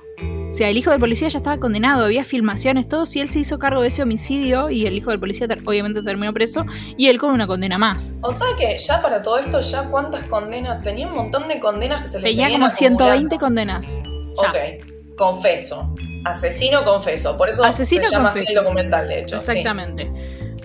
O 0.49 0.54
sea, 0.54 0.68
el 0.70 0.76
hijo 0.78 0.91
del 0.91 0.99
policía 0.99 1.30
ya 1.30 1.38
estaba 1.38 1.58
condenado, 1.60 2.04
había 2.04 2.26
filmaciones, 2.26 2.89
todo, 2.89 3.04
y 3.14 3.20
él 3.20 3.30
se 3.30 3.39
hizo 3.39 3.58
cargo 3.58 3.82
de 3.82 3.88
ese 3.88 4.04
homicidio 4.04 4.70
y 4.70 4.86
el 4.86 4.97
hijo 4.97 5.10
del 5.12 5.20
policía 5.20 5.47
ter- 5.47 5.62
obviamente 5.66 6.02
terminó 6.04 6.34
preso 6.34 6.66
y 6.97 7.08
él 7.08 7.18
con 7.20 7.32
una 7.34 7.47
condena 7.47 7.78
más. 7.78 8.16
O 8.22 8.34
sea 8.34 8.47
que 8.58 8.76
ya 8.78 9.02
para 9.02 9.22
todo 9.22 9.38
esto, 9.38 9.62
ya 9.62 9.84
cuántas 9.89 10.26
condenas, 10.26 10.84
tenía 10.84 11.08
un 11.08 11.16
montón 11.16 11.47
de 11.47 11.60
condenas 11.60 12.02
que 12.02 12.08
se 12.10 12.20
le 12.20 12.30
Tenía 12.30 12.49
como 12.49 12.70
120 12.70 13.36
acumulando. 13.36 13.38
condenas. 13.39 14.02
Ya. 14.41 14.49
Ok, 14.49 14.91
confeso. 15.18 15.93
Asesino 16.26 16.84
confeso. 16.84 17.38
Por 17.38 17.49
eso 17.49 17.64
Asesino 17.64 18.05
se 18.05 18.12
llama 18.12 18.30
así 18.30 18.39
confeso. 18.39 18.59
el 18.59 18.66
documental, 18.66 19.07
de 19.07 19.20
hecho. 19.22 19.39
sí. 19.39 19.51
Exactamente. 19.51 20.12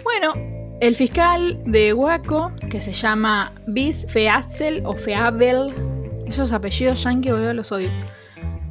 Bueno, 0.04 0.34
el 0.80 0.94
fiscal 0.94 1.58
de 1.64 1.92
Waco, 1.94 2.52
que 2.70 2.80
se 2.80 2.92
llama 2.92 3.52
Bis 3.66 4.06
Feazel 4.08 4.82
o 4.84 4.94
Feabel, 4.94 5.72
esos 6.26 6.52
apellidos 6.52 7.02
yankee, 7.02 7.30
boludo, 7.30 7.54
los 7.54 7.72
odio. 7.72 7.90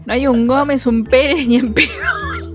No 0.06 0.14
hay 0.14 0.28
un 0.28 0.46
Gómez, 0.46 0.86
un 0.86 1.04
Pérez 1.04 1.48
ni 1.48 1.56
en 1.56 1.74
pedo. 1.74 1.88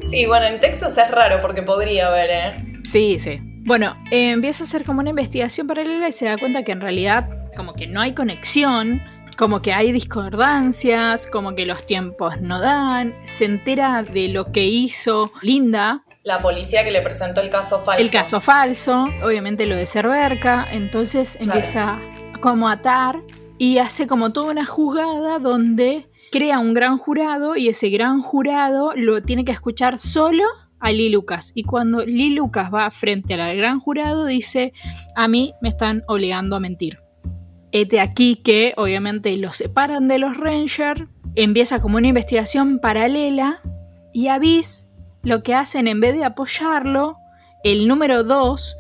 Sí, 0.08 0.26
bueno, 0.26 0.46
en 0.46 0.60
Texas 0.60 0.96
es 0.98 1.10
raro 1.10 1.38
porque 1.42 1.62
podría 1.62 2.08
haber, 2.08 2.30
¿eh? 2.30 2.72
Sí, 2.90 3.18
sí. 3.18 3.40
Bueno, 3.64 3.96
eh, 4.10 4.30
empieza 4.30 4.64
a 4.64 4.66
hacer 4.66 4.84
como 4.84 5.00
una 5.00 5.10
investigación 5.10 5.66
paralela 5.66 6.08
y 6.08 6.12
se 6.12 6.26
da 6.26 6.38
cuenta 6.38 6.62
que 6.64 6.72
en 6.72 6.80
realidad 6.80 7.28
como 7.56 7.74
que 7.74 7.86
no 7.86 8.00
hay 8.00 8.14
conexión, 8.14 9.02
como 9.40 9.62
que 9.62 9.72
hay 9.72 9.90
discordancias, 9.90 11.26
como 11.26 11.54
que 11.54 11.64
los 11.64 11.86
tiempos 11.86 12.42
no 12.42 12.60
dan, 12.60 13.14
se 13.24 13.46
entera 13.46 14.02
de 14.02 14.28
lo 14.28 14.52
que 14.52 14.66
hizo 14.66 15.32
Linda, 15.40 16.04
La 16.24 16.40
policía 16.40 16.84
que 16.84 16.90
le 16.90 17.00
presentó 17.00 17.40
el 17.40 17.48
caso 17.48 17.80
falso. 17.80 18.02
el 18.02 18.10
caso 18.10 18.42
falso, 18.42 19.06
obviamente 19.24 19.64
lo 19.64 19.76
de 19.76 19.86
Cerverca, 19.86 20.68
entonces 20.70 21.38
Claro. 21.38 21.52
empieza 21.54 22.00
como 22.42 22.68
a 22.68 22.72
atar 22.72 23.22
y 23.56 23.78
hace 23.78 24.06
como 24.06 24.30
toda 24.30 24.50
una 24.50 24.66
jugada 24.66 25.38
donde 25.38 26.06
crea 26.30 26.58
un 26.58 26.74
gran 26.74 26.98
jurado 26.98 27.56
y 27.56 27.70
ese 27.70 27.88
gran 27.88 28.20
jurado 28.20 28.92
lo 28.94 29.22
tiene 29.22 29.46
que 29.46 29.52
escuchar 29.52 29.98
solo 29.98 30.44
a 30.80 30.92
Lee 30.92 31.08
Lucas. 31.08 31.52
Y 31.54 31.62
cuando 31.64 32.04
Lee 32.04 32.34
Lucas 32.34 32.70
va 32.72 32.90
frente 32.90 33.32
al 33.32 33.56
gran 33.56 33.80
jurado 33.80 34.26
dice, 34.26 34.74
a 35.16 35.28
mí 35.28 35.54
me 35.62 35.70
están 35.70 36.02
obligando 36.08 36.56
a 36.56 36.60
mentir. 36.60 36.98
Este 37.72 38.00
aquí 38.00 38.36
que 38.36 38.74
obviamente 38.76 39.36
lo 39.36 39.52
separan 39.52 40.08
de 40.08 40.18
los 40.18 40.36
Rangers, 40.36 41.02
empieza 41.36 41.80
como 41.80 41.96
una 41.98 42.08
investigación 42.08 42.80
paralela 42.80 43.60
y 44.12 44.28
a 44.28 44.38
Bis 44.38 44.86
lo 45.22 45.42
que 45.42 45.54
hacen 45.54 45.86
en 45.86 46.00
vez 46.00 46.16
de 46.16 46.24
apoyarlo, 46.24 47.16
el 47.62 47.86
número 47.86 48.24
2 48.24 48.76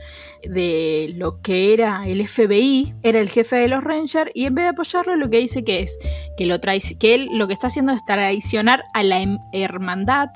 de 0.48 1.12
lo 1.16 1.42
que 1.42 1.74
era 1.74 2.08
el 2.08 2.26
FBI 2.26 2.94
era 3.02 3.20
el 3.20 3.28
jefe 3.28 3.56
de 3.56 3.68
los 3.68 3.84
Rangers 3.84 4.30
y 4.34 4.46
en 4.46 4.54
vez 4.54 4.64
de 4.64 4.68
apoyarlo 4.70 5.14
lo 5.16 5.28
que 5.28 5.36
dice 5.36 5.64
que 5.64 5.80
es 5.80 5.98
que, 6.38 6.46
lo 6.46 6.58
que 6.60 7.14
él 7.14 7.28
lo 7.32 7.46
que 7.46 7.52
está 7.52 7.66
haciendo 7.66 7.92
es 7.92 8.02
traicionar 8.06 8.82
a 8.94 9.02
la 9.02 9.20
hem- 9.20 9.38
hermandad 9.52 10.30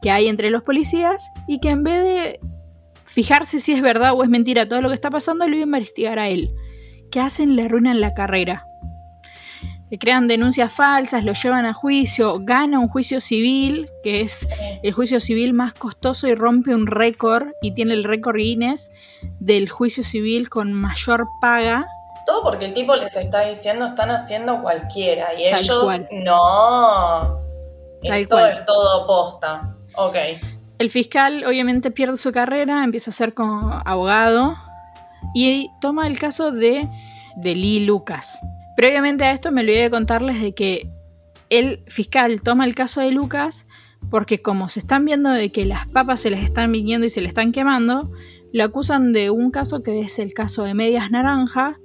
que 0.00 0.12
hay 0.12 0.28
entre 0.28 0.50
los 0.50 0.62
policías 0.62 1.28
y 1.48 1.58
que 1.58 1.70
en 1.70 1.82
vez 1.82 2.04
de 2.04 2.40
fijarse 3.04 3.58
si 3.58 3.72
es 3.72 3.82
verdad 3.82 4.12
o 4.14 4.22
es 4.22 4.28
mentira 4.28 4.68
todo 4.68 4.80
lo 4.80 4.88
que 4.90 4.94
está 4.94 5.10
pasando, 5.10 5.48
lo 5.48 5.56
iba 5.56 5.64
a 5.64 5.66
investigar 5.66 6.20
a 6.20 6.28
él. 6.28 6.54
¿Qué 7.10 7.20
hacen? 7.20 7.56
Le 7.56 7.64
arruinan 7.64 8.00
la 8.00 8.14
carrera. 8.14 8.64
Le 9.90 9.98
crean 9.98 10.28
denuncias 10.28 10.70
falsas, 10.70 11.24
lo 11.24 11.32
llevan 11.32 11.64
a 11.64 11.72
juicio, 11.72 12.40
gana 12.40 12.78
un 12.78 12.88
juicio 12.88 13.22
civil, 13.22 13.88
que 14.02 14.20
es 14.20 14.50
el 14.82 14.92
juicio 14.92 15.18
civil 15.18 15.54
más 15.54 15.72
costoso 15.72 16.28
y 16.28 16.34
rompe 16.34 16.74
un 16.74 16.86
récord 16.86 17.48
y 17.62 17.72
tiene 17.72 17.94
el 17.94 18.04
récord 18.04 18.36
Guinness 18.36 18.90
del 19.40 19.70
juicio 19.70 20.04
civil 20.04 20.50
con 20.50 20.74
mayor 20.74 21.26
paga. 21.40 21.86
Todo 22.26 22.42
porque 22.42 22.66
el 22.66 22.74
tipo 22.74 22.94
les 22.96 23.16
está 23.16 23.46
diciendo 23.48 23.86
están 23.86 24.10
haciendo 24.10 24.60
cualquiera 24.60 25.28
y 25.32 25.50
Tal 25.50 25.60
ellos 25.60 25.84
cual. 25.84 26.06
no. 26.22 27.38
Esto 28.02 28.36
cual. 28.36 28.52
es 28.52 28.64
todo 28.66 29.06
posta. 29.06 29.74
Ok. 29.96 30.16
El 30.78 30.90
fiscal 30.90 31.44
obviamente 31.46 31.90
pierde 31.90 32.18
su 32.18 32.30
carrera, 32.30 32.84
empieza 32.84 33.10
a 33.10 33.14
ser 33.14 33.32
como 33.32 33.72
abogado 33.86 34.54
y 35.34 35.70
toma 35.80 36.06
el 36.06 36.18
caso 36.18 36.52
de, 36.52 36.88
de 37.36 37.54
Lee 37.54 37.84
Lucas. 37.84 38.38
Previamente 38.76 39.24
a 39.24 39.32
esto 39.32 39.50
me 39.52 39.62
olvidé 39.62 39.82
de 39.82 39.90
contarles 39.90 40.40
de 40.40 40.54
que 40.54 40.90
el 41.50 41.82
fiscal 41.86 42.42
toma 42.42 42.64
el 42.64 42.74
caso 42.74 43.00
de 43.00 43.10
Lucas 43.10 43.66
porque 44.10 44.40
como 44.40 44.68
se 44.68 44.80
están 44.80 45.04
viendo 45.04 45.30
de 45.30 45.50
que 45.50 45.66
las 45.66 45.86
papas 45.88 46.20
se 46.20 46.30
les 46.30 46.42
están 46.42 46.72
viniendo 46.72 47.06
y 47.06 47.10
se 47.10 47.20
le 47.20 47.28
están 47.28 47.52
quemando, 47.52 48.10
lo 48.52 48.64
acusan 48.64 49.12
de 49.12 49.30
un 49.30 49.50
caso 49.50 49.82
que 49.82 50.00
es 50.00 50.18
el 50.18 50.32
caso 50.32 50.64
de 50.64 50.74
Medias 50.74 51.10
Naranja, 51.10 51.78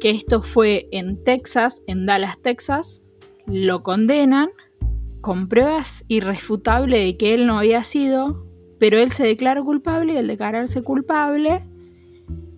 que 0.00 0.10
esto 0.10 0.42
fue 0.42 0.88
en 0.90 1.22
Texas, 1.22 1.82
en 1.86 2.06
Dallas, 2.06 2.38
Texas, 2.40 3.02
lo 3.46 3.82
condenan 3.82 4.50
con 5.20 5.48
pruebas 5.48 6.04
irrefutables 6.08 7.04
de 7.04 7.16
que 7.16 7.34
él 7.34 7.46
no 7.46 7.58
había 7.58 7.84
sido, 7.84 8.46
pero 8.78 8.98
él 8.98 9.12
se 9.12 9.24
declara 9.24 9.62
culpable 9.62 10.14
y 10.14 10.16
al 10.16 10.26
declararse 10.26 10.82
culpable 10.82 11.64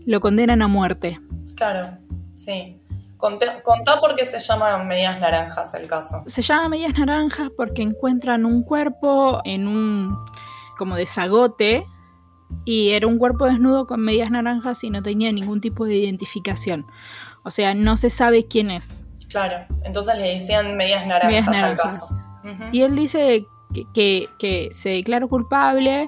lo 0.06 0.20
condenan 0.20 0.62
a 0.62 0.68
muerte. 0.68 1.20
Claro, 1.56 1.98
sí. 2.36 2.80
Contá, 3.16 4.00
por 4.00 4.14
qué 4.14 4.24
se 4.24 4.38
llama 4.38 4.82
Medias 4.84 5.18
Naranjas 5.18 5.74
el 5.74 5.86
caso. 5.86 6.22
Se 6.26 6.42
llama 6.42 6.68
Medias 6.68 6.98
Naranjas 6.98 7.50
porque 7.56 7.82
encuentran 7.82 8.44
un 8.44 8.62
cuerpo 8.62 9.40
en 9.44 9.66
un 9.66 10.16
como 10.78 10.96
desagote 10.96 11.86
y 12.64 12.90
era 12.90 13.06
un 13.06 13.18
cuerpo 13.18 13.46
desnudo 13.46 13.86
con 13.86 14.00
medias 14.00 14.30
naranjas 14.30 14.84
y 14.84 14.90
no 14.90 15.02
tenía 15.02 15.32
ningún 15.32 15.60
tipo 15.60 15.86
de 15.86 15.96
identificación. 15.96 16.86
O 17.42 17.50
sea, 17.50 17.74
no 17.74 17.96
se 17.96 18.10
sabe 18.10 18.46
quién 18.46 18.70
es. 18.70 19.06
Claro, 19.28 19.64
entonces 19.84 20.16
le 20.16 20.34
decían 20.34 20.76
medias 20.76 21.06
naranjas, 21.06 21.62
al 21.62 21.76
caso. 21.76 22.14
Y 22.70 22.82
él 22.82 22.94
dice 22.94 23.46
que, 23.94 24.28
que 24.38 24.68
se 24.72 24.90
declaró 24.90 25.28
culpable 25.28 26.06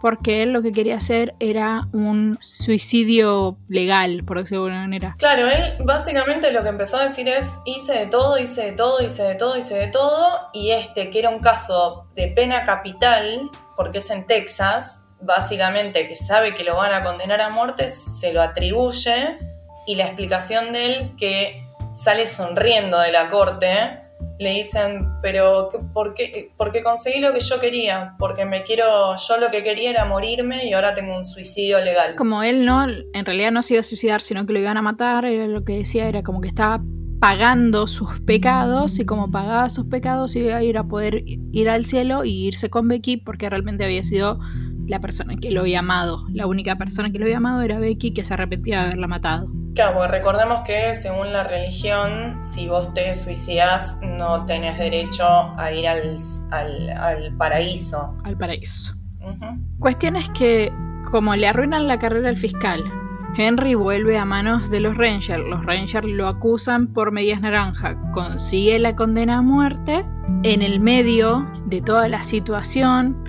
porque 0.00 0.42
él 0.42 0.52
lo 0.52 0.62
que 0.62 0.72
quería 0.72 0.96
hacer 0.96 1.34
era 1.40 1.88
un 1.92 2.38
suicidio 2.42 3.56
legal, 3.68 4.24
por 4.24 4.38
decirlo 4.38 4.64
de 4.64 4.70
alguna 4.70 4.82
manera. 4.82 5.16
Claro, 5.18 5.48
él 5.48 5.76
básicamente 5.84 6.52
lo 6.52 6.62
que 6.62 6.68
empezó 6.68 6.98
a 6.98 7.04
decir 7.04 7.28
es, 7.28 7.58
hice 7.64 7.94
de 7.94 8.06
todo, 8.06 8.38
hice 8.38 8.64
de 8.64 8.72
todo, 8.72 9.02
hice 9.02 9.22
de 9.22 9.34
todo, 9.34 9.56
hice 9.56 9.74
de 9.76 9.88
todo, 9.88 10.50
y 10.52 10.70
este, 10.70 11.10
que 11.10 11.18
era 11.18 11.30
un 11.30 11.40
caso 11.40 12.06
de 12.14 12.28
pena 12.28 12.64
capital, 12.64 13.50
porque 13.76 13.98
es 13.98 14.10
en 14.10 14.26
Texas, 14.26 15.04
básicamente 15.20 16.06
que 16.06 16.16
sabe 16.16 16.54
que 16.54 16.64
lo 16.64 16.76
van 16.76 16.92
a 16.92 17.02
condenar 17.02 17.40
a 17.40 17.48
muerte, 17.48 17.88
se 17.88 18.32
lo 18.32 18.42
atribuye, 18.42 19.38
y 19.86 19.94
la 19.94 20.04
explicación 20.04 20.72
de 20.72 20.86
él 20.86 21.12
que 21.16 21.66
sale 21.94 22.26
sonriendo 22.26 22.98
de 22.98 23.12
la 23.12 23.28
corte, 23.28 24.05
le 24.38 24.50
dicen, 24.50 25.08
pero 25.22 25.70
¿por 25.92 26.14
qué? 26.14 26.50
Porque 26.56 26.82
conseguí 26.82 27.20
lo 27.20 27.32
que 27.32 27.40
yo 27.40 27.58
quería, 27.58 28.14
porque 28.18 28.44
me 28.44 28.62
quiero, 28.64 29.14
yo 29.16 29.38
lo 29.38 29.50
que 29.50 29.62
quería 29.62 29.90
era 29.90 30.04
morirme 30.04 30.66
y 30.66 30.72
ahora 30.72 30.94
tengo 30.94 31.16
un 31.16 31.24
suicidio 31.24 31.80
legal. 31.80 32.14
Como 32.16 32.42
él 32.42 32.64
no, 32.64 32.86
en 32.86 33.24
realidad 33.24 33.50
no 33.50 33.62
se 33.62 33.74
iba 33.74 33.80
a 33.80 33.84
suicidar, 33.84 34.20
sino 34.20 34.46
que 34.46 34.52
lo 34.52 34.58
iban 34.58 34.76
a 34.76 34.82
matar, 34.82 35.24
era 35.24 35.46
lo 35.46 35.64
que 35.64 35.78
decía, 35.78 36.08
era 36.08 36.22
como 36.22 36.40
que 36.40 36.48
estaba 36.48 36.82
pagando 37.20 37.86
sus 37.86 38.20
pecados 38.20 38.98
y 38.98 39.06
como 39.06 39.30
pagaba 39.30 39.70
sus 39.70 39.86
pecados 39.86 40.36
iba 40.36 40.56
a 40.56 40.62
ir 40.62 40.76
a 40.76 40.84
poder 40.84 41.22
ir 41.24 41.68
al 41.68 41.86
cielo 41.86 42.24
y 42.24 42.46
irse 42.46 42.68
con 42.68 42.88
Becky 42.88 43.16
porque 43.16 43.48
realmente 43.48 43.84
había 43.84 44.04
sido 44.04 44.38
la 44.86 45.00
persona 45.00 45.36
que 45.36 45.50
lo 45.50 45.60
había 45.60 45.80
amado. 45.80 46.24
La 46.32 46.46
única 46.46 46.76
persona 46.76 47.10
que 47.10 47.18
lo 47.18 47.24
había 47.24 47.38
amado 47.38 47.62
era 47.62 47.78
Becky 47.78 48.12
que 48.12 48.24
se 48.24 48.34
arrepentía 48.34 48.80
de 48.80 48.86
haberla 48.86 49.06
matado. 49.06 49.48
Claro, 49.74 49.98
porque 49.98 50.12
recordemos 50.12 50.60
que 50.66 50.94
según 50.94 51.32
la 51.32 51.42
religión, 51.42 52.38
si 52.42 52.66
vos 52.66 52.94
te 52.94 53.14
suicidas, 53.14 54.00
no 54.02 54.46
tenés 54.46 54.78
derecho 54.78 55.26
a 55.58 55.70
ir 55.70 55.86
al, 55.86 56.16
paraíso. 57.36 58.16
Al 58.24 58.38
paraíso. 58.38 58.94
Cuestión 59.78 60.16
es 60.16 60.30
que, 60.30 60.72
como 61.10 61.36
le 61.36 61.46
arruinan 61.46 61.88
la 61.88 61.98
carrera 61.98 62.30
al 62.30 62.36
fiscal, 62.36 62.82
Henry 63.36 63.74
vuelve 63.74 64.16
a 64.16 64.24
manos 64.24 64.70
de 64.70 64.80
los 64.80 64.96
Rangers. 64.96 65.44
Los 65.46 65.62
Rangers 65.66 66.06
lo 66.06 66.26
acusan 66.26 66.86
por 66.86 67.12
medias 67.12 67.42
naranja. 67.42 68.00
Consigue 68.12 68.78
la 68.78 68.96
condena 68.96 69.38
a 69.38 69.42
muerte. 69.42 70.06
En 70.42 70.62
el 70.62 70.80
medio 70.80 71.46
de 71.66 71.82
toda 71.82 72.08
la 72.08 72.22
situación, 72.22 73.24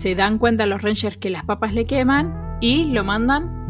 se 0.00 0.14
dan 0.14 0.38
cuenta 0.38 0.64
los 0.64 0.80
Rangers 0.80 1.18
que 1.18 1.28
las 1.28 1.44
papas 1.44 1.74
le 1.74 1.84
queman 1.84 2.56
y 2.62 2.84
lo 2.84 3.04
mandan 3.04 3.60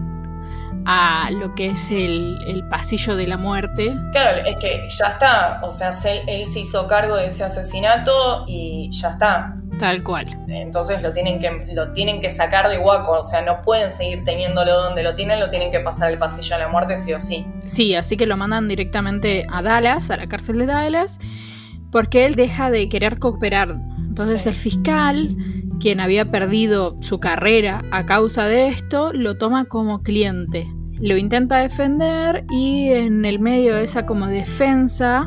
a 0.86 1.28
lo 1.32 1.56
que 1.56 1.66
es 1.66 1.90
el, 1.90 2.64
pasillo 2.70 3.16
de 3.16 3.26
la 3.26 3.36
muerte. 3.36 3.92
Claro, 4.12 4.40
es 4.46 4.56
que 4.58 4.86
ya 4.88 5.08
está, 5.08 5.60
o 5.64 5.72
sea, 5.72 5.90
él, 6.28 6.46
se 6.46 6.60
hizo 6.60 6.86
cargo 6.86 7.16
de 7.16 7.26
ese 7.26 7.42
asesinato 7.42 8.44
y 8.46 8.88
ya 8.92 9.10
está. 9.10 9.56
Tal 9.80 10.04
cual. 10.04 10.28
Entonces 10.46 11.02
lo 11.02 11.12
tienen 11.12 11.40
que, 11.40 11.66
lo 11.74 11.92
tienen 11.92 12.20
que 12.20 12.28
sacar 12.28 12.68
de 12.68 12.78
Waco, 12.78 13.20
o 13.20 13.24
sea, 13.24 13.42
no 13.42 13.60
pueden 13.62 13.90
seguir 13.90 14.22
teniéndolo 14.22 14.84
donde 14.84 15.02
lo 15.02 15.16
tienen, 15.16 15.40
lo 15.40 15.50
tienen 15.50 15.72
que 15.72 15.80
pasar 15.80 16.12
el 16.12 16.18
pasillo 16.18 16.54
de 16.56 16.62
la 16.62 16.68
muerte 16.68 16.94
sí 16.94 17.12
o 17.12 17.18
sí. 17.18 17.44
Sí, 17.66 17.96
así 17.96 18.16
que 18.16 18.26
lo 18.26 18.36
mandan 18.36 18.68
directamente 18.68 19.46
a 19.50 19.62
Dallas, 19.62 20.12
a 20.12 20.16
la 20.16 20.28
cárcel 20.28 20.58
de 20.58 20.66
Dallas, 20.66 21.18
porque 21.90 22.24
él 22.26 22.36
deja 22.36 22.70
de 22.70 22.88
querer 22.88 23.18
cooperar. 23.18 23.74
Entonces 24.10 24.44
el 24.46 24.54
fiscal 24.54 25.36
quien 25.80 25.98
había 25.98 26.30
perdido 26.30 26.96
su 27.00 27.18
carrera 27.18 27.82
a 27.90 28.06
causa 28.06 28.44
de 28.44 28.68
esto, 28.68 29.12
lo 29.12 29.36
toma 29.36 29.64
como 29.64 30.02
cliente. 30.02 30.68
Lo 31.00 31.16
intenta 31.16 31.58
defender 31.58 32.44
y 32.50 32.88
en 32.90 33.24
el 33.24 33.40
medio 33.40 33.76
de 33.76 33.84
esa 33.84 34.04
como 34.04 34.26
defensa 34.26 35.26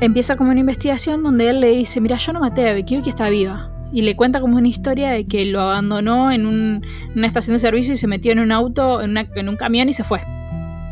empieza 0.00 0.36
como 0.36 0.50
una 0.50 0.60
investigación 0.60 1.22
donde 1.22 1.50
él 1.50 1.60
le 1.60 1.68
dice, 1.68 2.00
mira, 2.00 2.16
yo 2.16 2.32
no 2.32 2.40
maté 2.40 2.68
a 2.68 2.72
Becky, 2.72 3.02
que 3.02 3.10
está 3.10 3.28
viva. 3.28 3.70
Y 3.92 4.02
le 4.02 4.16
cuenta 4.16 4.40
como 4.40 4.56
una 4.56 4.68
historia 4.68 5.10
de 5.10 5.26
que 5.26 5.44
lo 5.44 5.60
abandonó 5.60 6.32
en 6.32 6.46
una 6.46 7.26
estación 7.26 7.54
de 7.54 7.58
servicio 7.60 7.92
y 7.94 7.96
se 7.96 8.06
metió 8.06 8.32
en 8.32 8.40
un 8.40 8.50
auto, 8.50 9.02
en, 9.02 9.16
en 9.16 9.48
un 9.48 9.56
camión 9.56 9.88
y 9.88 9.92
se 9.92 10.02
fue. 10.02 10.20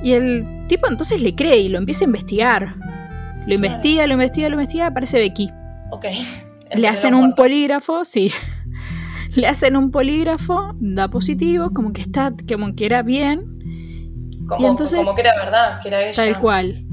Y 0.02 0.12
el 0.12 0.66
tipo 0.68 0.86
entonces 0.88 1.20
le 1.20 1.34
cree 1.34 1.58
y 1.58 1.68
lo 1.68 1.78
empieza 1.78 2.04
a 2.04 2.06
investigar. 2.06 2.74
Lo 3.46 3.54
investiga, 3.54 4.06
lo 4.06 4.12
investiga, 4.12 4.48
lo 4.48 4.54
investiga, 4.54 4.86
aparece 4.88 5.18
Becky. 5.18 5.50
Ok. 5.90 6.06
Le 6.74 6.88
hacen 6.88 7.14
un 7.14 7.34
polígrafo, 7.34 8.04
sí. 8.04 8.32
Le 9.34 9.46
hacen 9.46 9.76
un 9.76 9.90
polígrafo, 9.90 10.74
da 10.78 11.08
positivo, 11.08 11.70
como 11.72 11.92
que 11.92 12.02
está, 12.02 12.34
como 12.48 12.74
que 12.74 12.86
era 12.86 13.02
bien. 13.02 13.46
Como, 14.46 14.68
entonces, 14.68 14.98
como 14.98 15.14
que 15.14 15.22
era 15.22 15.34
verdad, 15.36 15.80
que 15.80 15.88
era 15.88 16.02
ella. 16.02 16.12
Tal 16.14 16.38
cual. 16.40 16.84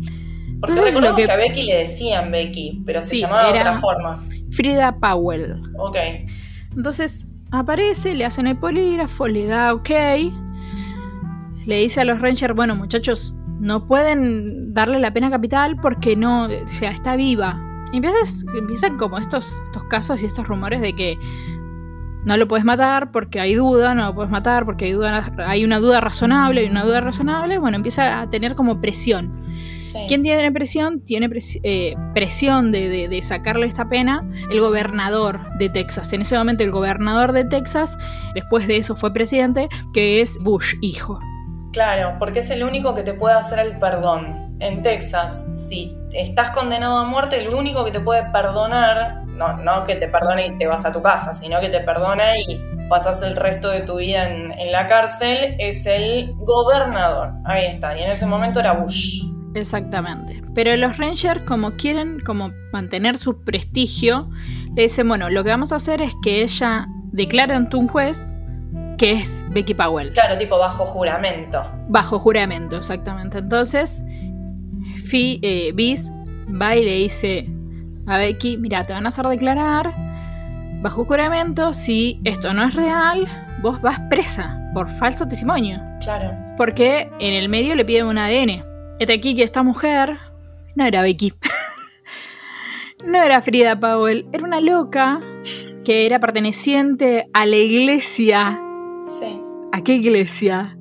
Porque 0.61 0.77
entonces, 0.77 1.01
lo 1.01 1.15
que, 1.15 1.29
a 1.29 1.35
Becky 1.35 1.63
le 1.63 1.77
decían 1.79 2.31
Becky, 2.31 2.83
pero 2.85 3.01
se 3.01 3.17
llamaba 3.17 3.51
de 3.51 3.59
otra 3.59 3.79
forma. 3.79 4.23
Frida 4.51 4.97
Powell. 4.99 5.61
Ok. 5.77 5.97
Entonces 6.75 7.25
aparece, 7.51 8.13
le 8.13 8.25
hacen 8.25 8.47
el 8.47 8.57
polígrafo, 8.57 9.27
le 9.27 9.47
da 9.47 9.73
ok. 9.73 9.89
Le 11.65 11.77
dice 11.77 12.01
a 12.01 12.05
los 12.05 12.19
Rangers, 12.19 12.55
bueno 12.55 12.75
muchachos, 12.75 13.35
no 13.59 13.87
pueden 13.87 14.73
darle 14.73 14.99
la 14.99 15.13
pena 15.13 15.29
capital 15.29 15.77
porque 15.81 16.15
no, 16.15 16.45
o 16.45 16.67
sea, 16.67 16.91
está 16.91 17.15
viva. 17.15 17.68
Y 17.91 17.97
empiezan 17.97 18.97
como 18.97 19.17
estos, 19.17 19.61
estos 19.63 19.83
casos 19.85 20.21
y 20.21 20.25
estos 20.25 20.47
rumores 20.47 20.81
de 20.81 20.95
que 20.95 21.17
no 22.25 22.35
lo 22.37 22.47
puedes 22.47 22.65
matar 22.65 23.11
porque 23.11 23.39
hay 23.39 23.55
duda, 23.55 23.95
no 23.95 24.05
lo 24.05 24.15
puedes 24.15 24.31
matar 24.31 24.65
porque 24.65 24.85
hay, 24.85 24.91
duda, 24.91 25.23
hay 25.45 25.63
una 25.63 25.79
duda 25.79 26.01
razonable, 26.01 26.61
hay 26.61 26.67
una 26.67 26.83
duda 26.83 27.01
razonable, 27.01 27.57
bueno, 27.57 27.77
empieza 27.77 28.21
a 28.21 28.29
tener 28.29 28.55
como 28.55 28.81
presión. 28.81 29.41
¿Quién 30.07 30.21
tiene 30.21 30.51
presión? 30.51 31.01
Tiene 31.01 31.29
eh, 31.63 31.95
presión 32.13 32.71
de, 32.71 33.19
sacarle 33.23 33.65
esta 33.65 33.89
pena 33.89 34.29
el 34.51 34.59
gobernador 34.59 35.39
de 35.57 35.69
Texas. 35.69 36.13
En 36.13 36.21
ese 36.21 36.37
momento 36.37 36.63
el 36.63 36.71
gobernador 36.71 37.31
de 37.31 37.45
Texas, 37.45 37.97
después 38.35 38.67
de 38.67 38.77
eso 38.77 38.95
fue 38.95 39.13
presidente, 39.13 39.69
que 39.93 40.21
es 40.21 40.37
Bush, 40.39 40.75
hijo. 40.81 41.19
Claro, 41.71 42.15
porque 42.19 42.39
es 42.39 42.49
el 42.49 42.63
único 42.63 42.93
que 42.93 43.03
te 43.03 43.13
puede 43.13 43.35
hacer 43.35 43.59
el 43.59 43.79
perdón. 43.79 44.57
En 44.59 44.81
Texas, 44.81 45.47
si 45.53 45.95
estás 46.13 46.51
condenado 46.51 46.97
a 46.97 47.03
muerte, 47.03 47.39
el 47.39 47.53
único 47.53 47.83
que 47.85 47.91
te 47.91 47.99
puede 47.99 48.23
perdonar 48.31 49.23
no, 49.63 49.83
que 49.85 49.95
te 49.95 50.07
perdone 50.07 50.47
y 50.47 50.57
te 50.57 50.67
vas 50.67 50.85
a 50.85 50.91
tu 50.91 51.01
casa, 51.01 51.33
sino 51.33 51.59
que 51.59 51.69
te 51.69 51.79
perdona 51.79 52.37
y 52.37 52.59
pasas 52.89 53.21
el 53.23 53.35
resto 53.35 53.69
de 53.69 53.81
tu 53.81 53.97
vida 53.97 54.27
en, 54.27 54.71
la 54.71 54.87
cárcel, 54.87 55.55
es 55.59 55.85
el 55.85 56.33
gobernador. 56.37 57.33
Ahí 57.45 57.65
está, 57.65 57.97
y 57.97 58.03
en 58.03 58.11
ese 58.11 58.25
momento 58.25 58.59
era 58.59 58.73
Bush. 58.73 59.23
Exactamente. 59.55 60.43
Pero 60.53 60.75
los 60.75 60.97
Rangers, 60.97 61.41
como 61.41 61.71
quieren 61.71 62.19
como 62.19 62.51
mantener 62.71 63.17
su 63.17 63.43
prestigio, 63.43 64.29
le 64.75 64.83
dicen, 64.83 65.07
bueno, 65.07 65.29
lo 65.29 65.43
que 65.43 65.49
vamos 65.49 65.71
a 65.71 65.77
hacer 65.77 66.01
es 66.01 66.13
que 66.23 66.43
ella 66.43 66.85
declare 67.11 67.55
ante 67.55 67.77
un 67.77 67.87
juez 67.87 68.35
que 68.97 69.13
es 69.13 69.45
Becky 69.49 69.73
Powell. 69.73 70.11
Claro, 70.11 70.37
tipo 70.37 70.57
bajo 70.59 70.85
juramento. 70.85 71.65
Bajo 71.87 72.19
juramento, 72.19 72.75
exactamente. 72.75 73.37
Entonces, 73.39 74.03
Fi, 75.09 75.39
eh, 75.41 75.73
va 76.49 76.75
y 76.75 76.83
le 76.83 76.93
dice, 76.93 77.49
a 78.05 78.17
Becky, 78.17 78.57
mira, 78.57 78.83
te 78.83 78.93
van 78.93 79.05
a 79.05 79.09
hacer 79.09 79.25
declarar 79.27 79.93
bajo 80.81 81.03
juramento 81.03 81.73
si 81.73 82.21
esto 82.23 82.53
no 82.53 82.63
es 82.63 82.73
real, 82.73 83.27
vos 83.61 83.81
vas 83.81 83.99
presa 84.09 84.61
por 84.73 84.89
falso 84.89 85.27
testimonio. 85.27 85.81
Claro. 86.01 86.37
Porque 86.57 87.09
en 87.19 87.33
el 87.33 87.49
medio 87.49 87.75
le 87.75 87.85
piden 87.85 88.05
un 88.05 88.17
ADN. 88.17 88.63
Este 88.99 89.13
aquí 89.13 89.35
que 89.35 89.43
esta 89.43 89.63
mujer 89.63 90.17
no 90.75 90.85
era 90.85 91.01
Becky. 91.01 91.33
no 93.05 93.21
era 93.21 93.41
Frida 93.41 93.79
Powell, 93.79 94.27
era 94.31 94.43
una 94.43 94.61
loca 94.61 95.21
que 95.83 96.05
era 96.05 96.19
perteneciente 96.19 97.29
a 97.33 97.45
la 97.45 97.57
iglesia. 97.57 98.61
Sí. 99.19 99.41
¿A 99.71 99.83
qué 99.83 99.95
iglesia? 99.95 100.75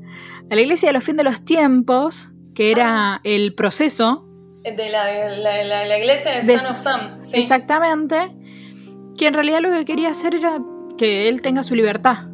a 0.51 0.55
la 0.55 0.61
iglesia 0.63 0.89
de 0.89 0.93
los 0.95 1.05
fin 1.05 1.17
de 1.17 1.25
los 1.25 1.45
tiempos, 1.45 2.33
que 2.59 2.73
era 2.73 3.21
el 3.23 3.55
proceso. 3.55 4.25
De 4.65 4.91
la, 4.91 5.29
la- 5.37 5.63
la- 5.63 5.87
la 5.87 5.97
iglesia 5.99 6.41
de, 6.41 6.59
Son 6.59 6.75
of 6.75 6.83
Sam. 6.83 7.23
Sí. 7.23 7.39
Exactamente. 7.39 8.17
Que 9.17 9.29
en 9.29 9.35
realidad 9.35 9.61
lo 9.61 9.71
que 9.71 9.85
quería 9.85 10.09
hacer 10.11 10.35
era 10.35 10.59
que 10.97 11.29
él 11.29 11.41
tenga 11.41 11.63
su 11.63 11.77
libertad. 11.77 12.27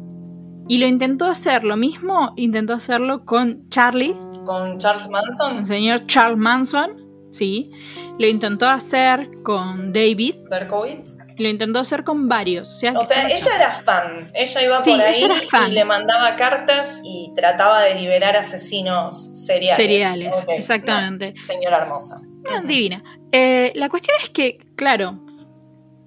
Y 0.67 0.79
lo 0.79 0.87
intentó 0.87 1.25
hacer, 1.27 1.63
lo 1.63 1.77
mismo 1.77 2.33
intentó 2.37 2.73
hacerlo 2.73 3.23
con 3.23 3.69
Charlie, 3.69 4.15
Con 4.45 4.79
Charles 4.79 5.07
Manson, 5.09 5.59
el 5.59 5.67
señor 5.67 6.07
Charles 6.07 6.39
Manson, 6.39 7.29
sí. 7.31 7.69
Lo 8.17 8.25
intentó 8.25 8.67
hacer 8.67 9.29
con 9.43 9.93
David, 9.93 10.37
Berkowitz. 10.49 11.19
Lo 11.37 11.49
intentó 11.49 11.79
hacer 11.79 12.03
con 12.03 12.27
varios. 12.29 12.69
O 12.69 12.79
sea, 12.79 12.93
O 12.93 13.03
ella 13.03 13.55
era 13.55 13.73
fan. 13.73 14.31
Ella 14.33 14.63
iba 14.63 14.79
Sí, 14.83 14.91
por 14.91 15.01
ahí 15.01 15.13
ella 15.15 15.25
era 15.35 15.41
fan. 15.49 15.71
y 15.71 15.75
le 15.75 15.85
mandaba 15.85 16.35
cartas 16.35 17.01
y 17.03 17.31
trataba 17.35 17.81
de 17.81 17.95
liberar 17.95 18.35
asesinos 18.37 19.31
seriales. 19.45 19.77
Cereales, 19.77 20.33
Ok, 20.35 20.49
exactamente. 20.49 21.33
no, 21.37 21.45
señora 21.47 21.77
hermosa. 21.79 22.21
Ah, 22.49 22.61
divina. 22.65 23.03
Eh, 23.31 23.71
la 23.75 23.89
cuestión 23.89 24.15
es 24.23 24.29
que, 24.29 24.59
claro, 24.75 25.19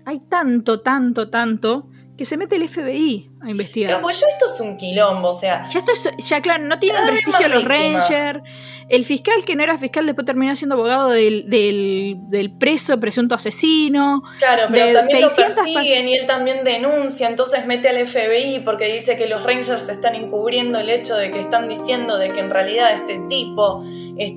hay 0.06 0.20
tanto, 0.28 0.80
tanto, 0.80 1.28
tanto 1.30 1.88
que 2.16 2.24
se 2.24 2.36
mete 2.36 2.56
el 2.56 2.68
FBI 2.68 3.30
a 3.40 3.50
investigar. 3.50 3.90
Pero 3.90 4.02
pues 4.02 4.20
ya 4.20 4.26
esto 4.32 4.46
es 4.52 4.60
un 4.60 4.76
quilombo, 4.76 5.28
o 5.28 5.34
sea, 5.34 5.66
Ya 5.68 5.78
esto 5.80 5.92
es, 5.92 6.10
ya 6.18 6.40
claro, 6.40 6.64
no 6.64 6.78
tienen 6.78 7.06
prestigio 7.06 7.48
los. 7.48 7.64
Rangers. 7.64 8.40
El 8.88 9.04
fiscal 9.04 9.44
que 9.44 9.54
no 9.54 9.62
era 9.62 9.76
fiscal 9.76 10.06
después 10.06 10.24
terminó 10.24 10.56
siendo 10.56 10.74
abogado 10.74 11.10
del, 11.10 11.50
del, 11.50 12.16
del 12.28 12.50
preso, 12.56 12.98
presunto 12.98 13.34
asesino. 13.34 14.22
claro, 14.38 14.62
pero 14.70 14.86
de 14.86 14.92
también 14.94 15.20
lo 15.20 15.28
600 15.28 15.64
persiguen 15.74 16.08
y 16.08 16.14
él 16.14 16.26
también 16.26 16.64
denuncia, 16.64 17.28
entonces 17.28 17.66
mete 17.66 17.90
al 17.90 18.06
FBI 18.06 18.60
porque 18.64 18.90
dice 18.90 19.16
que 19.16 19.26
los 19.26 19.44
Rangers 19.44 19.90
están 19.90 20.14
encubriendo 20.14 20.78
el 20.78 20.88
hecho 20.88 21.16
de 21.16 21.30
que 21.30 21.38
están 21.38 21.68
diciendo 21.68 22.16
de 22.16 22.32
que 22.32 22.40
en 22.40 22.50
realidad 22.50 22.90
este 22.94 23.20
tipo 23.28 23.84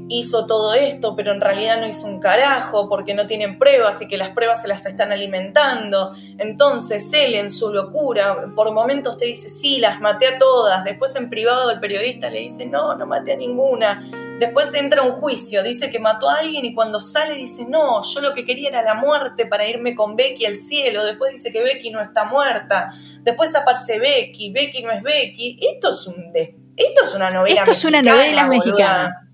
hizo 0.09 0.45
todo 0.45 0.73
esto, 0.73 1.15
pero 1.15 1.31
en 1.31 1.41
realidad 1.41 1.79
no 1.79 1.87
hizo 1.87 2.05
un 2.07 2.19
carajo 2.19 2.87
porque 2.87 3.13
no 3.13 3.27
tienen 3.27 3.57
pruebas 3.57 4.01
y 4.01 4.07
que 4.07 4.17
las 4.17 4.29
pruebas 4.29 4.61
se 4.61 4.67
las 4.67 4.85
están 4.85 5.11
alimentando. 5.11 6.13
Entonces 6.37 7.11
él 7.13 7.35
en 7.35 7.49
su 7.49 7.73
locura, 7.73 8.51
por 8.55 8.71
momentos 8.71 8.90
te 9.17 9.25
dice, 9.25 9.49
sí, 9.49 9.79
las 9.79 10.01
maté 10.01 10.27
a 10.27 10.37
todas, 10.37 10.83
después 10.83 11.15
en 11.15 11.29
privado 11.29 11.71
el 11.71 11.79
periodista 11.79 12.29
le 12.29 12.39
dice, 12.39 12.65
no, 12.65 12.95
no 12.95 13.05
maté 13.07 13.33
a 13.33 13.35
ninguna. 13.37 14.03
Después 14.39 14.73
entra 14.73 15.01
a 15.01 15.05
un 15.05 15.13
juicio, 15.13 15.63
dice 15.63 15.89
que 15.89 15.99
mató 15.99 16.29
a 16.29 16.39
alguien 16.39 16.65
y 16.65 16.73
cuando 16.73 16.99
sale 16.99 17.35
dice, 17.35 17.65
no, 17.67 18.01
yo 18.03 18.21
lo 18.21 18.33
que 18.33 18.43
quería 18.43 18.69
era 18.69 18.81
la 18.83 18.93
muerte 18.95 19.45
para 19.45 19.65
irme 19.67 19.95
con 19.95 20.15
Becky 20.15 20.45
al 20.45 20.55
cielo. 20.55 21.05
Después 21.05 21.31
dice 21.31 21.51
que 21.51 21.61
Becky 21.63 21.89
no 21.91 22.01
está 22.01 22.25
muerta. 22.25 22.91
Después 23.21 23.55
aparece 23.55 23.99
Becky, 23.99 24.51
Becky 24.51 24.83
no 24.83 24.91
es 24.91 25.01
Becky. 25.01 25.57
Esto 25.73 25.91
es 25.91 26.07
un 26.07 26.31
de- 26.33 26.55
esto 26.75 27.03
es 27.03 27.15
una 27.15 27.31
novela 27.31 27.59
Esto 27.59 27.71
es 27.71 27.85
una 27.85 28.01
mexicana, 28.01 28.17
novela 28.23 28.41
boluda. 28.47 28.57
mexicana. 28.65 29.27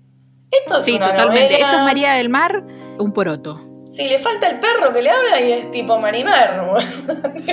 Esto 0.50 0.78
es 0.78 0.84
Sí, 0.84 0.96
una 0.96 1.10
totalmente. 1.10 1.42
novela. 1.50 1.58
Esto 1.66 1.76
es 1.76 1.82
María 1.82 2.12
del 2.14 2.28
Mar, 2.28 2.64
un 2.98 3.12
poroto. 3.12 3.67
Sí, 3.90 4.06
le 4.06 4.18
falta 4.18 4.50
el 4.50 4.60
perro 4.60 4.92
que 4.92 5.00
le 5.00 5.08
habla 5.10 5.40
y 5.40 5.52
es 5.52 5.70
tipo 5.70 5.98
Marimer. 5.98 6.60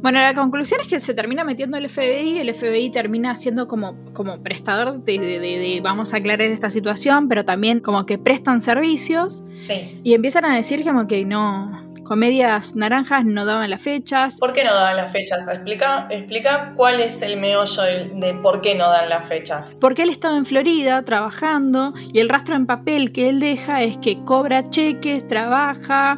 bueno, 0.00 0.20
la 0.20 0.34
conclusión 0.34 0.80
es 0.80 0.86
que 0.88 1.00
se 1.00 1.14
termina 1.14 1.44
metiendo 1.44 1.76
el 1.76 1.88
FBI, 1.88 2.38
el 2.38 2.54
FBI 2.54 2.90
termina 2.90 3.36
siendo 3.36 3.68
como, 3.68 3.96
como 4.12 4.42
prestador 4.42 5.02
de, 5.04 5.18
de- 5.18 5.38
de- 5.40 5.58
de 5.58 5.80
vamos 5.82 6.14
a 6.14 6.18
aclarar 6.18 6.48
esta 6.48 6.70
situación, 6.70 7.28
pero 7.28 7.44
también 7.44 7.80
como 7.80 8.06
que 8.06 8.18
prestan 8.18 8.60
servicios 8.60 9.44
sí. 9.56 10.00
y 10.02 10.14
empiezan 10.14 10.44
a 10.44 10.56
decir 10.56 10.84
como 10.84 11.06
que 11.06 11.24
no, 11.24 11.87
comedias 12.08 12.74
naranjas 12.74 13.26
no 13.26 13.44
daban 13.44 13.68
las 13.68 13.82
fechas. 13.82 14.38
¿Por 14.40 14.54
qué 14.54 14.64
no 14.64 14.74
dan 14.74 14.96
las 14.96 15.12
fechas? 15.12 15.46
Explica, 15.46 16.06
explica 16.08 16.72
cuál 16.74 17.00
es 17.00 17.20
el 17.20 17.38
meollo 17.38 17.82
de 17.82 18.34
por 18.42 18.62
qué 18.62 18.74
no 18.74 18.88
dan 18.88 19.10
las 19.10 19.28
fechas. 19.28 19.76
Porque 19.78 20.04
él 20.04 20.08
estaba 20.08 20.38
en 20.38 20.46
Florida 20.46 21.04
trabajando 21.04 21.92
y 22.10 22.20
el 22.20 22.30
rastro 22.30 22.56
en 22.56 22.66
papel 22.66 23.12
que 23.12 23.28
él 23.28 23.40
deja 23.40 23.82
es 23.82 23.98
que 23.98 24.24
cobra 24.24 24.70
cheques, 24.70 25.28
trabaja, 25.28 26.16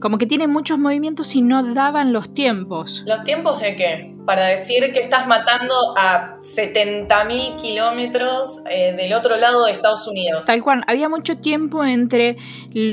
como 0.00 0.18
que 0.18 0.26
tiene 0.26 0.48
muchos 0.48 0.76
movimientos 0.76 1.36
y 1.36 1.40
no 1.40 1.62
daban 1.72 2.12
los 2.12 2.34
tiempos. 2.34 3.04
¿Los 3.06 3.22
tiempos 3.22 3.60
de 3.60 3.76
qué? 3.76 4.17
Para 4.28 4.44
decir 4.48 4.92
que 4.92 5.00
estás 5.00 5.26
matando 5.26 5.74
a 5.96 6.36
70.000 6.42 7.56
kilómetros 7.56 8.60
eh, 8.70 8.92
del 8.92 9.14
otro 9.14 9.36
lado 9.36 9.64
de 9.64 9.72
Estados 9.72 10.06
Unidos. 10.06 10.44
Tal 10.44 10.62
cual, 10.62 10.84
había 10.86 11.08
mucho 11.08 11.38
tiempo 11.38 11.82
entre 11.82 12.36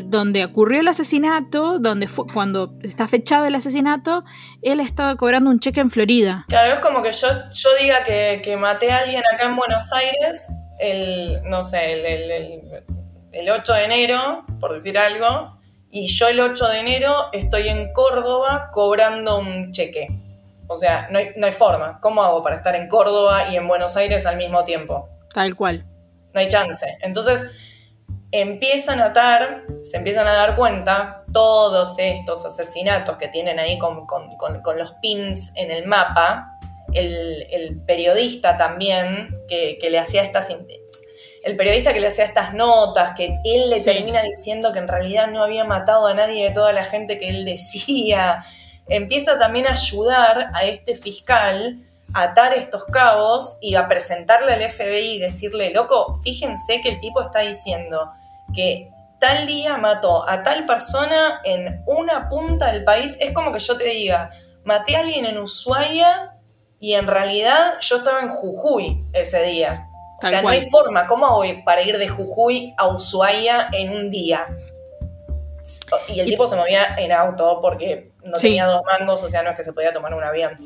donde 0.06 0.46
ocurrió 0.46 0.80
el 0.80 0.88
asesinato, 0.88 1.78
donde 1.80 2.08
fue 2.08 2.24
cuando 2.34 2.76
está 2.84 3.06
fechado 3.10 3.46
el 3.48 3.56
asesinato, 3.56 4.24
él 4.62 4.80
estaba 4.80 5.18
cobrando 5.18 5.50
un 5.50 5.60
cheque 5.60 5.82
en 5.82 5.92
Florida. 5.92 6.46
Claro, 6.48 6.74
es 6.76 6.80
como 6.80 7.02
que 7.02 7.12
yo, 7.12 7.28
yo 7.52 7.70
diga 7.82 8.04
que, 8.06 8.42
que 8.42 8.56
maté 8.56 8.92
a 8.94 9.00
alguien 9.00 9.22
acá 9.34 9.44
en 9.48 9.58
Buenos 9.58 9.92
Aires 9.92 10.42
el, 10.80 11.42
no 11.44 11.64
sé, 11.64 11.94
el, 11.94 12.06
el- 12.06 12.32
el- 12.32 12.62
el 13.34 13.50
8 13.50 13.74
de 13.74 13.84
enero, 13.84 14.46
por 14.62 14.74
decir 14.74 14.98
algo, 14.98 15.60
y 15.92 16.08
yo 16.08 16.30
el 16.30 16.40
8 16.40 16.70
de 16.70 16.80
enero 16.80 17.14
estoy 17.34 17.68
en 17.68 17.92
Córdoba 17.92 18.70
cobrando 18.72 19.38
un 19.40 19.74
cheque. 19.74 20.08
O 20.68 20.78
sea, 20.78 21.08
no 21.12 21.20
hay, 21.20 21.30
no 21.36 21.46
hay 21.48 21.54
forma. 21.54 22.00
¿Cómo 22.02 22.24
hago 22.24 22.42
para 22.44 22.56
estar 22.58 22.76
en 22.76 22.88
Córdoba 22.88 23.50
y 23.50 23.56
en 23.56 23.68
Buenos 23.68 23.96
Aires 23.98 24.26
al 24.26 24.38
mismo 24.38 24.64
tiempo? 24.64 25.10
Tal 25.34 25.56
cual. 25.56 25.86
no 26.34 26.40
hay 26.42 26.48
chance. 26.50 26.98
Entonces 27.02 27.50
empiezan 28.32 29.00
a 29.00 29.06
atar, 29.06 29.64
se 29.84 29.98
empiezan 29.98 30.28
a 30.28 30.34
dar 30.34 30.56
cuenta 30.56 31.24
todos 31.32 31.98
estos 32.00 32.46
asesinatos 32.46 33.18
que 33.18 33.28
tienen 33.28 33.60
ahí 33.60 33.78
con, 33.80 34.06
con- 34.06 34.36
con- 34.38 34.62
con 34.62 34.78
los 34.78 34.94
pins 35.02 35.54
en 35.56 35.72
el 35.72 35.86
mapa. 35.86 36.52
El, 36.94 37.46
el 37.52 37.82
periodista 37.82 38.58
también 38.58 39.30
que, 39.48 39.78
que 39.80 39.90
le 39.90 40.00
hacía 40.00 40.24
estas... 40.24 40.50
El 41.44 41.56
periodista 41.58 41.94
que 41.94 42.00
le 42.00 42.08
hacía 42.08 42.26
estas 42.26 42.54
notas, 42.56 43.12
que 43.16 43.38
él 43.44 43.70
le 43.70 43.80
Sí. 43.80 43.86
termina 43.94 44.24
diciendo 44.24 44.74
que 44.74 44.80
en 44.80 44.88
realidad 44.88 45.28
no 45.28 45.44
había 45.44 45.64
matado 45.64 46.08
a 46.08 46.14
nadie 46.16 46.44
de 46.46 46.50
toda 46.52 46.74
la 46.74 46.84
gente 46.86 47.20
que 47.20 47.30
él 47.30 47.46
decía, 47.46 48.44
empieza 48.88 49.38
también 49.40 49.68
a 49.68 49.72
ayudar 49.72 50.50
a 50.54 50.64
este 50.64 50.96
fiscal 50.96 51.80
a 52.14 52.24
atar 52.24 52.54
estos 52.54 52.86
cabos 52.86 53.58
y 53.62 53.76
a 53.76 53.88
presentarle 53.88 54.54
al 54.54 54.62
FBI 54.72 55.16
y 55.16 55.20
decirle, 55.20 55.72
loco, 55.72 56.20
fíjense 56.24 56.80
que 56.82 56.90
el 56.90 57.00
tipo 57.02 57.22
está 57.22 57.40
diciendo 57.40 58.10
que 58.54 58.90
tal 59.20 59.48
día 59.48 59.76
mató 59.78 60.28
a 60.30 60.44
tal 60.44 60.66
persona 60.66 61.42
en 61.44 61.82
una 61.88 62.30
punta 62.30 62.72
del 62.72 62.84
país. 62.84 63.18
Es 63.20 63.32
como 63.32 63.52
que 63.52 63.60
yo 63.60 63.76
te 63.76 63.86
diga, 63.86 64.32
maté 64.64 64.96
a 64.96 65.00
alguien 65.00 65.26
en 65.26 65.40
Ushuaia 65.40 66.32
y 66.80 66.94
en 66.94 67.08
realidad 67.08 67.74
yo 67.82 67.98
estaba 67.98 68.22
en 68.22 68.30
Jujuy 68.30 69.04
ese 69.14 69.42
día. 69.44 69.88
O 70.24 70.28
sea, 70.28 70.42
cual. 70.42 70.56
no 70.56 70.62
hay 70.62 70.70
forma. 70.70 71.08
¿Cómo 71.08 71.30
voy 71.32 71.64
para 71.64 71.82
ir 71.82 71.98
de 71.98 72.08
Jujuy 72.08 72.74
a 72.78 72.88
Ushuaia 72.88 73.68
en 73.74 73.90
un 73.90 74.10
día? 74.12 74.46
Y 76.08 76.20
el 76.20 76.28
Y- 76.28 76.32
tipo 76.32 76.46
se 76.48 76.56
movía 76.56 76.96
en 76.98 77.12
auto 77.12 77.60
porque 77.62 78.12
no 78.26 78.36
Sí. 78.36 78.48
tenía 78.48 78.66
dos 78.66 78.82
mangos, 78.86 79.24
o 79.24 79.30
sea, 79.30 79.44
no 79.44 79.52
es 79.52 79.58
que 79.58 79.64
se 79.64 79.72
podía 79.74 79.94
tomar 79.94 80.14
un 80.14 80.24
avión. 80.24 80.58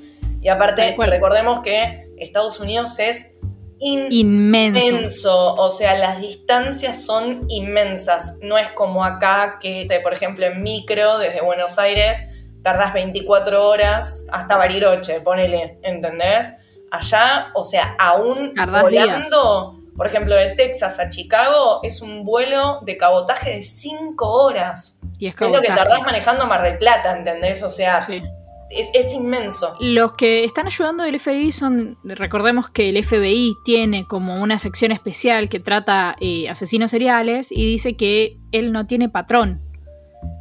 Y 0.42 0.50
aparte, 0.50 0.96
recordemos 0.98 1.60
que 1.62 2.08
Estados 2.18 2.60
Unidos 2.60 2.98
es 3.00 3.34
Inmenso. 3.82 4.86
inmenso, 4.86 5.54
o 5.56 5.72
sea, 5.72 5.96
las 5.96 6.20
distancias 6.20 7.06
son 7.06 7.46
inmensas. 7.48 8.40
No 8.42 8.58
es 8.58 8.70
como 8.72 9.06
acá 9.06 9.58
que, 9.62 9.86
por 10.04 10.14
ejemplo, 10.14 10.46
en 10.46 10.62
micro 10.62 11.18
desde 11.18 11.42
Buenos 11.42 11.80
Aires 11.80 12.26
tardás 12.62 12.94
24 12.94 13.66
horas 13.66 14.26
hasta 14.32 14.58
Bariloche, 14.58 15.22
ponele, 15.22 15.80
¿entendés? 15.84 16.54
Allá, 16.92 17.52
o 17.54 17.64
sea, 17.64 17.96
aún 18.00 18.52
Tardás 18.54 18.82
volando, 18.82 19.80
por 19.96 20.08
ejemplo, 20.08 20.36
de 20.36 20.56
Texas 20.56 21.00
a 21.00 21.08
Chicago, 21.10 21.80
es 21.84 22.02
un 22.02 22.26
vuelo 22.26 22.80
de 22.82 22.98
cabotaje 22.98 23.52
de 23.52 23.64
5 23.64 24.28
horas. 24.30 24.99
Y 25.20 25.28
es 25.28 25.36
Es 25.36 25.42
lo 25.42 25.62
que 25.62 25.68
tardás 25.68 26.02
manejando 26.02 26.48
Mar 26.48 26.64
del 26.64 26.78
Plata, 26.78 27.16
¿entendés? 27.16 27.62
O 27.62 27.70
sea, 27.70 28.02
Sí. 28.02 28.22
es, 28.70 28.90
es 28.94 29.14
inmenso. 29.14 29.76
Los 29.82 30.14
que 30.14 30.46
están 30.46 30.66
ayudando 30.66 31.04
del 31.04 31.20
FBI 31.20 31.52
son, 31.52 31.98
recordemos 32.04 32.70
que 32.70 32.90
el 32.90 33.04
FBI 33.04 33.54
tiene 33.66 34.08
como 34.08 34.42
una 34.42 34.58
sección 34.58 34.94
especial 34.94 35.50
que 35.50 35.60
trata 35.60 36.16
eh, 36.22 36.50
asesinos 36.50 36.90
seriales 36.92 37.52
y 37.52 37.70
dice 37.70 37.98
que 37.98 38.38
él 38.54 38.72
no 38.72 38.88
tiene 38.88 39.10
patrón. 39.10 39.62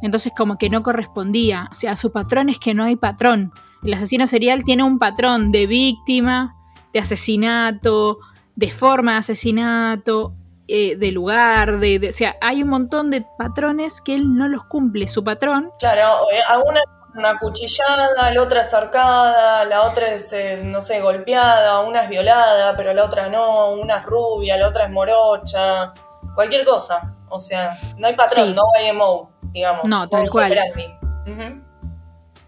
Entonces 0.01 0.31
como 0.35 0.57
que 0.57 0.69
no 0.69 0.81
correspondía. 0.81 1.67
O 1.71 1.75
sea, 1.75 1.95
su 1.97 2.11
patrón 2.11 2.47
es 2.49 2.57
que 2.57 2.73
no 2.73 2.85
hay 2.85 2.95
patrón. 2.95 3.51
El 3.83 3.93
asesino 3.93 4.27
serial 4.27 4.63
tiene 4.63 4.83
un 4.83 4.97
patrón 4.97 5.51
de 5.51 5.67
víctima, 5.67 6.55
de 6.93 6.99
asesinato, 6.99 8.19
de 8.55 8.71
forma 8.71 9.13
de 9.13 9.17
asesinato, 9.19 10.35
eh, 10.69 10.95
de 10.95 11.11
lugar, 11.11 11.79
de, 11.79 11.99
de- 11.99 12.09
o 12.09 12.13
sea, 12.13 12.35
hay 12.41 12.61
un 12.63 12.69
montón 12.69 13.09
de 13.09 13.25
patrones 13.37 14.01
que 14.01 14.15
él 14.15 14.35
no 14.35 14.47
los 14.47 14.63
cumple. 14.65 15.07
Su 15.07 15.23
patrón 15.23 15.71
Claro, 15.79 16.29
eh, 16.31 16.39
a 16.47 16.59
una 16.59 16.79
es 16.79 16.85
una 17.15 17.39
cuchillada, 17.39 18.31
la 18.31 18.41
otra 18.41 18.61
es 18.61 18.73
arcada, 18.73 19.65
la 19.65 19.81
otra 19.83 20.13
es, 20.13 20.31
eh, 20.31 20.61
no 20.63 20.81
sé, 20.81 21.01
golpeada, 21.01 21.79
una 21.81 22.03
es 22.03 22.09
violada, 22.09 22.77
pero 22.77 22.93
la 22.93 23.03
otra 23.05 23.29
no, 23.29 23.71
una 23.71 23.97
es 23.97 24.05
rubia, 24.05 24.57
la 24.57 24.67
otra 24.67 24.85
es 24.85 24.91
morocha, 24.91 25.93
cualquier 26.35 26.63
cosa. 26.65 27.15
O 27.29 27.39
sea, 27.39 27.77
no 27.97 28.07
hay 28.07 28.15
patrón, 28.15 28.49
Sí. 28.49 28.53
no 28.53 28.61
hay 28.77 28.91
MO, 28.93 29.31
digamos. 29.51 29.85
No, 29.85 30.07
tal 30.07 30.29
cual. 30.29 30.55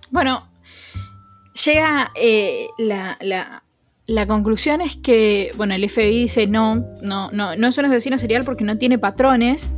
Bueno, 0.09 0.47
llega 1.63 2.11
eh, 2.15 2.67
la, 2.78 3.17
la- 3.22 3.63
La 4.07 4.27
conclusión 4.27 4.81
es 4.81 4.95
que, 4.97 5.51
bueno, 5.57 5.73
el 5.73 5.89
FBI 5.89 6.23
dice 6.23 6.47
no, 6.47 6.85
no, 7.01 7.31
no, 7.31 7.55
no 7.55 7.67
es 7.67 7.77
un 7.77 7.85
asesino 7.85 8.17
serial 8.17 8.43
porque 8.43 8.63
no 8.63 8.77
tiene 8.77 8.97
patrones 8.97 9.73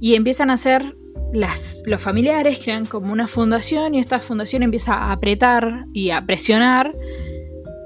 y 0.00 0.14
empiezan 0.14 0.50
a 0.50 0.54
hacer 0.54 0.94
las, 1.32 1.82
los 1.86 2.00
familiares 2.00 2.58
crean 2.62 2.86
como 2.86 3.12
una 3.12 3.26
fundación 3.26 3.94
y 3.94 3.98
esta 3.98 4.20
fundación 4.20 4.62
empieza 4.62 4.94
a 4.94 5.12
apretar 5.12 5.86
y 5.92 6.10
a 6.10 6.24
presionar 6.24 6.94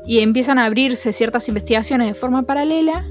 y 0.07 0.21
empiezan 0.21 0.59
a 0.59 0.67
abrirse 0.67 1.13
ciertas 1.13 1.49
investigaciones 1.49 2.09
de 2.09 2.15
forma 2.15 2.43
paralela 2.43 3.07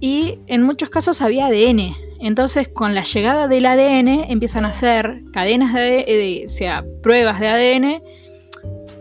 y 0.00 0.38
en 0.46 0.62
muchos 0.62 0.90
casos 0.90 1.22
había 1.22 1.46
ADN. 1.46 1.94
Entonces 2.20 2.68
con 2.68 2.94
la 2.94 3.04
llegada 3.04 3.48
del 3.48 3.66
ADN 3.66 4.30
empiezan 4.30 4.64
a 4.64 4.68
hacer 4.68 5.22
cadenas 5.32 5.74
de, 5.74 6.44
o 6.46 6.48
sea, 6.48 6.84
pruebas 7.02 7.40
de 7.40 7.48
ADN 7.48 8.02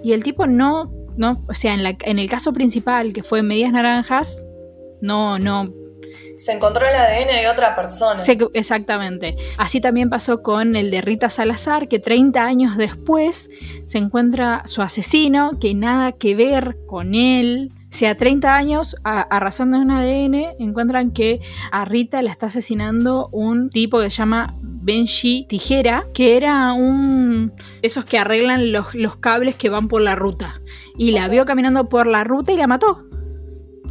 y 0.04 0.14
el 0.14 0.24
tipo 0.24 0.46
no, 0.48 0.93
no 1.18 1.42
o 1.48 1.54
sea, 1.54 1.74
en, 1.74 1.84
la, 1.84 1.96
en 2.02 2.20
el 2.20 2.30
caso 2.30 2.54
principal 2.54 3.14
que 3.14 3.24
fue 3.24 3.42
Medias 3.42 3.72
Naranjas, 3.72 4.44
no, 5.02 5.40
no 5.40 5.72
se 6.44 6.52
encontró 6.52 6.86
el 6.86 6.94
ADN 6.94 7.42
de 7.42 7.48
otra 7.48 7.74
persona. 7.76 8.22
exactamente. 8.54 9.38
Así 9.58 9.80
también 9.80 10.10
pasó 10.10 10.42
con 10.42 10.76
el 10.76 10.92
de 10.92 11.02
Rita 11.02 11.30
Salazar, 11.30 11.88
que 11.88 12.00
30 12.00 12.44
años 12.44 12.76
después 12.76 13.50
se 13.86 13.98
encuentra 13.98 14.64
su 14.66 14.82
asesino, 14.82 15.58
que 15.60 15.74
nada 15.74 16.12
que 16.12 16.36
ver 16.36 16.76
con 16.86 17.16
él. 17.16 17.72
O 17.94 17.96
sea, 17.96 18.18
30 18.18 18.56
años, 18.56 18.96
a, 19.04 19.22
a, 19.22 19.40
razón 19.40 19.72
de 19.72 19.78
un 19.78 19.92
ADN, 19.92 20.56
encuentran 20.58 21.12
que 21.12 21.42
a 21.72 21.86
Rita 21.86 22.24
la 22.24 22.32
está 22.32 22.48
asesinando 22.48 23.30
un 23.32 23.70
tipo 23.70 24.00
que 24.00 24.10
se 24.10 24.18
llama 24.18 24.56
Benji 24.64 25.46
Tijera, 25.48 26.08
que 26.12 26.36
era 26.36 26.74
un... 26.74 27.54
esos 27.84 28.04
que 28.04 28.18
arreglan 28.18 28.72
los, 28.72 28.96
los 28.96 29.18
cables 29.18 29.54
que 29.54 29.70
van 29.70 29.90
por 29.90 30.02
la 30.02 30.16
ruta. 30.16 30.60
Y 30.98 31.12
la 31.12 31.28
vio 31.28 31.46
caminando 31.46 31.88
por 31.88 32.08
la 32.08 32.24
ruta 32.24 32.52
y 32.52 32.58
la 32.58 32.66
mató. 32.66 33.04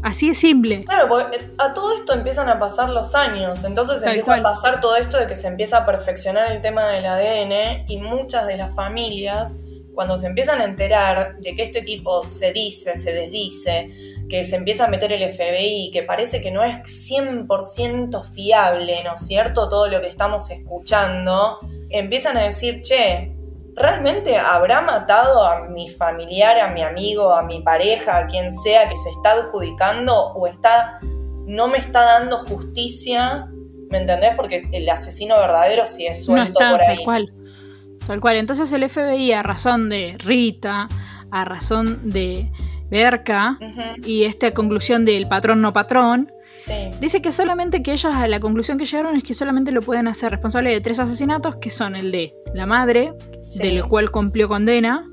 Así 0.03 0.31
de 0.31 0.35
simple. 0.35 0.85
Claro, 0.85 1.09
porque 1.09 1.37
eh, 1.37 1.51
a 1.59 1.73
todo 1.73 1.95
esto 1.95 2.13
empiezan 2.13 2.49
a 2.49 2.59
pasar 2.59 2.91
los 2.91 3.15
años, 3.15 3.63
entonces 3.63 4.03
empieza 4.03 4.35
a 4.35 4.43
pasar 4.43 4.81
todo 4.81 4.97
esto 4.97 5.17
de 5.17 5.29
que 5.29 5.37
se 5.37 5.47
empieza 5.47 5.77
a 5.77 5.87
perfeccionar 5.87 6.51
el 6.51 6.61
tema 6.61 6.89
del 6.89 7.07
ADN 7.07 7.85
y 7.89 7.99
muchas 7.99 8.49
de 8.49 8.57
las 8.57 8.75
familias, 8.75 9.61
cuando 9.95 10.17
se 10.17 10.27
empiezan 10.27 10.61
a 10.61 10.65
enterar 10.65 11.39
de 11.39 11.55
que 11.55 11.63
este 11.63 11.83
tipo 11.83 12.27
se 12.27 12.53
dice, 12.53 12.97
se 12.97 13.13
desdice, 13.13 13.91
que 14.29 14.45
se 14.45 14.57
empieza 14.57 14.87
a 14.87 14.89
meter 14.89 15.13
el 15.13 15.31
FBI, 15.33 15.91
que 15.93 16.03
parece 16.03 16.41
que 16.41 16.51
no 16.51 16.63
es 16.65 16.77
100% 17.11 18.33
fiable, 18.33 19.05
¿no 19.05 19.15
es 19.15 19.27
cierto? 19.27 19.69
Todo 19.69 19.89
lo 19.89 20.01
que 20.01 20.09
estamos 20.09 20.51
escuchando, 20.51 21.59
empiezan 21.91 22.37
a 22.37 22.45
decir, 22.45 22.81
che, 22.83 23.35
¿realmente 23.75 24.37
habrá 24.37 24.81
matado 24.81 25.45
a 25.45 25.69
mi 25.69 25.91
familiar, 25.91 26.59
a 26.59 26.69
mi 26.69 26.83
amigo, 26.83 27.35
a 27.35 27.43
mi 27.43 27.61
pareja, 27.63 28.19
a 28.19 28.27
quien 28.27 28.53
sea 28.53 28.89
que 28.89 28.97
se 28.97 29.11
está 29.11 29.33
adjudicando 29.33 30.33
o 30.33 30.47
está 30.47 30.99
no 31.47 31.69
me 31.69 31.79
está 31.79 32.03
dando 32.03 32.39
justicia? 32.39 33.49
¿Me 33.91 33.99
entendés? 33.99 34.35
Porque 34.37 34.69
el 34.73 34.89
asesino 34.89 35.37
verdadero 35.37 35.87
sí 35.87 36.07
es 36.07 36.25
suelto 36.25 36.59
por 36.59 36.81
ahí. 36.81 36.97
Tal 36.97 37.05
cual. 37.05 37.33
Tal 38.07 38.21
cual. 38.21 38.37
Entonces 38.37 38.73
el 38.73 38.89
FBI, 38.89 39.33
a 39.33 39.43
razón 39.43 39.89
de 39.89 40.17
Rita, 40.19 40.89
a 41.31 41.45
razón 41.45 42.11
de 42.11 42.51
Berka, 42.91 43.59
y 44.05 44.25
esta 44.25 44.53
conclusión 44.53 45.05
del 45.05 45.29
patrón 45.29 45.63
no 45.63 45.73
patrón, 45.73 46.31
Dice 47.01 47.21
que 47.21 47.33
solamente 47.33 47.83
que 47.83 47.93
ellos 47.93 48.15
a 48.15 48.29
la 48.29 48.39
conclusión 48.39 48.79
que 48.79 48.85
llegaron 48.85 49.17
es 49.17 49.25
que 49.25 49.35
solamente 49.35 49.73
lo 49.73 49.83
pueden 49.83 50.07
hacer 50.07 50.31
responsable 50.31 50.71
de 50.71 50.81
tres 50.81 50.99
asesinatos, 51.01 51.57
que 51.57 51.71
son 51.71 51.97
el 51.97 52.13
de 52.13 52.35
la 52.55 52.67
madre, 52.67 53.15
del 53.59 53.83
cual 53.85 54.11
cumplió 54.11 54.49
condena, 54.49 55.05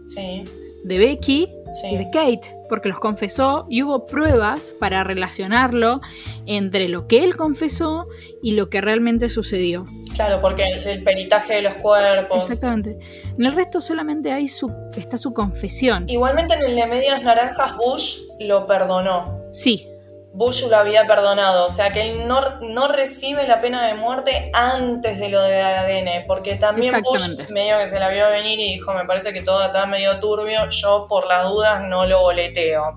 de 0.84 0.98
Becky 0.98 1.48
y 1.90 1.98
de 1.98 2.10
Kate, 2.12 2.56
porque 2.70 2.89
los 2.89 2.99
confesó 2.99 3.65
y 3.70 3.84
hubo 3.84 4.05
pruebas 4.05 4.76
para 4.80 5.03
relacionarlo 5.03 5.99
entre 6.45 6.88
lo 6.88 7.07
que 7.07 7.24
él 7.24 7.36
confesó 7.36 8.07
y 8.41 8.51
lo 8.51 8.70
que 8.70 8.80
realmente 8.80 9.28
sucedió. 9.28 9.86
Claro, 10.13 10.39
porque 10.41 10.63
el, 10.63 11.03
peritaje 11.03 11.55
de 11.55 11.61
los 11.63 11.76
cuerpos. 11.76 12.49
Exactamente. 12.49 12.97
En 13.38 13.45
el 13.45 13.53
resto 13.53 13.82
solamente 13.82 14.32
hay 14.32 14.47
su, 14.47 14.72
está 14.95 15.17
su 15.17 15.34
confesión. 15.34 16.07
Igualmente 16.07 16.53
en 16.53 16.63
el 16.63 16.76
de 16.76 16.88
Medias 16.88 17.24
Naranjas 17.24 17.76
Bush 17.78 18.20
lo 18.39 18.65
perdonó. 18.67 19.39
Sí, 19.51 19.89
Bush 20.32 20.63
lo 20.69 20.77
había 20.77 21.07
perdonado, 21.07 21.65
o 21.65 21.69
sea 21.69 21.89
que 21.89 22.01
él 22.01 22.27
no, 22.27 22.59
no, 22.61 22.88
recibe 22.88 23.47
la 23.47 23.59
pena 23.59 23.86
de 23.88 23.95
muerte 23.95 24.51
antes 24.53 25.19
de 25.19 25.30
lo 25.30 25.41
de 25.41 25.61
ADN, 25.61 26.25
porque 26.27 26.55
también 26.55 26.93
Bush 27.01 27.49
medio 27.49 27.80
que 27.80 27.88
se 27.88 27.99
la 27.99 28.09
vio 28.09 28.30
venir 28.30 28.59
y 28.59 28.73
dijo, 28.73 28.93
me 28.93 29.05
parece 29.05 29.34
que 29.34 29.41
todo 29.41 29.63
está 29.65 29.86
medio 29.88 30.19
turbio, 30.19 30.69
yo 30.69 31.07
por 31.09 31.27
las 31.27 31.45
dudas 31.45 31.84
no 31.84 32.05
lo 32.05 32.21
boleteo. 32.21 32.95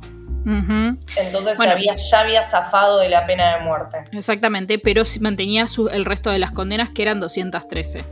Entonces 1.16 1.58
había, 1.60 1.94
ya 1.94 2.20
había 2.20 2.42
zafado 2.42 2.98
de 2.98 3.08
la 3.08 3.26
pena 3.26 3.56
de 3.56 3.64
muerte. 3.64 4.04
Exactamente, 4.12 4.78
pero 4.78 5.02
mantenía 5.20 5.66
el 5.92 6.04
resto 6.04 6.30
de 6.30 6.38
las 6.38 6.50
condenas 6.50 6.90
que 6.90 7.02
eran 7.02 7.20
213. 7.20 8.04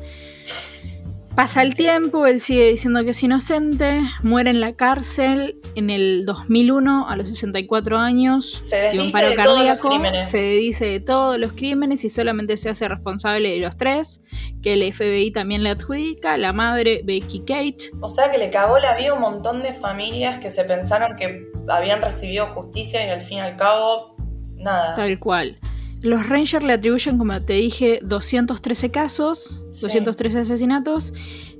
Pasa 1.35 1.62
el 1.62 1.74
tiempo, 1.74 2.26
él 2.26 2.41
sigue 2.41 2.68
diciendo 2.68 3.05
que 3.05 3.11
es 3.11 3.22
inocente, 3.22 4.01
muere 4.22 4.51
en 4.51 4.61
la 4.61 4.74
cárcel 4.74 5.59
en 5.74 5.89
el 5.89 6.26
2001 6.26 7.09
a 7.09 7.16
los 7.16 7.28
64 7.28 7.99
años. 7.99 8.59
Se 8.62 8.76
desdice 8.76 9.18
de 9.18 9.37
todos 9.37 9.64
los 9.64 9.78
crímenes. 9.78 10.28
Se 10.28 10.43
dice 10.51 10.87
de 10.87 11.01
todos 11.01 11.39
los 11.39 11.53
crímenes 11.53 12.05
y 12.05 12.11
solamente 12.11 12.57
se 12.57 12.68
hace 12.68 12.89
responsable 12.89 13.51
de 13.51 13.59
los 13.59 13.76
tres, 13.76 14.22
que 14.61 14.74
el 14.74 14.93
FBI 14.93 15.31
también 15.31 15.62
le 15.62 15.70
adjudica, 15.70 16.37
la 16.37 16.53
madre 16.53 17.03
Becky 17.05 17.41
Kate. 17.41 17.91
O 18.01 18.11
sea 18.11 18.31
que 18.31 18.37
le 18.37 18.51
cagó 18.51 18.78
la 18.78 18.97
vida 18.97 19.11
a 19.11 19.14
un 19.14 19.20
montón 19.20 19.62
de 19.62 19.72
familias 19.72 20.39
que 20.39 20.51
se 20.51 20.64
pensaron 20.64 21.16
que 21.16 21.47
habían 21.68 22.03
recibido 22.03 22.49
justicia 22.49 23.07
y 23.07 23.11
al 23.11 23.22
fin 23.22 23.39
y 23.39 23.41
al 23.43 23.57
cabo, 23.57 24.16
nada. 24.57 24.95
Tal 24.95 25.18
cual. 25.20 25.59
Los 26.03 26.28
Rangers 26.28 26.64
le 26.64 26.74
atribuyen, 26.74 27.18
como 27.18 27.40
te 27.42 27.55
dije, 27.55 28.01
213 28.03 28.90
casos, 28.90 29.62
213 29.80 30.40
asesinatos, 30.40 31.12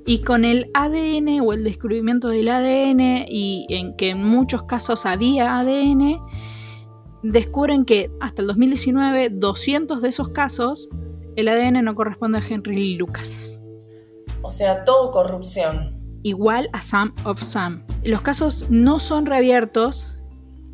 y 0.07 0.23
con 0.23 0.47
el 0.47 0.71
ADN 0.73 1.41
o 1.43 1.53
el 1.53 1.63
descubrimiento 1.63 2.29
del 2.29 2.49
ADN, 2.49 3.27
y 3.29 3.67
en 3.69 3.97
que 3.97 4.11
en 4.11 4.25
muchos 4.25 4.63
casos 4.63 5.05
había 5.05 5.59
ADN, 5.59 6.21
descubren 7.23 7.85
que 7.85 8.11
hasta 8.21 8.41
el 8.41 8.49
2019, 8.49 9.29
200 9.31 10.01
de 10.01 10.09
esos 10.09 10.31
casos, 10.31 10.89
el 11.37 11.49
ADN 11.49 11.85
no 11.85 11.95
corresponde 11.95 12.39
a 12.39 12.43
Henry 12.47 12.95
Lucas. 12.97 13.67
O 14.41 14.51
sea, 14.51 14.85
todo 14.85 15.11
corrupción. 15.11 16.01
Igual 16.23 16.71
a 16.73 16.81
Sam 16.81 17.15
of 17.25 17.43
Sam. 17.43 17.85
Los 18.05 18.23
casos 18.23 18.67
no 18.71 19.01
son 19.01 19.27
reabiertos, 19.27 20.19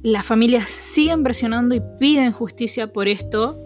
las 0.06 0.24
familias 0.24 0.70
siguen 0.70 1.24
presionando 1.24 1.74
y 1.74 1.82
piden 1.98 2.30
justicia 2.30 2.92
por 2.92 3.08
esto. 3.08 3.60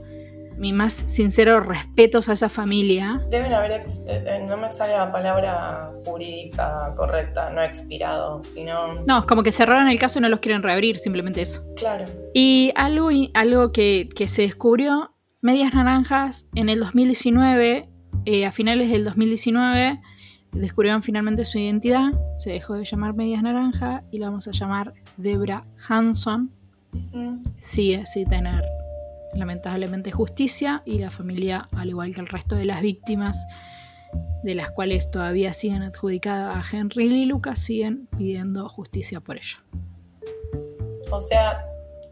Mi 0.56 0.72
más 0.72 1.04
sincero 1.06 1.60
respetos 1.60 2.30
a 2.30 2.32
esa 2.32 2.48
familia. 2.48 3.20
Deben 3.28 3.52
haber, 3.52 3.72
eh, 3.72 3.82
eh, 4.06 4.44
no 4.48 4.56
me 4.56 4.70
sale 4.70 4.94
la 4.94 5.12
palabra 5.12 5.92
jurídica 6.02 6.94
correcta, 6.96 7.50
no 7.50 7.62
expirado, 7.62 8.42
sino... 8.42 9.02
No, 9.04 9.18
es 9.18 9.24
como 9.26 9.42
que 9.42 9.52
cerraron 9.52 9.88
el 9.88 9.98
caso 9.98 10.18
y 10.18 10.22
no 10.22 10.30
los 10.30 10.40
quieren 10.40 10.62
reabrir, 10.62 10.98
simplemente 10.98 11.42
eso. 11.42 11.62
Claro. 11.76 12.06
Y 12.32 12.72
algo, 12.74 13.10
algo 13.34 13.72
que, 13.72 14.08
se 14.26 14.42
descubrió, 14.42 15.14
Medias 15.42 15.74
Naranjas, 15.74 16.48
en 16.54 16.70
el 16.70 16.80
2019, 16.80 17.90
eh, 18.24 18.46
a 18.46 18.52
finales 18.52 18.90
del 18.90 19.04
2019, 19.04 20.00
descubrieron 20.52 21.02
finalmente 21.02 21.44
su 21.44 21.58
identidad, 21.58 22.10
se 22.36 22.50
dejó 22.50 22.74
de 22.74 22.84
llamar 22.84 23.14
Medias 23.14 23.42
Naranja 23.42 24.02
y 24.10 24.18
la 24.18 24.28
vamos 24.28 24.48
a 24.48 24.52
llamar 24.52 24.94
Debra 25.16 25.64
Hanson. 25.88 26.50
Sigue 27.58 28.04
sin 28.06 28.28
tener 28.28 28.64
lamentablemente 29.34 30.10
justicia 30.10 30.82
y 30.84 30.98
la 30.98 31.10
familia, 31.10 31.68
al 31.76 31.88
igual 31.88 32.14
que 32.14 32.20
el 32.20 32.26
resto 32.26 32.56
de 32.56 32.64
las 32.64 32.82
víctimas, 32.82 33.46
de 34.42 34.54
las 34.54 34.70
cuales 34.72 35.10
todavía 35.10 35.52
siguen 35.52 35.82
adjudicadas 35.82 36.56
a 36.56 36.76
Henry 36.76 37.08
Lee 37.08 37.26
Lucas, 37.26 37.60
siguen 37.60 38.08
pidiendo 38.16 38.68
justicia 38.68 39.20
por 39.20 39.36
ello. 39.36 39.58
O 41.12 41.20
sea, 41.20 41.64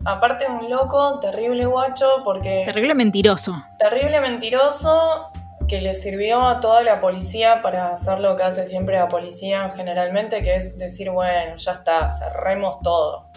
aparte 0.04 0.44
de 0.44 0.50
un 0.50 0.70
loco, 0.70 1.18
terrible 1.18 1.66
guacho, 1.66 2.22
porque... 2.24 2.62
Terrible 2.66 2.94
mentiroso. 2.94 3.60
Terrible 3.80 4.20
mentiroso 4.20 5.32
que 5.68 5.80
le 5.80 5.94
sirvió 5.94 6.40
a 6.42 6.60
toda 6.60 6.82
la 6.82 7.00
policía 7.00 7.60
para 7.62 7.92
hacer 7.92 8.20
lo 8.20 8.36
que 8.36 8.42
hace 8.42 8.66
siempre 8.66 8.96
la 8.96 9.06
policía 9.06 9.70
generalmente, 9.76 10.42
que 10.42 10.56
es 10.56 10.76
decir, 10.78 11.10
bueno, 11.10 11.56
ya 11.56 11.72
está, 11.72 12.08
cerremos 12.08 12.80
todo. 12.82 13.28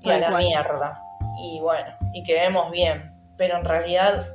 Y 0.00 0.10
a 0.10 0.18
la 0.18 0.30
mierda. 0.38 1.02
Y 1.40 1.60
bueno, 1.60 1.94
y 2.14 2.22
quedemos 2.22 2.70
bien. 2.70 3.14
Pero 3.36 3.58
en 3.58 3.64
realidad 3.64 4.28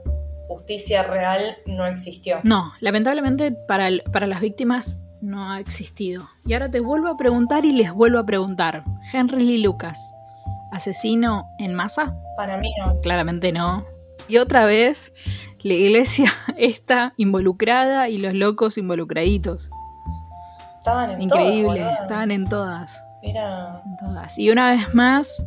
justicia 0.47 1.03
real 1.03 1.57
no 1.65 1.85
existió. 1.85 2.39
No, 2.43 2.71
lamentablemente 2.79 3.51
para, 3.51 3.89
para 4.11 4.27
las 4.27 4.39
víctimas 4.39 5.01
no 5.21 5.51
ha 5.51 5.59
existido. 5.59 6.29
Y 6.45 6.53
ahora 6.53 6.69
te 6.69 6.79
vuelvo 6.79 7.07
a 7.07 7.17
preguntar 7.17 7.65
y 7.65 7.71
les 7.71 7.91
vuelvo 7.91 8.19
a 8.19 8.25
preguntar. 8.25 8.83
Henry 9.11 9.43
Lee 9.43 9.63
Lucas, 9.63 10.13
¿asesino 10.71 11.47
en 11.59 11.73
masa? 11.73 12.15
Para 12.37 12.57
mí 12.57 12.71
no. 12.77 12.99
Claramente 13.01 13.51
no. 13.51 13.85
Y 14.27 14.37
otra 14.37 14.65
vez, 14.65 15.13
la 15.61 15.73
iglesia 15.73 16.31
está 16.57 17.13
involucrada 17.17 18.09
y 18.09 18.17
los 18.17 18.33
locos 18.33 18.77
involucraditos. 18.77 19.69
Estaban 20.77 21.11
en 21.11 21.21
Increíble, 21.21 21.79
todas, 21.79 22.01
estaban 22.01 22.31
en 22.31 22.49
todas. 22.49 23.03
Era... 23.21 23.81
Todas. 23.99 24.37
Y 24.37 24.49
una 24.49 24.71
vez 24.71 24.93
más, 24.93 25.45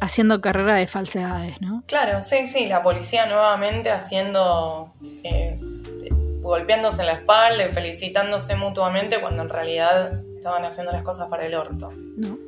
haciendo 0.00 0.40
carrera 0.40 0.76
de 0.76 0.86
falsedades, 0.86 1.60
¿no? 1.60 1.82
Claro, 1.86 2.22
sí, 2.22 2.46
sí, 2.46 2.66
la 2.66 2.82
policía 2.82 3.26
nuevamente 3.26 3.90
haciendo... 3.90 4.92
eh, 5.24 5.56
golpeándose 6.40 7.02
en 7.02 7.06
la 7.08 7.12
espalda 7.12 7.66
y 7.66 7.72
felicitándose 7.72 8.56
mutuamente 8.56 9.20
cuando 9.20 9.42
en 9.42 9.50
realidad 9.50 10.22
estaban 10.36 10.64
haciendo 10.64 10.92
las 10.92 11.02
cosas 11.02 11.28
para 11.28 11.44
el 11.44 11.54
orto. 11.54 11.92
¿No? 12.16 12.38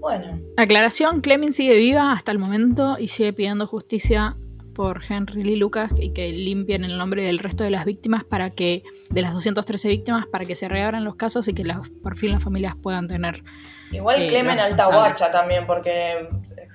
Bueno, 0.00 0.38
Aclaración, 0.56 1.22
Clemen 1.22 1.52
sigue 1.52 1.76
viva 1.76 2.12
hasta 2.12 2.30
el 2.30 2.38
momento 2.38 2.96
y 2.98 3.08
sigue 3.08 3.32
pidiendo 3.32 3.66
justicia 3.66 4.36
por 4.78 5.02
Henry 5.08 5.42
Lee 5.42 5.56
Lucas 5.56 5.90
y 5.98 6.12
que 6.12 6.30
limpien 6.30 6.84
el 6.84 6.96
nombre 6.98 7.24
del 7.26 7.40
resto 7.40 7.64
de 7.64 7.70
las 7.70 7.84
víctimas 7.84 8.22
para 8.22 8.50
que, 8.50 8.84
de 9.10 9.22
las 9.22 9.34
213 9.34 9.88
víctimas, 9.88 10.26
para 10.30 10.44
que 10.44 10.54
se 10.54 10.68
reabran 10.68 11.04
los 11.04 11.16
casos 11.16 11.48
y 11.48 11.52
que 11.52 11.64
las- 11.64 11.88
por 12.00 12.16
fin 12.16 12.30
las 12.30 12.44
familias 12.44 12.74
puedan 12.80 13.08
tener. 13.08 13.42
igual 13.90 14.22
Eh, 14.22 14.28
Clemen 14.28 14.56
los 14.58 14.66
alta 14.66 14.76
responsables. 14.84 15.18
guacha 15.18 15.32
también, 15.32 15.66
porque 15.66 16.28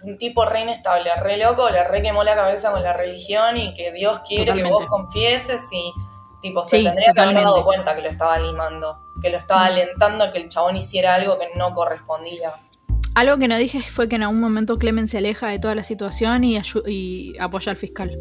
un 0.04 0.18
tipo 0.18 0.44
re 0.46 0.62
inestable, 0.64 1.16
re 1.16 1.38
loco, 1.38 1.70
le 1.70 1.82
re 1.86 2.02
quemó 2.02 2.24
la 2.26 2.36
cabeza 2.36 2.72
con 2.72 2.84
la 2.84 2.92
religión 2.92 3.56
y 3.56 3.74
que 3.74 3.94
Dios 3.94 4.20
quiere 4.28 4.54
que 4.54 4.64
vos 4.66 4.86
confieses 4.88 5.62
y 5.72 5.94
tipo 6.42 6.66
se 6.66 6.80
Sí, 6.80 6.84
tendría 6.84 7.14
que 7.14 7.22
haber 7.22 7.36
dado 7.36 7.64
cuenta 7.64 7.96
que 7.96 8.02
lo 8.02 8.10
estaba 8.10 8.38
limando, 8.38 8.98
que 9.22 9.30
lo 9.30 9.38
estaba 9.38 9.66
alentando 9.68 10.26
a 10.26 10.30
que 10.32 10.40
el 10.40 10.50
chabón 10.50 10.76
hiciera 10.76 11.16
algo 11.16 11.40
que 11.40 11.48
no 11.56 11.72
correspondía. 11.72 12.52
Algo 13.16 13.38
que 13.38 13.48
no 13.48 13.58
dije 13.58 13.80
fue 13.82 14.10
que 14.10 14.16
en 14.16 14.24
algún 14.24 14.40
momento 14.40 14.78
Clemen 14.78 15.08
se 15.08 15.20
aleja 15.20 15.48
de 15.50 15.60
toda 15.60 15.76
la 15.76 15.84
situación 15.84 16.44
y, 16.44 16.60
y 16.88 17.36
apoya 17.40 17.72
al 17.72 17.78
fiscal. 17.78 18.18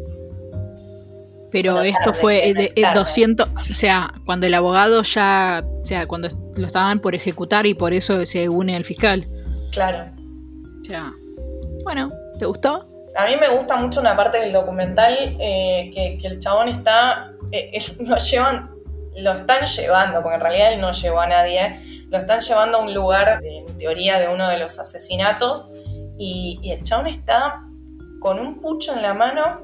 Pero 1.51 1.81
esto 1.81 2.05
tarde, 2.05 2.19
fue 2.19 2.53
de, 2.53 2.73
eh, 2.75 2.81
tarde. 2.81 2.99
200, 2.99 3.47
o 3.69 3.73
sea, 3.75 4.11
cuando 4.25 4.47
el 4.47 4.53
abogado 4.55 5.03
ya, 5.03 5.63
o 5.81 5.85
sea, 5.85 6.07
cuando 6.07 6.27
lo 6.55 6.65
estaban 6.65 6.99
por 6.99 7.13
ejecutar 7.13 7.65
y 7.67 7.75
por 7.75 7.93
eso 7.93 8.25
se 8.25 8.49
une 8.49 8.75
al 8.75 8.83
fiscal. 8.85 9.23
Claro. 9.71 10.11
O 10.81 10.85
sea, 10.85 11.11
bueno, 11.83 12.11
¿te 12.39 12.45
gustó? 12.47 12.89
A 13.15 13.27
mí 13.27 13.33
me 13.39 13.49
gusta 13.49 13.75
mucho 13.75 13.99
una 14.01 14.15
parte 14.15 14.39
del 14.39 14.51
documental 14.51 15.15
eh, 15.39 15.91
que, 15.93 16.17
que 16.19 16.27
el 16.27 16.39
chabón 16.39 16.69
está. 16.69 17.31
eh, 17.51 17.69
es- 17.73 17.97
llevan. 18.31 18.71
Lo 19.15 19.31
están 19.33 19.63
llevando, 19.67 20.23
porque 20.23 20.35
en 20.35 20.41
realidad 20.41 20.73
él 20.73 20.81
no 20.81 20.91
llevó 20.91 21.19
a 21.21 21.27
nadie. 21.27 21.75
Lo 22.13 22.19
están 22.19 22.41
llevando 22.41 22.77
a 22.77 22.81
un 22.83 22.93
lugar, 22.93 23.41
en 23.43 23.75
teoría, 23.79 24.19
de 24.19 24.27
uno 24.27 24.47
de 24.47 24.57
los 24.59 24.77
asesinatos. 24.77 25.67
Y, 26.19 26.59
y 26.61 26.69
el 26.71 26.83
chabón 26.83 27.07
está 27.07 27.63
con 28.19 28.37
un 28.39 28.61
pucho 28.61 28.93
en 28.95 29.01
la 29.01 29.15
mano, 29.15 29.61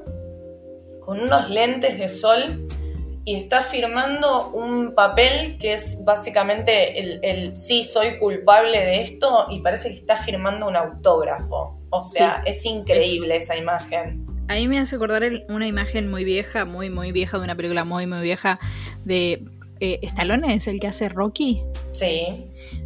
con 1.06 1.20
unos 1.20 1.48
lentes 1.48 1.96
de 1.96 2.08
sol. 2.08 2.66
Y 3.24 3.36
está 3.36 3.62
firmando 3.62 4.48
un 4.48 4.96
papel 4.96 5.58
que 5.60 5.74
es 5.74 6.04
básicamente 6.04 6.98
el, 6.98 7.20
el 7.22 7.56
sí 7.56 7.84
soy 7.84 8.18
culpable 8.18 8.78
de 8.80 9.02
esto. 9.02 9.46
Y 9.48 9.60
parece 9.60 9.90
que 9.90 9.94
está 10.00 10.16
firmando 10.16 10.66
un 10.66 10.74
autógrafo. 10.74 11.78
O 11.90 12.02
sea, 12.02 12.42
es 12.46 12.66
increíble 12.66 13.36
esa 13.36 13.56
imagen. 13.56 14.26
A 14.48 14.54
mí 14.54 14.66
me 14.66 14.80
hace 14.80 14.96
acordar 14.96 15.22
el- 15.22 15.44
una 15.48 15.68
imagen 15.68 16.10
muy 16.10 16.24
vieja, 16.24 16.64
muy, 16.64 16.90
muy 16.90 17.12
vieja, 17.12 17.38
de 17.38 17.44
una 17.44 17.54
película 17.54 17.84
muy, 17.84 18.08
muy 18.08 18.22
vieja 18.22 18.58
de... 19.04 19.44
Eh, 19.80 19.98
¿Stallone 20.02 20.54
es 20.54 20.66
el 20.68 20.78
que 20.78 20.86
hace 20.88 21.08
Rocky? 21.08 21.62
Sí, 21.92 22.44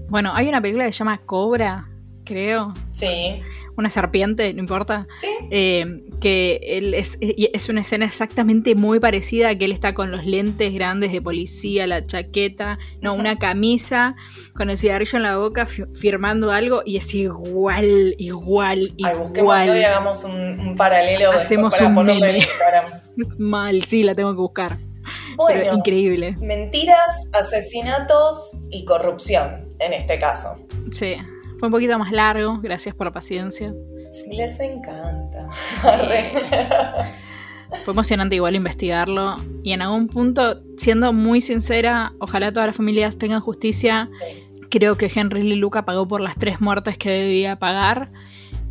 Bueno, 0.08 0.32
hay 0.34 0.48
una 0.48 0.60
película 0.62 0.86
que 0.86 0.92
se 0.92 0.98
llama 0.98 1.20
Cobra, 1.26 1.88
creo. 2.24 2.72
sí, 2.92 3.40
Una 3.76 3.90
serpiente, 3.90 4.54
no 4.54 4.60
importa. 4.60 5.06
sí. 5.16 5.26
Eh, 5.50 6.04
que 6.20 6.60
él 6.62 6.94
es, 6.94 7.18
es 7.20 7.68
una 7.68 7.80
escena 7.80 8.04
exactamente 8.06 8.74
muy 8.76 9.00
parecida, 9.00 9.58
que 9.58 9.64
él 9.66 9.72
está 9.72 9.92
con 9.92 10.10
los 10.12 10.24
lentes 10.24 10.72
grandes 10.72 11.10
de 11.12 11.20
policía, 11.20 11.86
la 11.88 12.06
chaqueta, 12.06 12.78
no, 13.02 13.14
una 13.14 13.36
camisa, 13.38 14.14
con 14.54 14.70
el 14.70 14.78
cigarrillo 14.78 15.16
en 15.18 15.22
la 15.24 15.36
boca, 15.36 15.66
fi- 15.66 15.82
firmando 15.94 16.50
algo, 16.52 16.82
y 16.86 16.96
es 16.96 17.12
igual, 17.14 18.14
igual, 18.18 18.94
Ay, 19.04 19.18
busquémoslo 19.18 19.60
y 19.74 19.78
igual. 19.78 19.84
hagamos 19.84 20.24
un, 20.24 20.60
un 20.60 20.76
paralelo 20.76 21.32
Hacemos 21.32 21.74
para 21.76 21.88
un 21.88 21.98
en 21.98 22.20
meme. 22.20 22.38
Instagram. 22.38 22.92
Es 23.18 23.38
mal, 23.38 23.84
sí, 23.84 24.02
la 24.04 24.14
tengo 24.14 24.32
que 24.32 24.40
buscar. 24.40 24.78
Pero 25.04 25.36
Bueno, 25.36 25.74
increíble. 25.74 26.36
mentiras, 26.40 27.28
asesinatos 27.32 28.58
y 28.70 28.84
corrupción 28.84 29.68
en 29.78 29.92
este 29.92 30.18
caso. 30.18 30.56
Sí. 30.90 31.16
Fue 31.58 31.68
un 31.68 31.72
poquito 31.72 31.98
más 31.98 32.12
largo, 32.12 32.60
gracias 32.60 32.94
por 32.94 33.06
la 33.06 33.12
paciencia. 33.12 33.72
Sí, 34.12 34.30
les 34.36 34.58
encanta. 34.60 35.48
Fue 37.84 37.92
emocionante 37.92 38.36
igual 38.36 38.54
investigarlo. 38.54 39.36
Y 39.62 39.72
en 39.72 39.82
algún 39.82 40.08
punto, 40.08 40.62
siendo 40.76 41.12
muy 41.12 41.40
sincera, 41.40 42.12
ojalá 42.20 42.52
todas 42.52 42.68
las 42.68 42.76
familias 42.76 43.16
tengan 43.18 43.40
justicia. 43.40 44.08
Sí. 44.28 44.66
Creo 44.70 44.96
que 44.96 45.10
Henry 45.12 45.42
Lee 45.42 45.56
Luca 45.56 45.84
pagó 45.84 46.06
por 46.06 46.20
las 46.20 46.36
tres 46.36 46.60
muertes 46.60 46.98
que 46.98 47.10
debía 47.10 47.56
pagar. 47.58 48.10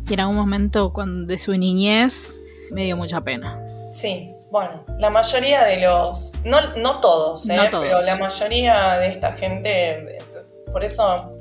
Y 0.08 0.14
en 0.14 0.20
algún 0.20 0.36
momento 0.36 0.92
cuando, 0.92 1.26
de 1.26 1.38
su 1.38 1.52
niñez 1.56 2.42
me 2.70 2.84
dio 2.84 2.96
mucha 2.96 3.22
pena. 3.22 3.58
Sí, 3.94 4.30
bueno, 4.54 4.84
la 5.00 5.10
mayoría 5.10 5.64
de 5.64 5.78
los, 5.78 6.32
no, 6.44 6.76
no 6.76 7.00
todos, 7.00 7.50
¿eh? 7.50 7.56
No 7.56 7.70
todos. 7.70 7.86
pero 7.86 8.02
la 8.02 8.16
mayoría 8.16 8.98
de 8.98 9.08
esta 9.08 9.32
gente, 9.32 9.90
eh, 9.90 10.18
por 10.70 10.84
eso 10.84 11.32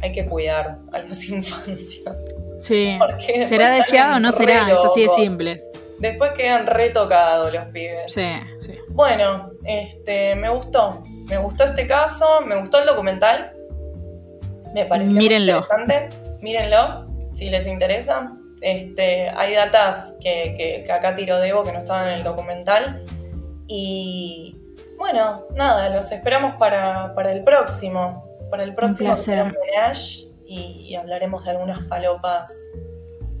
hay 0.00 0.12
que 0.12 0.24
cuidar 0.24 0.78
a 0.92 0.98
las 1.00 1.24
infancias. 1.30 2.38
Sí. 2.60 2.94
Porque 2.96 3.44
¿Será 3.44 3.70
después 3.72 3.86
deseado 3.90 4.16
o 4.18 4.20
no 4.20 4.30
será? 4.30 4.72
Es 4.72 4.84
así 4.84 5.02
de 5.02 5.08
simple. 5.08 5.64
Después 5.98 6.30
quedan 6.36 6.68
retocados 6.68 7.52
los 7.52 7.64
pibes. 7.72 8.12
Sí, 8.12 8.30
sí. 8.60 8.74
Bueno, 8.90 9.50
este, 9.64 10.36
me 10.36 10.48
gustó. 10.48 11.02
Me 11.28 11.38
gustó 11.38 11.64
este 11.64 11.88
caso, 11.88 12.40
me 12.42 12.54
gustó 12.60 12.78
el 12.78 12.86
documental. 12.86 13.52
Me 14.74 14.84
pareció 14.84 15.18
Mírenlo. 15.18 15.54
interesante. 15.56 16.08
Mírenlo, 16.40 17.08
si 17.34 17.50
les 17.50 17.66
interesa. 17.66 18.32
Este, 18.60 19.28
hay 19.30 19.54
datas 19.54 20.14
que, 20.20 20.54
que- 20.56 20.82
que 20.84 20.92
acá 20.92 21.14
tiro 21.14 21.38
Debo 21.38 21.62
que 21.62 21.72
no 21.72 21.78
estaban 21.78 22.08
en 22.08 22.14
el 22.14 22.24
documental. 22.24 23.04
Y 23.66 24.56
bueno, 24.98 25.44
nada, 25.54 25.88
los 25.90 26.10
esperamos 26.12 26.54
para, 26.56 27.14
para 27.14 27.32
el 27.32 27.44
próximo. 27.44 28.24
Para 28.50 28.62
el 28.62 28.74
próximo 28.74 29.10
homenaje 29.42 30.24
y, 30.46 30.86
y 30.88 30.94
hablaremos 30.96 31.44
de 31.44 31.50
algunas 31.50 31.86
falopas. 31.86 32.52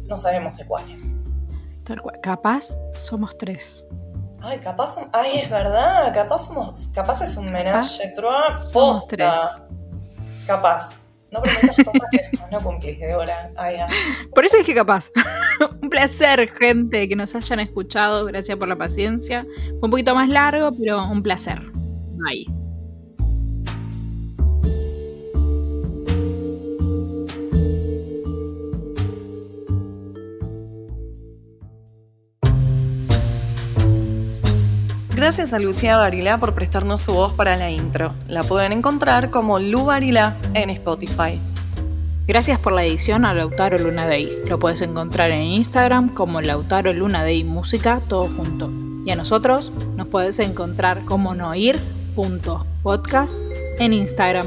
No 0.04 0.16
sabemos 0.16 0.56
de 0.58 0.66
cuáles. 0.66 1.14
Tal 1.84 2.00
cual. 2.02 2.20
Capaz 2.20 2.76
somos 2.94 3.36
tres. 3.38 3.84
Ay, 4.40 4.58
capaz, 4.60 4.96
ay, 5.12 5.38
es 5.40 5.50
verdad, 5.50 6.14
capaz 6.14 6.46
somos, 6.46 6.86
capaz 6.94 7.20
es 7.22 7.36
un 7.36 7.50
menage 7.50 8.06
a 8.06 8.14
trois 8.14 8.70
Somos 8.70 9.06
tres. 9.08 9.28
Capaz. 10.46 11.00
No 11.30 11.42
prometas 11.42 11.76
cosas 11.76 12.08
que 12.10 12.30
no 12.50 12.60
cumplís, 12.60 12.98
Débora. 12.98 13.50
Por 14.34 14.44
eso 14.44 14.56
dije 14.56 14.74
capaz. 14.74 15.10
un 15.82 15.90
placer, 15.90 16.50
gente, 16.50 17.08
que 17.08 17.16
nos 17.16 17.34
hayan 17.34 17.60
escuchado. 17.60 18.24
Gracias 18.26 18.56
por 18.56 18.68
la 18.68 18.76
paciencia. 18.76 19.46
Fue 19.78 19.80
un 19.82 19.90
poquito 19.90 20.14
más 20.14 20.28
largo, 20.28 20.72
pero 20.72 21.04
un 21.04 21.22
placer. 21.22 21.60
Bye. 22.16 22.57
Gracias 35.18 35.52
a 35.52 35.58
Lucía 35.58 35.96
Barilá 35.96 36.38
por 36.38 36.54
prestarnos 36.54 37.02
su 37.02 37.12
voz 37.12 37.32
para 37.32 37.56
la 37.56 37.72
intro. 37.72 38.14
La 38.28 38.44
pueden 38.44 38.70
encontrar 38.70 39.30
como 39.30 39.58
Lu 39.58 39.84
Barilá 39.84 40.36
en 40.54 40.70
Spotify. 40.70 41.40
Gracias 42.28 42.60
por 42.60 42.72
la 42.72 42.84
edición 42.84 43.24
a 43.24 43.34
Lautaro 43.34 43.78
Luna 43.78 44.06
Day. 44.06 44.30
Lo 44.48 44.60
puedes 44.60 44.80
encontrar 44.80 45.32
en 45.32 45.42
Instagram 45.42 46.14
como 46.14 46.40
Lautaro 46.40 46.92
Luna 46.92 47.24
Day 47.24 47.42
Música, 47.42 48.00
todo 48.06 48.28
junto. 48.28 48.70
Y 49.04 49.10
a 49.10 49.16
nosotros 49.16 49.72
nos 49.96 50.06
puedes 50.06 50.38
encontrar 50.38 51.04
como 51.04 51.34
noir.podcast 51.34 53.42
en 53.80 53.94
Instagram. 53.94 54.46